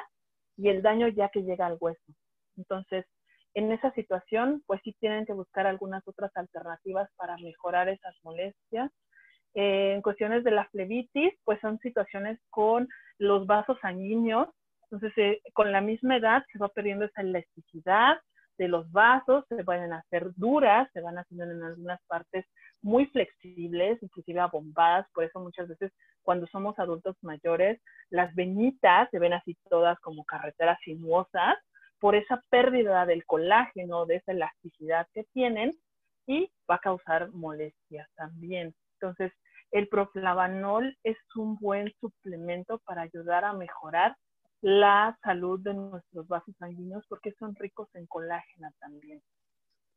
y 0.58 0.70
el 0.70 0.82
daño 0.82 1.08
ya 1.10 1.30
que 1.30 1.44
llega 1.44 1.66
al 1.66 1.78
hueso. 1.80 2.14
Entonces, 2.58 3.06
en 3.54 3.72
esa 3.72 3.92
situación, 3.94 4.64
pues 4.66 4.82
sí 4.84 4.96
tienen 5.00 5.26
que 5.26 5.34
buscar 5.34 5.68
algunas 5.68 6.08
otras 6.08 6.32
alternativas 6.36 7.10
para 7.18 7.38
mejorar 7.38 7.90
esas 7.90 8.16
molestias. 8.24 8.92
Eh, 9.56 9.94
en 9.96 10.02
cuestiones 10.02 10.44
de 10.44 10.52
la 10.52 10.66
flebitis, 10.70 11.34
pues 11.44 11.60
son 11.62 11.80
situaciones 11.80 12.40
con 12.50 12.88
los 13.18 13.48
vasos 13.48 13.78
sanguíneos. 13.82 14.50
Entonces, 14.84 15.14
eh, 15.18 15.42
con 15.54 15.72
la 15.72 15.82
misma 15.82 16.18
edad 16.18 16.44
se 16.52 16.60
va 16.60 16.68
perdiendo 16.70 17.06
esa 17.06 17.22
elasticidad, 17.22 18.18
de 18.58 18.68
los 18.68 18.90
vasos 18.92 19.46
se 19.50 19.64
pueden 19.64 19.92
hacer 19.94 20.34
duras, 20.36 20.90
se 20.94 21.02
van 21.02 21.18
haciendo 21.18 21.46
en 21.46 21.64
algunas 21.64 22.00
partes 22.08 22.46
muy 22.82 23.06
flexibles, 23.08 24.02
inclusive 24.02 24.40
abombadas, 24.40 25.08
por 25.14 25.24
eso 25.24 25.40
muchas 25.40 25.68
veces 25.68 25.92
cuando 26.22 26.48
somos 26.48 26.78
adultos 26.80 27.16
mayores, 27.22 27.82
las 28.10 28.34
venitas 28.36 29.10
se 29.12 29.20
ven 29.20 29.34
así 29.34 29.58
todas 29.70 30.00
como 30.00 30.24
carreteras 30.26 30.80
sinuosas, 30.84 31.56
por 32.00 32.16
esa 32.16 32.42
pérdida 32.50 33.06
del 33.06 33.26
colágeno, 33.26 34.06
de 34.06 34.18
esa 34.18 34.32
elasticidad 34.32 35.08
que 35.14 35.24
tienen, 35.34 35.72
y 36.28 36.50
va 36.70 36.76
a 36.76 36.80
causar 36.80 37.32
molestias 37.32 38.08
también. 38.16 38.74
Entonces, 39.00 39.32
el 39.76 39.90
proflavanol 39.90 40.98
es 41.04 41.18
un 41.36 41.58
buen 41.58 41.94
suplemento 42.00 42.80
para 42.86 43.02
ayudar 43.02 43.44
a 43.44 43.52
mejorar 43.52 44.16
la 44.62 45.18
salud 45.22 45.60
de 45.60 45.74
nuestros 45.74 46.30
vasos 46.30 46.56
sanguíneos 46.58 47.04
porque 47.10 47.34
son 47.34 47.54
ricos 47.56 47.90
en 47.94 48.06
colágeno 48.06 48.70
también. 48.80 49.22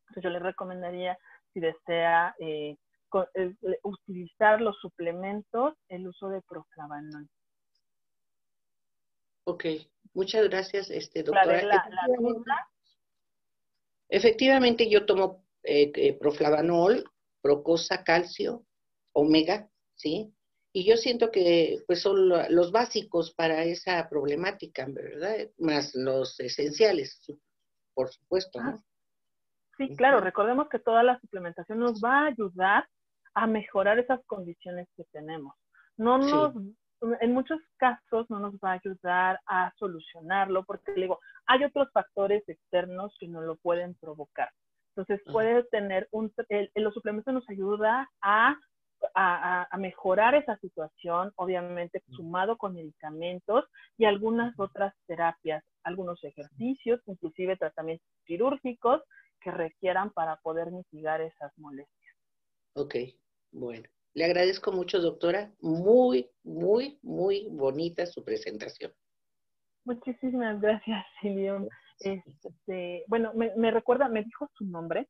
Entonces 0.01 0.23
yo 0.23 0.29
les 0.31 0.41
recomendaría, 0.41 1.17
si 1.53 1.61
desea 1.61 2.35
eh, 2.39 2.75
eh, 3.35 3.55
utilizar 3.83 4.59
los 4.59 4.77
suplementos, 4.81 5.75
el 5.87 6.09
uso 6.09 6.27
de 6.27 6.41
proflavanol. 6.41 7.29
Ok, 9.45 9.63
muchas 10.13 10.43
gracias, 10.49 10.89
este, 10.89 11.23
doctora. 11.23 11.85
Efectivamente, 14.09 14.89
yo 14.89 15.05
tomo 15.05 15.45
eh, 15.63 16.17
proflavanol, 16.19 17.09
procosa, 17.41 18.03
calcio, 18.03 18.65
omega, 19.13 19.69
¿sí? 19.95 20.33
Y 20.71 20.85
yo 20.85 20.97
siento 20.97 21.31
que 21.31 21.79
pues 21.87 22.01
son 22.01 22.29
los 22.29 22.71
básicos 22.71 23.33
para 23.33 23.63
esa 23.63 24.07
problemática, 24.07 24.85
¿verdad? 24.87 25.49
Más 25.57 25.95
los 25.95 26.39
esenciales, 26.39 27.19
por 27.93 28.09
supuesto, 28.11 28.61
¿no? 28.61 28.77
Sí, 29.77 29.95
claro, 29.95 30.19
recordemos 30.19 30.67
que 30.69 30.77
toda 30.77 31.03
la 31.03 31.19
suplementación 31.21 31.79
nos 31.79 32.01
va 32.03 32.23
a 32.23 32.25
ayudar 32.27 32.87
a 33.33 33.47
mejorar 33.47 33.97
esas 33.97 34.19
condiciones 34.25 34.87
que 34.95 35.05
tenemos. 35.05 35.55
No 35.95 36.17
nos, 36.17 36.53
en 37.21 37.33
muchos 37.33 37.59
casos 37.77 38.29
no 38.29 38.39
nos 38.39 38.55
va 38.55 38.71
a 38.71 38.79
ayudar 38.83 39.39
a 39.47 39.71
solucionarlo 39.77 40.63
porque 40.65 40.93
digo, 40.93 41.19
hay 41.45 41.63
otros 41.63 41.89
factores 41.93 42.47
externos 42.47 43.15
que 43.19 43.27
no 43.27 43.41
lo 43.41 43.55
pueden 43.57 43.95
provocar. 43.95 44.49
Entonces 44.95 45.21
puede 45.31 45.63
tener 45.65 46.09
un, 46.11 46.33
el, 46.49 46.69
los 46.75 46.93
suplementos 46.93 47.33
nos 47.33 47.49
ayuda 47.49 48.09
a, 48.21 48.57
a, 49.13 49.67
a, 49.69 49.77
mejorar 49.77 50.35
esa 50.35 50.57
situación, 50.57 51.31
obviamente 51.35 52.03
sumado 52.09 52.57
con 52.57 52.73
medicamentos 52.73 53.65
y 53.97 54.05
algunas 54.05 54.57
otras 54.59 54.93
terapias, 55.07 55.63
algunos 55.83 56.23
ejercicios, 56.23 57.01
inclusive 57.05 57.57
tratamientos 57.57 58.07
quirúrgicos 58.25 59.01
que 59.41 59.51
requieran 59.51 60.11
para 60.11 60.37
poder 60.37 60.71
mitigar 60.71 61.21
esas 61.21 61.51
molestias. 61.57 62.15
Ok, 62.73 62.95
bueno. 63.51 63.87
Le 64.13 64.25
agradezco 64.25 64.71
mucho, 64.71 64.99
doctora. 64.99 65.51
Muy, 65.61 66.29
muy, 66.43 66.99
muy 67.03 67.47
bonita 67.51 68.05
su 68.05 68.23
presentación. 68.23 68.91
Muchísimas 69.85 70.59
gracias, 70.59 71.05
Silvio. 71.21 71.67
Este, 71.99 73.03
bueno, 73.07 73.33
me, 73.33 73.71
recuerda, 73.71 74.07
¿me 74.09 74.23
dijo 74.23 74.49
su 74.57 74.65
nombre? 74.65 75.07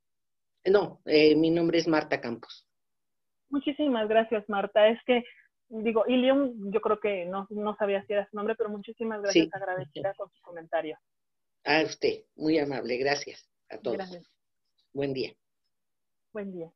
No, 0.65 1.01
eh, 1.05 1.35
mi 1.35 1.49
nombre 1.49 1.79
es 1.79 1.87
Marta 1.87 2.19
Campos. 2.19 2.68
Muchísimas 3.49 4.07
gracias, 4.07 4.47
Marta. 4.47 4.87
Es 4.87 4.99
que, 5.05 5.23
digo, 5.69 6.05
Ilium, 6.07 6.71
yo 6.71 6.81
creo 6.81 6.99
que 6.99 7.25
no, 7.25 7.47
no 7.49 7.75
sabía 7.77 8.05
si 8.05 8.13
era 8.13 8.29
su 8.29 8.35
nombre, 8.35 8.55
pero 8.55 8.69
muchísimas 8.69 9.21
gracias, 9.21 9.45
sí. 9.45 9.51
agradecida 9.53 10.13
con 10.15 10.29
su 10.31 10.41
comentario. 10.41 10.97
A 11.65 11.83
usted, 11.83 12.23
muy 12.35 12.57
amable, 12.57 12.97
gracias 12.97 13.49
a 13.69 13.77
todos. 13.77 13.97
Buen 14.93 15.13
día. 15.13 15.33
Buen 16.31 16.51
día. 16.51 16.71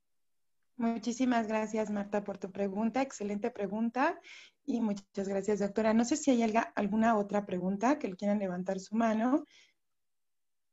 Muchísimas 0.76 1.47
gracias, 1.47 1.91
Marta, 1.91 2.24
por 2.24 2.38
tu 2.38 2.51
pregunta. 2.51 3.01
Excelente 3.01 3.51
pregunta. 3.51 4.19
Y 4.65 4.82
muchas 4.82 5.28
gracias, 5.28 5.59
doctora. 5.59 5.93
No 5.93 6.05
sé 6.05 6.17
si 6.17 6.32
hay 6.32 6.43
alguna 6.76 7.17
otra 7.17 7.45
pregunta 7.45 7.99
que 7.99 8.07
le 8.07 8.15
quieran 8.15 8.39
levantar 8.39 8.80
su 8.80 8.95
mano. 8.95 9.45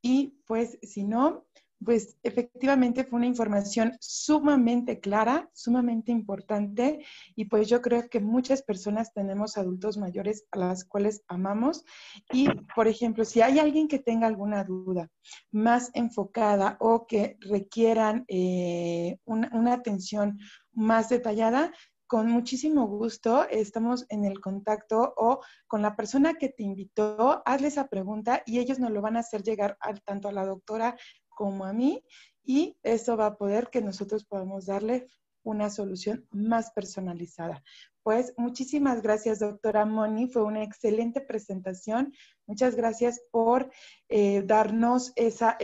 Y 0.03 0.40
pues, 0.46 0.78
si 0.82 1.05
no, 1.05 1.46
pues 1.85 2.16
efectivamente 2.22 3.05
fue 3.05 3.18
una 3.18 3.26
información 3.26 3.97
sumamente 4.01 5.01
clara, 5.01 5.49
sumamente 5.55 6.12
importante 6.12 7.05
y 7.35 7.47
pues 7.47 7.68
yo 7.68 7.81
creo 7.81 8.09
que 8.09 8.20
muchas 8.20 8.62
personas 8.62 9.12
tenemos 9.12 9.57
adultos 9.57 9.97
mayores 9.97 10.45
a 10.51 10.59
las 10.59 10.85
cuales 10.85 11.22
amamos. 11.28 11.85
Y 12.33 12.49
por 12.74 12.87
ejemplo, 12.87 13.24
si 13.24 13.41
hay 13.41 13.59
alguien 13.59 13.89
que 13.89 13.99
tenga 13.99 14.26
alguna 14.26 14.64
duda 14.64 15.09
más 15.51 15.91
enfocada 15.95 16.76
o 16.81 17.07
que 17.07 17.37
requieran 17.41 18.24
eh, 18.28 19.18
una, 19.24 19.51
una 19.53 19.74
atención 19.74 20.39
más 20.72 21.09
detallada, 21.09 21.72
con 22.11 22.28
muchísimo 22.28 22.89
gusto 22.89 23.47
estamos 23.51 24.05
en 24.09 24.24
el 24.24 24.41
contacto 24.41 25.14
o 25.16 25.39
con 25.68 25.81
la 25.81 25.95
persona 25.95 26.35
que 26.35 26.49
te 26.49 26.64
invitó, 26.64 27.41
hazle 27.47 27.68
esa 27.68 27.87
pregunta 27.87 28.43
y 28.45 28.59
ellos 28.59 28.81
nos 28.81 28.91
lo 28.91 29.01
van 29.01 29.16
a 29.16 29.20
hacer 29.20 29.45
llegar 29.45 29.76
al, 29.78 30.03
tanto 30.03 30.26
a 30.26 30.33
la 30.33 30.45
doctora 30.45 30.97
como 31.41 31.64
a 31.64 31.72
mí 31.72 32.05
y 32.45 32.76
eso 32.82 33.16
va 33.16 33.24
a 33.24 33.38
poder 33.38 33.70
que 33.70 33.80
nosotros 33.80 34.26
podamos 34.26 34.66
darle 34.66 35.07
una 35.43 35.70
solución 35.70 36.26
más 36.30 36.70
personalizada. 36.72 37.64
Pues 38.03 38.32
muchísimas 38.38 39.03
gracias, 39.03 39.40
doctora 39.40 39.84
Moni. 39.84 40.26
Fue 40.26 40.42
una 40.42 40.62
excelente 40.62 41.20
presentación. 41.20 42.12
Muchas 42.46 42.74
gracias 42.74 43.20
por 43.30 43.70
eh, 44.09 44.42
darnos 44.42 45.12
esa, 45.16 45.59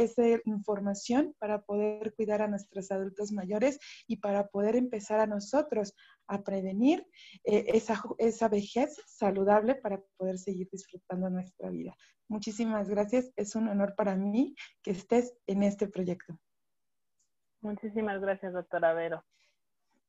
información 0.45 1.35
para 1.39 1.63
poder 1.63 2.15
cuidar 2.15 2.43
a 2.43 2.49
nuestros 2.49 2.91
adultos 2.93 3.33
mayores 3.33 3.79
y 4.07 4.19
para 4.19 4.49
poder 4.49 4.77
empezar 4.77 5.19
a 5.21 5.27
nosotros 5.27 5.95
a 6.27 6.43
prevenir 6.43 7.07
eh, 7.45 7.65
esa, 7.69 8.03
esa 8.19 8.49
vejez 8.49 9.01
saludable 9.07 9.75
para 9.75 10.03
poder 10.19 10.39
seguir 10.39 10.69
disfrutando 10.71 11.31
nuestra 11.31 11.71
vida. 11.71 11.97
Muchísimas 12.29 12.91
gracias. 12.91 13.33
Es 13.37 13.57
un 13.57 13.69
honor 13.69 13.95
para 13.97 14.15
mí 14.15 14.55
que 14.83 14.91
estés 14.91 15.35
en 15.47 15.63
este 15.63 15.89
proyecto. 15.89 16.39
Muchísimas 17.63 18.21
gracias, 18.21 18.53
doctora 18.53 18.93
Vero. 18.93 19.25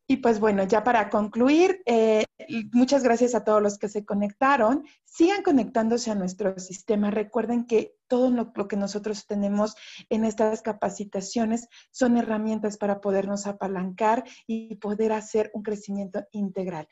Y 0.09 0.17
pues 0.17 0.39
bueno, 0.39 0.63
ya 0.63 0.85
para 0.85 1.09
concluir, 1.09 1.81
eh, 1.85 2.23
muchas 2.71 3.03
gracias 3.03 3.35
a 3.35 3.43
todos 3.43 3.61
los 3.61 3.77
que 3.77 3.89
se 3.89 4.05
conectaron. 4.05 4.85
Sigan 5.03 5.43
conectándose 5.43 6.09
a 6.11 6.15
nuestro 6.15 6.57
sistema. 6.59 7.11
Recuerden 7.11 7.65
que 7.65 7.97
todo 8.07 8.29
lo, 8.29 8.53
que 8.69 8.77
nosotros 8.77 9.27
tenemos 9.27 9.75
en 10.09 10.23
estas 10.23 10.61
capacitaciones 10.61 11.67
son 11.91 12.15
herramientas 12.15 12.77
para 12.77 13.01
podernos 13.01 13.47
apalancar 13.47 14.23
y 14.45 14.75
poder 14.75 15.11
hacer 15.11 15.51
un 15.53 15.61
crecimiento 15.61 16.23
integral. 16.31 16.87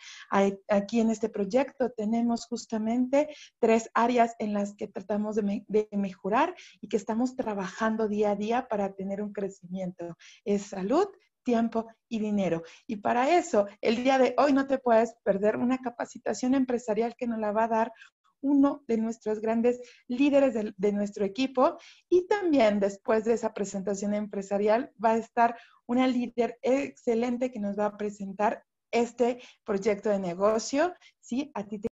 Aquí 0.68 0.99
en 0.99 1.09
este 1.09 1.30
proyecto 1.30 1.91
tenemos 1.91 2.47
justamente 2.47 3.30
tres 3.59 3.89
áreas 3.93 4.36
en 4.39 4.53
las 4.53 4.76
que 4.76 4.89
tratamos 4.89 5.38
de, 5.38 5.63
de 5.70 5.88
mejorar 5.93 6.53
y 6.82 6.89
que 6.89 6.97
estamos 6.97 7.38
trabajando 7.38 8.09
día 8.09 8.32
a 8.32 8.36
día 8.36 8.68
para 8.68 8.93
tener 8.93 9.22
un 9.22 9.32
crecimiento. 9.32 10.18
Es 10.43 10.63
salud, 10.63 11.07
tiempo 11.46 11.88
y 12.10 12.20
dinero. 12.20 12.64
Y 12.88 12.98
para 12.98 13.38
eso, 13.38 13.68
el 13.80 14.04
día 14.04 14.18
de 14.18 14.36
hoy 14.38 14.52
no 14.52 14.68
te 14.68 14.80
puedes 14.80 15.16
perder 15.24 15.56
una 15.56 15.78
capacitación 15.78 16.56
empresarial 16.56 17.16
que 17.16 17.28
nos 17.28 17.39
la 17.39 17.54
va 17.54 17.64
a 17.64 17.70
dar 17.70 17.93
uno 18.41 18.84
de 18.88 18.98
nuestros 18.98 19.39
grandes 19.39 19.80
líderes 20.08 20.54
de, 20.78 20.91
nuestro 20.91 21.24
equipo. 21.24 21.78
Y 22.10 22.28
también 22.28 22.80
después 22.80 23.24
de 23.24 23.34
esa 23.34 23.54
presentación 23.54 24.14
empresarial 24.14 24.91
va 25.04 25.12
a 25.12 25.18
estar 25.18 25.58
una 25.88 26.08
líder 26.08 26.60
excelente 26.62 27.52
que 27.52 27.60
nos 27.60 27.78
va 27.80 27.86
a 27.86 27.98
presentar 27.98 28.64
este 28.91 29.39
proyecto 29.64 30.10
de 30.10 30.20
negocio. 30.20 30.93
¿sí? 31.22 31.52
A 31.54 31.64
ti 31.66 31.80
te 31.80 31.88